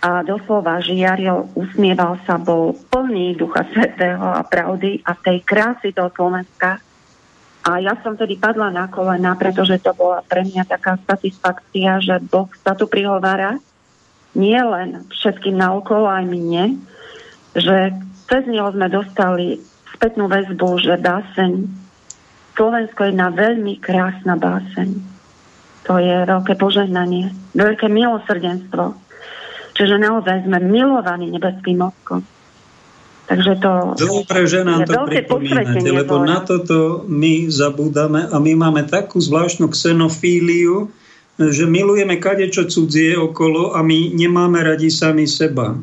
[0.01, 6.09] a doslova žiaril, usmieval sa, bol plný Ducha Svetého a pravdy a tej krásy do
[6.09, 6.81] Slovenska.
[7.61, 12.17] A ja som tedy padla na kolena, pretože to bola pre mňa taká satisfakcia, že
[12.25, 13.61] Boh sa tu prihovára
[14.33, 16.79] nie len všetkým naokolo, aj mne,
[17.53, 17.93] že
[18.31, 19.59] cez neho sme dostali
[19.91, 21.67] spätnú väzbu, že báseň
[22.61, 24.93] Slovensko je na veľmi krásna báseň.
[25.89, 28.93] To je veľké požehnanie, veľké milosrdenstvo.
[29.73, 32.21] Čiže naozaj sme milovaní nebeským mozkom.
[33.31, 38.91] Takže to Dobre, že nám to pripomínate, lebo na toto my zabúdame a my máme
[38.91, 40.91] takú zvláštnu xenofíliu,
[41.39, 45.79] že milujeme kadečo cudzie okolo a my nemáme radi sami seba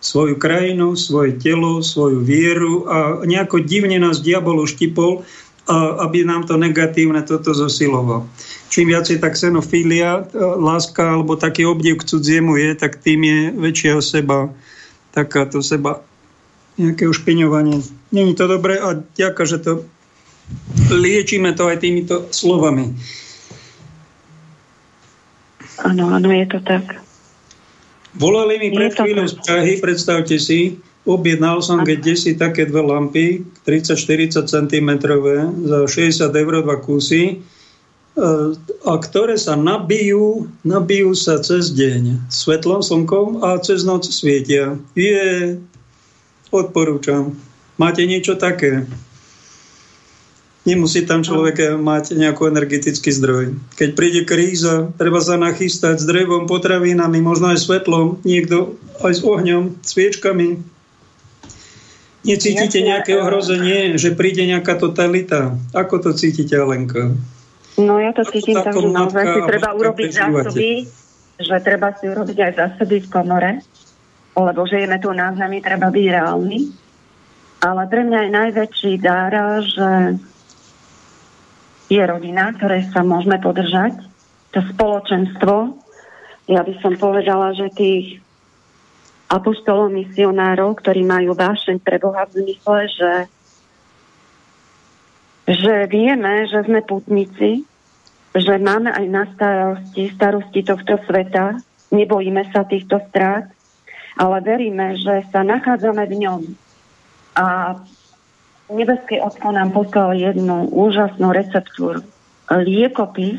[0.00, 5.20] svoju krajinu, svoje telo, svoju vieru a nejako divne nás diabol uštipol,
[6.00, 8.24] aby nám to negatívne toto zosiloval.
[8.72, 10.24] Čím viacej tá xenofília,
[10.56, 14.48] láska alebo taký obdiv k cudziemu je, tak tým je väčšia seba,
[15.12, 16.00] takáto seba
[16.78, 17.82] nejaké ušpiňovanie.
[18.12, 19.86] Není to dobré a ďaká, že to
[20.90, 22.94] liečíme to aj týmito slovami.
[25.80, 27.00] Áno, áno, je to tak.
[28.18, 33.46] Volali mi pred chvíľou z Prahy, predstavte si, objednal som keď desi také dve lampy,
[33.64, 34.90] 30-40 cm
[35.70, 37.34] za 60 eur dva kusy, e,
[38.82, 44.74] a ktoré sa nabijú, nabijú sa cez deň svetlom, slnkom a cez noc svietia.
[44.98, 45.56] Je,
[46.50, 47.34] odporúčam.
[47.80, 48.84] Máte niečo také?
[50.68, 53.56] Nemusí tam človek mať nejaký energetický zdroj.
[53.80, 59.20] Keď príde kríza, treba sa nachystať s drevom, potravinami, možno aj svetlom, niekto aj s
[59.24, 60.60] ohňom, sviečkami.
[62.28, 65.56] Necítite nejaké ohrozenie, že príde nejaká totalita?
[65.72, 67.16] Ako to cítite, Alenka?
[67.80, 70.70] No ja to cítim tak, že naozaj si treba urobiť zásoby,
[71.40, 73.64] že treba si urobiť aj zásoby v komore,
[74.36, 76.58] lebo žijeme tu na zemi, treba byť reálny.
[77.60, 79.90] Ale pre mňa je najväčší dára, že
[81.90, 83.98] je rodina, ktorej sa môžeme podržať,
[84.54, 85.76] to spoločenstvo.
[86.46, 88.22] Ja by som povedala, že tých
[89.30, 93.14] apoštolov misionárov, ktorí majú vášeň pre Boha v zmysle, že,
[95.46, 97.62] že vieme, že sme putníci,
[98.34, 101.62] že máme aj na starosti, starosti tohto sveta,
[101.94, 103.50] nebojíme sa týchto strát,
[104.18, 106.40] ale veríme, že sa nachádzame v ňom.
[107.38, 107.76] A
[108.70, 112.02] nebeský otko nám poslal jednu úžasnú receptúru.
[112.50, 113.38] Liekopis,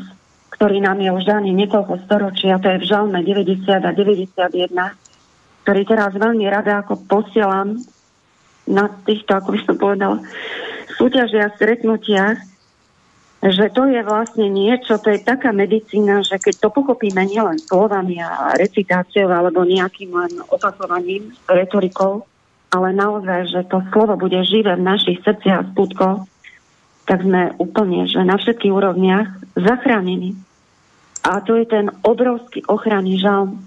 [0.52, 4.72] ktorý nám je už daný niekoľko storočí, a to je v Žalme 90 a 91,
[5.64, 7.76] ktorý teraz veľmi rada ako posielam
[8.68, 10.12] na týchto, ako by som povedal,
[10.96, 12.51] súťažiach, stretnutiach,
[13.42, 18.22] že to je vlastne niečo, to je taká medicína, že keď to pochopíme nielen slovami
[18.22, 22.22] a recitáciou alebo nejakým len opakovaním, retorikou,
[22.70, 26.18] ale naozaj, že to slovo bude živé v našich srdciach a skutkoch,
[27.02, 30.38] tak sme úplne, že na všetkých úrovniach zachránení.
[31.26, 33.58] A to je ten obrovský ochranný žal.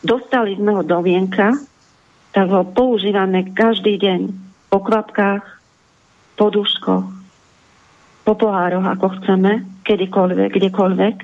[0.00, 1.52] Dostali sme ho do vienka,
[2.32, 4.20] tak ho používame každý deň
[4.72, 5.44] po kvapkách,
[6.36, 7.15] po duškoch,
[8.26, 11.16] po pohároch, ako chceme, kedykoľvek, kdekoľvek.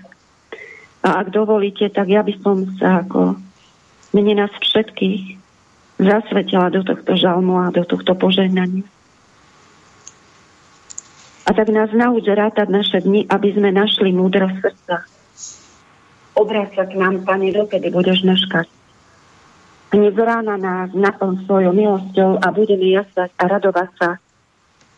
[1.03, 3.35] A ak dovolíte, tak ja by som sa ako
[4.15, 5.43] mene nás všetkých
[5.99, 8.87] zasvetila do tohto žalmu a do tohto požehnania.
[11.43, 15.03] A tak nás nauč rátať naše dni, aby sme našli múdro srdca.
[16.39, 18.71] Obráť sa k nám, Pane, dokedy budeš meškať.
[19.91, 24.11] Dnes rána nás naplň svojou milosťou a budeme jasať a radovať sa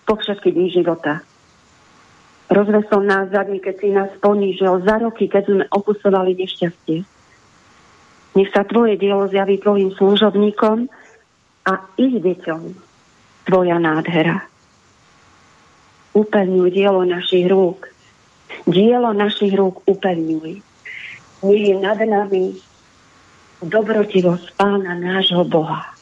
[0.05, 1.25] po všetky dní života.
[2.53, 7.15] Rozvesol nás za dní, keď si nás ponížil, za roky, keď sme opusovali nešťastie
[8.35, 10.91] nech sa tvoje dielo zjaví tvojim služobníkom
[11.65, 12.63] a ich deťom
[13.47, 14.43] tvoja nádhera.
[16.15, 17.91] Upevňuj dielo našich rúk.
[18.67, 20.51] Dielo našich rúk upevňuj.
[21.47, 22.59] Nech je nad nami
[23.63, 25.95] dobrotivosť Pána nášho Boha.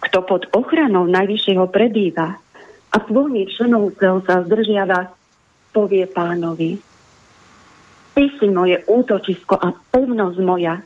[0.00, 2.40] Kto pod ochranou Najvyššieho prebýva
[2.90, 5.14] a svojich členúceho sa zdržiava,
[5.70, 6.82] povie pánovi,
[8.10, 10.82] Ty si moje útočisko a pevnosť moja.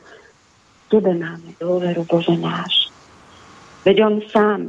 [0.87, 2.93] Tebe máme dôveru, Bože náš.
[3.81, 4.61] Veď on sám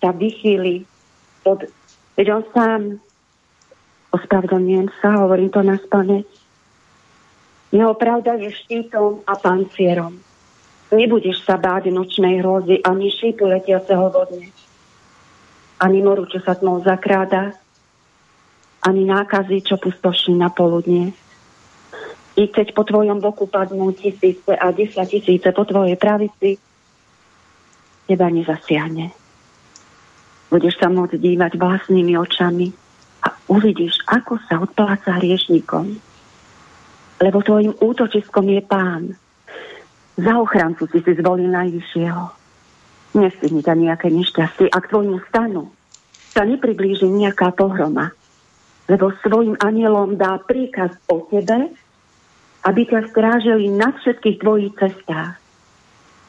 [0.00, 0.88] sa vychýli
[1.44, 1.68] pod...
[2.16, 2.82] Veď on sám
[4.10, 6.26] ospravedlňujem sa, hovorím to na spameť.
[7.70, 10.16] Jeho pravda je štítom a pancierom.
[10.88, 14.48] Nebudeš sa báť nočnej hrozy ani šípu letiaceho vodne.
[15.78, 17.54] Ani moru, čo sa tmou zakráda,
[18.82, 21.14] ani nákazy, čo pustoší na poludne.
[22.38, 26.54] I keď po tvojom boku padnú tisíce a desať tisíce po tvojej pravici,
[28.06, 29.10] teba nezasiahne.
[30.48, 32.70] Budeš sa môcť dívať vlastnými očami
[33.26, 35.98] a uvidíš, ako sa odpláca hriešnikom.
[37.18, 39.18] Lebo tvojim útočiskom je pán.
[40.14, 42.37] Za ochrancu si si zvolil najvyššieho.
[43.18, 45.74] Nestihni ťa nejaké nešťastie a k tvojmu stanu
[46.30, 48.14] sa nepriblíži nejaká pohroma.
[48.86, 51.74] Lebo svojim anielom dá príkaz o tebe,
[52.62, 55.34] aby ťa strážili na všetkých tvojich cestách.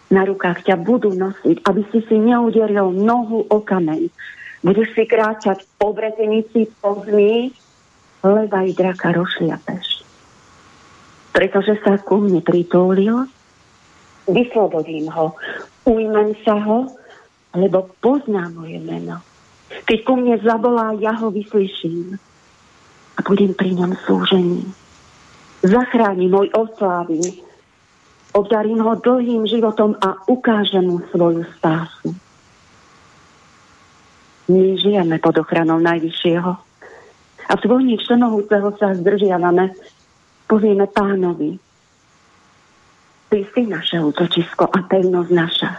[0.10, 4.10] Na rukách ťa budú nosiť, aby si si neuderil nohu o kameň.
[4.66, 7.54] Budeš si kráčať po vretenici, po zmi,
[8.26, 10.02] leda i draka rošliapeš.
[11.32, 13.30] Pretože sa ku mne pritúlil,
[14.26, 15.38] vyslobodím ho,
[15.90, 16.94] ujmem sa ho,
[17.58, 19.26] lebo poznám moje meno.
[19.90, 22.14] Keď ku mne zavolá, ja ho vyslyším
[23.18, 24.70] a budem pri ňom súžení
[25.64, 27.24] zachráni môj oslávim,
[28.32, 32.16] obdarím ho dlhým životom a ukážem mu svoju spásu.
[34.50, 36.52] My žijeme pod ochranou Najvyššieho
[37.50, 39.74] a v tvojni všemohúceho sa zdržiavame,
[40.50, 41.60] povieme pánovi,
[43.30, 45.72] Ty si naše útočisko a pevnosť naša.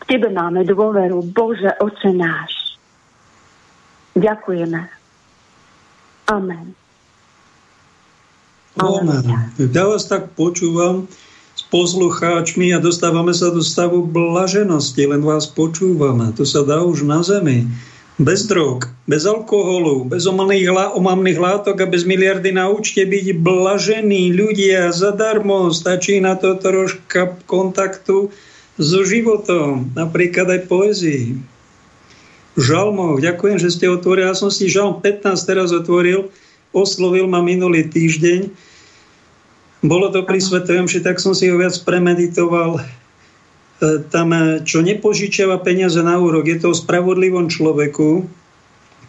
[0.00, 2.80] V Tebe máme dôveru, Bože, Oče náš.
[4.16, 4.80] Ďakujeme.
[6.32, 6.72] Amen.
[8.80, 9.24] Amen.
[9.60, 11.04] Ja vás tak počúvam
[11.52, 16.32] s poslucháčmi a dostávame sa do stavu blaženosti, len vás počúvame.
[16.40, 17.68] To sa dá už na zemi.
[18.20, 24.92] Bez drog, bez alkoholu, bez omamných látok a bez miliardy na účte byť blažení ľudia
[24.92, 25.72] zadarmo.
[25.72, 28.28] Stačí na to troška kontaktu
[28.76, 31.40] so životom, napríklad aj poezii.
[32.60, 34.28] Žalmov, ďakujem, že ste otvorili.
[34.28, 36.28] Ja som si žalm 15 teraz otvoril
[36.72, 38.48] oslovil ma minulý týždeň.
[39.84, 42.80] Bolo to pri Svetovém, že tak som si ho viac premeditoval.
[43.82, 48.30] E, tam, e, čo nepožičiava peniaze na úrok, je to o spravodlivom človeku,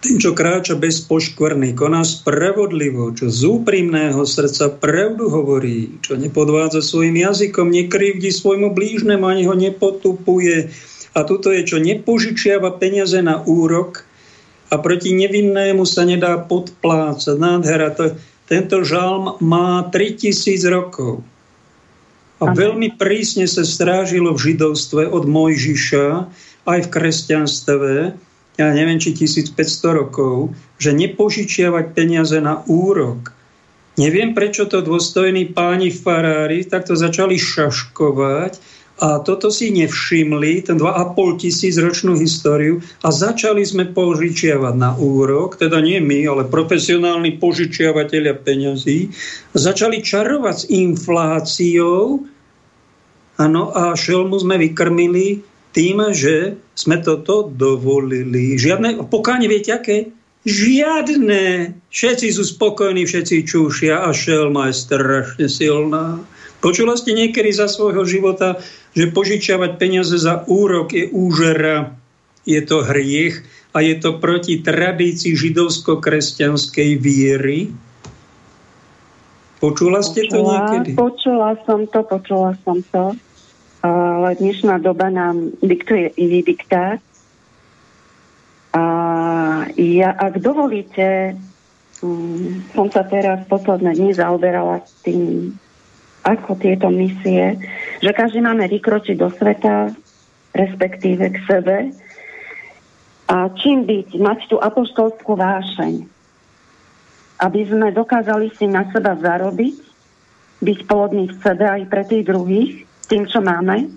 [0.02, 6.84] ten, čo kráča bez poškvrny, koná spravodlivo, čo z úprimného srdca pravdu hovorí, čo nepodvádza
[6.84, 10.74] svojim jazykom, nekrivdí svojmu blížnemu, ani ho nepotupuje.
[11.16, 14.04] A tuto je, čo nepožičiava peniaze na úrok,
[14.74, 17.38] a proti nevinnému sa nedá podplácať.
[17.38, 17.94] Nádhera.
[17.94, 18.18] To,
[18.50, 20.34] tento žalm má 3000
[20.74, 21.22] rokov.
[22.44, 26.08] A veľmi prísne sa strážilo v židovstve od Mojžiša,
[26.64, 27.92] aj v kresťanstve,
[28.60, 33.34] ja neviem, či 1500 rokov, že nepožičiavať peniaze na úrok.
[33.98, 38.58] Neviem, prečo to dôstojní páni farári takto začali šaškovať
[39.02, 45.58] a toto si nevšimli, ten 2,5 tisíc ročnú históriu a začali sme požičiavať na úrok,
[45.58, 49.10] teda nie my, ale profesionálni požičiavateľia peňazí,
[49.58, 52.33] začali čarovať s infláciou
[53.38, 55.42] ano, a šelmu sme vykrmili
[55.74, 58.56] tým, že sme toto dovolili.
[58.56, 60.14] Žiadne, pokáne viete aké?
[60.44, 61.74] Žiadne.
[61.88, 66.20] Všetci sú spokojní, všetci čúšia a šelma je strašne silná.
[66.60, 68.60] Počula ste niekedy za svojho života,
[68.96, 71.96] že požičiavať peniaze za úrok je úžera,
[72.48, 73.44] je to hriech
[73.76, 77.72] a je to proti tradícii židovsko-kresťanskej viery?
[79.64, 80.90] Počula ste počula, to niekedy?
[80.92, 83.16] Počula som to, počula som to.
[83.80, 87.00] Ale dnešná doba nám diktuje iný diktát.
[88.76, 88.84] A
[89.80, 91.40] ja, ak dovolíte,
[92.04, 95.56] mm, som sa teraz posledné dni zaoberala s tým
[96.28, 97.56] ako tieto misie,
[98.04, 99.96] že každý máme vykročiť do sveta,
[100.52, 101.78] respektíve k sebe
[103.32, 106.13] a čím byť, mať tú apoštolskú vášeň,
[107.44, 109.76] aby sme dokázali si na seba zarobiť,
[110.64, 113.92] byť plodní v sebe aj pre tých druhých, tým, čo máme.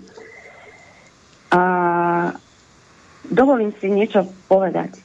[1.55, 1.61] A
[3.23, 4.99] dovolím si niečo povedať.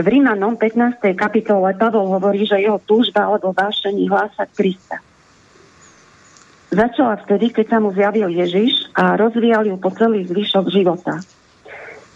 [0.00, 1.12] V Rímanom 15.
[1.12, 4.96] kapitole Pavol hovorí, že jeho túžba alebo vášení hlásať Krista.
[6.72, 11.20] Začala vtedy, keď sa mu zjavil Ježiš a rozvíjal ju po celý zvyšok života.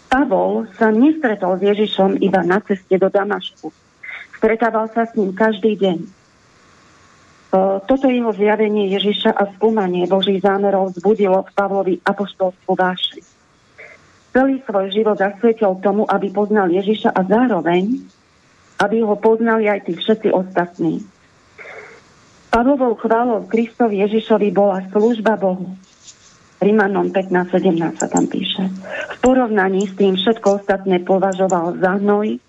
[0.09, 3.82] Pavol sa nestretol s Ježišom iba na ceste do Damašku.
[4.43, 6.03] Stretával sa s ním každý deň.
[7.87, 13.23] Toto jeho zjavenie Ježiša a skúmanie Božích zámerov vzbudilo v Pavlovi apoštolskú vášeň.
[14.35, 18.03] Celý svoj život zasvietil tomu, aby poznal Ježiša a zároveň,
[18.83, 21.07] aby ho poznali aj tí všetci ostatní.
[22.51, 25.71] Pavlovou chválou Kristovi Ježišovi bola služba Bohu.
[26.59, 28.67] Rimanom 15.17 sa tam píše.
[29.07, 32.43] V porovnaní s tým všetko ostatné považoval za hnoj,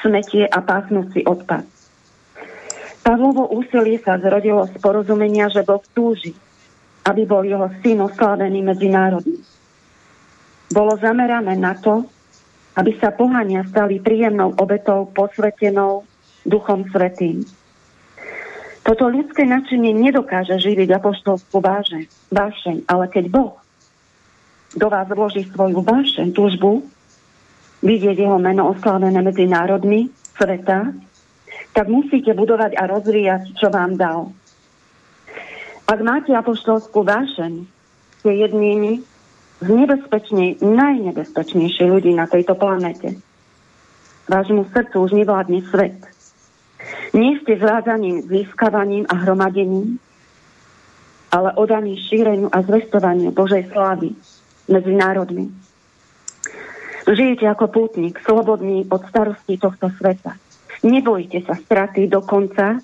[0.00, 1.64] smetie a pásnúci odpad.
[3.00, 6.36] Pavlovo úsilie sa zrodilo z porozumenia, že Boh túži,
[7.08, 9.40] aby bol jeho syn oslavený medzi národmi.
[10.70, 12.04] Bolo zamerané na to,
[12.76, 16.06] aby sa pohania stali príjemnou obetou posvetenou
[16.46, 17.42] Duchom Svetým.
[18.80, 23.60] Toto ľudské načenie nedokáže živiť apoštolskú vážeň, vášeň, ale keď Boh
[24.70, 26.86] do vás vloží svoju vášeň, túžbu,
[27.80, 30.92] vidieť jeho meno oslávené medzi národmi sveta,
[31.72, 34.32] tak musíte budovať a rozvíjať, čo vám dal.
[35.90, 37.66] Ak máte apoštolskú vášeň,
[38.20, 39.02] ste jednými
[39.60, 43.20] z nebezpečnej, najnebezpečnejších ľudí na tejto planete.
[44.30, 45.98] Vášmu srdcu už nevládne svet.
[47.12, 49.98] Nie ste zvádzaním, získavaním a hromadením,
[51.34, 54.14] ale odaní šíreniu a zvestovaniu Božej slávy
[54.70, 55.50] medzi národmi.
[57.08, 60.36] Žijete ako pútnik, slobodný od starostí tohto sveta.
[60.84, 62.80] Nebojte sa straty dokonca.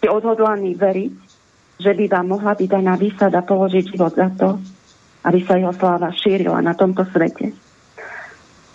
[0.00, 1.14] Ste odhodlaní veriť,
[1.80, 4.60] že by vám mohla byť daná výsada položiť život za to,
[5.24, 7.52] aby sa jeho sláva šírila na tomto svete.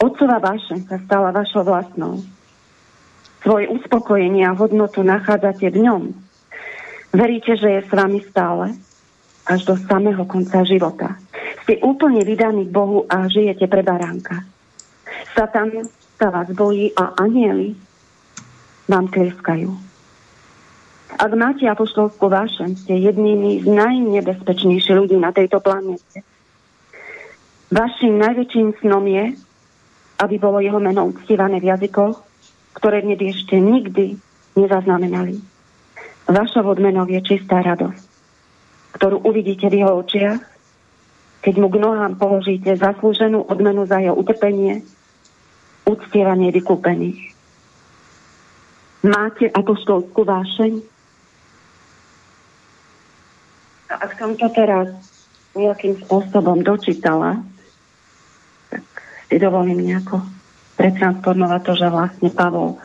[0.01, 2.21] Otcova vášeň sa stala vašou vlastnou.
[3.41, 6.01] Svoje uspokojenie a hodnotu nachádzate v ňom.
[7.13, 8.73] Veríte, že je s vami stále
[9.45, 11.17] až do samého konca života.
[11.65, 14.45] Ste úplne vydaní Bohu a žijete pre baránka.
[15.35, 17.75] Satan sa vás bojí a anieli
[18.87, 19.71] vám tleskajú.
[21.15, 26.23] Ak máte apoštolskú vášeň, ste jednými z najnebezpečnejších ľudí na tejto planete.
[27.71, 29.35] Vašim najväčším snom je,
[30.19, 32.19] aby bolo jeho meno uctievané v jazykoch,
[32.75, 34.19] ktoré v nebi ešte nikdy
[34.59, 35.39] nezaznamenali.
[36.27, 38.03] Vašou odmenou je čistá radosť,
[38.99, 40.55] ktorú uvidíte v jeho očiach
[41.45, 44.81] keď mu k nohám položíte zaslúženú odmenu za jeho utrpenie,
[45.85, 47.33] uctievanie vykúpených.
[49.05, 50.81] Máte apoštolskú vášeň?
[53.93, 54.89] A ak som to teraz
[55.53, 57.39] nejakým spôsobom dočítala,
[58.73, 58.83] tak
[59.29, 60.25] si dovolím nejako
[60.75, 62.81] pretransformovať to, že vlastne Pavol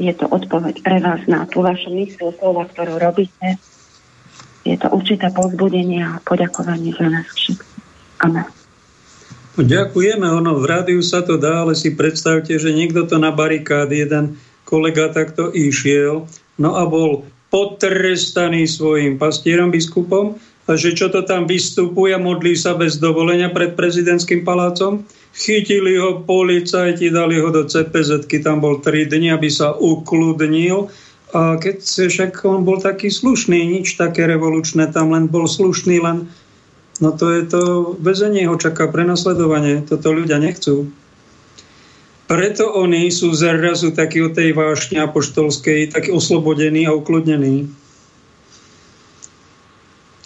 [0.00, 3.62] je to odpoveď pre vás na tú vašu myslu, slova, ktorú robíte,
[4.66, 7.78] je to určité povzbudenie a poďakovanie za nás všetkých.
[8.24, 8.63] Amen.
[9.54, 13.86] Ďakujeme, ono v rádiu sa to dá, ale si predstavte, že niekto to na barikád,
[13.94, 14.34] jeden
[14.66, 16.26] kolega takto išiel,
[16.58, 17.22] no a bol
[17.54, 20.34] potrestaný svojim pastierom biskupom
[20.66, 25.06] a že čo to tam vystupuje, modlí sa bez dovolenia pred prezidentským palácom.
[25.38, 30.90] Chytili ho policajti, dali ho do CPZ, tam bol 3 dni, aby sa ukludnil
[31.30, 36.30] a keď však on bol taký slušný, nič také revolučné, tam len bol slušný, len
[36.98, 37.62] no to je to,
[37.98, 40.90] väzenie ho čaká prenasledovanie, toto ľudia nechcú.
[42.24, 47.68] Preto oni sú zrazu takí o tej vášne apoštolskej, takí oslobodení a ukludnení.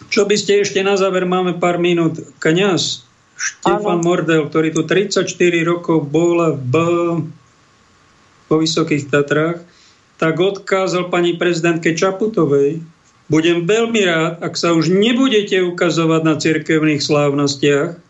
[0.09, 2.23] Čo by ste ešte na záver, máme pár minút.
[2.39, 3.05] Kňaz
[3.39, 5.27] Štefan Mordel, ktorý tu 34
[5.63, 6.75] rokov bol v,
[8.51, 9.63] vo Vysokých Tatrách,
[10.19, 12.83] tak odkázal pani prezidentke Čaputovej,
[13.29, 18.01] budem veľmi rád, ak sa už nebudete ukazovať na cirkevných slávnostiach,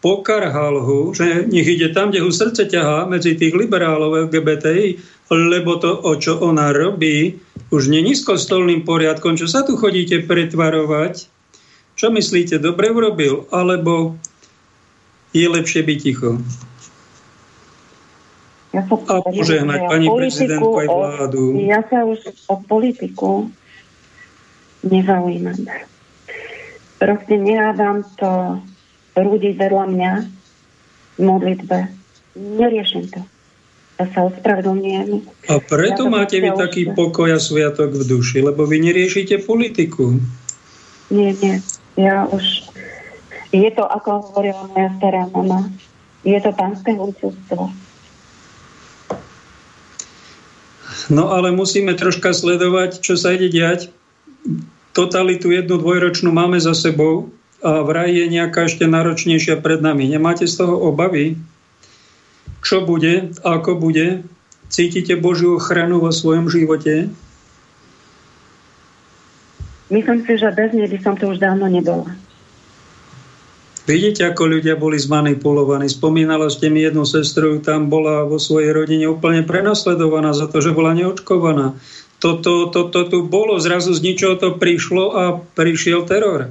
[0.00, 4.96] pokarhal ho, že nech ide tam, kde ho srdce ťahá medzi tých liberálov LGBTI,
[5.28, 7.36] lebo to, o čo ona robí,
[7.68, 9.36] už není s kostolným poriadkom.
[9.36, 11.28] Čo sa tu chodíte pretvarovať?
[11.98, 13.44] Čo myslíte, dobre urobil?
[13.52, 14.16] Alebo
[15.36, 16.40] je lepšie byť ticho?
[18.72, 21.44] Ja sa a požehnať pani prezidentku aj vládu.
[21.66, 23.50] Ja sa už o politiku
[24.90, 25.68] nezaujímam.
[26.98, 28.58] Proste nehádam to
[29.14, 30.12] ľudí vedľa mňa
[31.18, 31.78] v modlitbe.
[32.34, 33.22] Neriešim to.
[33.98, 35.26] Ja sa ospravedlňujem.
[35.50, 36.94] A preto ja máte vy taký už...
[36.94, 40.18] pokoj a sviatok v duši, lebo vy neriešite politiku.
[41.10, 41.58] Nie, nie.
[41.98, 42.70] Ja už...
[43.50, 45.72] Je to, ako hovorila moja stará mama,
[46.22, 47.72] je to pánske húcovstvo
[51.08, 53.88] No ale musíme troška sledovať, čo sa ide diať.
[54.98, 57.30] Totalitu jednu dvojročnú máme za sebou
[57.62, 60.10] a vraj je nejaká ešte náročnejšia pred nami.
[60.10, 61.38] Nemáte z toho obavy?
[62.66, 63.30] Čo bude?
[63.46, 64.26] Ako bude?
[64.66, 67.14] Cítite Božiu ochranu vo svojom živote?
[69.86, 72.18] Myslím si, že bez nej by som to už dávno nebola.
[73.86, 75.86] Vidíte, ako ľudia boli zmanipulovaní.
[75.88, 80.74] Spomínala ste mi jednu sestru, tam bola vo svojej rodine úplne prenasledovaná za to, že
[80.74, 81.78] bola neočkovaná.
[82.18, 85.22] Toto, toto tu bolo, zrazu z ničoho to prišlo a
[85.54, 86.50] prišiel teror.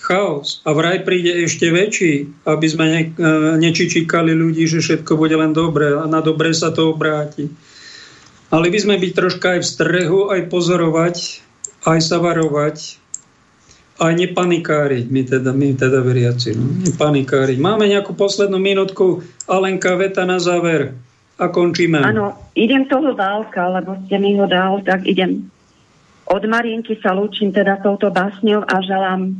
[0.00, 0.58] chaos.
[0.66, 3.30] A vraj príde ešte väčší, aby sme ne, e,
[3.62, 7.46] nečičikali ľudí, že všetko bude len dobré a na dobre sa to obráti.
[8.50, 11.16] Ale by sme byť troška aj v strehu, aj pozorovať,
[11.86, 12.98] aj sa varovať,
[14.00, 17.60] aj nepanikáriť, my teda, my teda veriaci, no, nepanikáriť.
[17.60, 20.96] Máme nejakú poslednú minútku, Alenka, veta na záver
[21.40, 22.04] a končíme.
[22.04, 25.48] Áno, idem toho válka, lebo ste mi ho dal, tak idem.
[26.28, 29.34] Od Marienky sa lúčim teda touto básňou a želám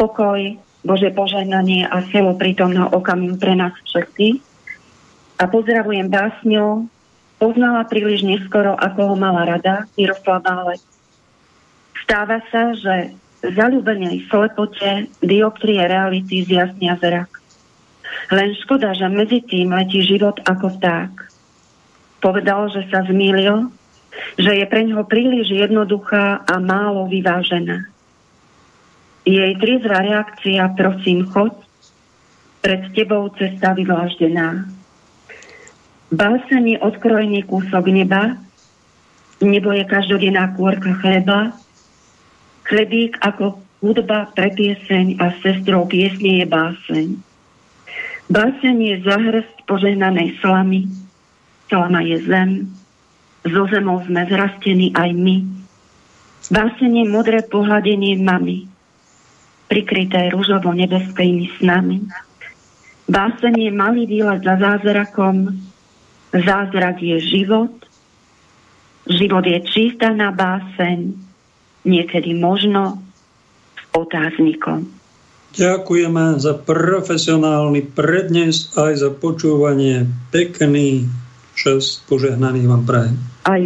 [0.00, 0.40] pokoj,
[0.82, 4.42] Bože požehnanie a silu prítomného okamihu pre nás všetkých.
[5.38, 6.90] A pozdravujem básňou,
[7.38, 10.82] poznala príliš neskoro, ako ho mala rada, Miroslav Válek.
[12.02, 13.14] Stáva sa, že
[13.46, 17.31] zalúbenej slepote dioptrie reality zjasnia zrak.
[18.30, 21.12] Len škoda, že medzi tým letí život ako vták.
[22.22, 23.68] Povedal, že sa zmýlil,
[24.38, 27.88] že je pre ňoho príliš jednoduchá a málo vyvážená.
[29.22, 31.54] Jej trizvá reakcia, prosím, choď,
[32.62, 34.66] pred tebou cesta vyvláždená.
[36.12, 38.38] Básení odkrojný kúsok neba,
[39.42, 41.56] nebo je každodenná kôrka chleba,
[42.68, 47.31] chlebík ako hudba pre pieseň a sestrou piesne je báseň.
[48.32, 50.88] Báseň je zahrst požehnanej slamy,
[51.68, 52.64] slama je zem,
[53.44, 55.44] zo zemou sme zrastení aj my.
[56.48, 58.64] Báseň je modré pohľadenie mamy,
[59.68, 62.08] prikryté rúžovo-nebeskými snami.
[63.04, 65.52] Báseň je malý výlet za zázrakom,
[66.32, 67.84] zázrak je život,
[69.12, 69.60] život je
[70.16, 71.12] na báseň,
[71.84, 72.96] niekedy možno
[73.76, 75.01] s otáznikom.
[75.52, 80.08] Ďakujeme za profesionálny prednes aj za počúvanie.
[80.32, 81.04] Pekný
[81.52, 83.20] čas požehnaný vám prajem.
[83.44, 83.60] Aj.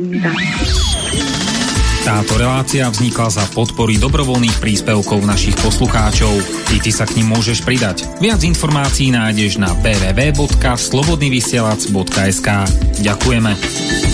[2.07, 6.39] Táto relácia vznikla za podpory dobrovoľných príspevkov našich poslucháčov.
[6.71, 8.07] I ty sa k ním môžeš pridať.
[8.23, 12.49] Viac informácií nájdeš na www.slobodnyvysielac.sk
[13.03, 14.06] Ďakujeme.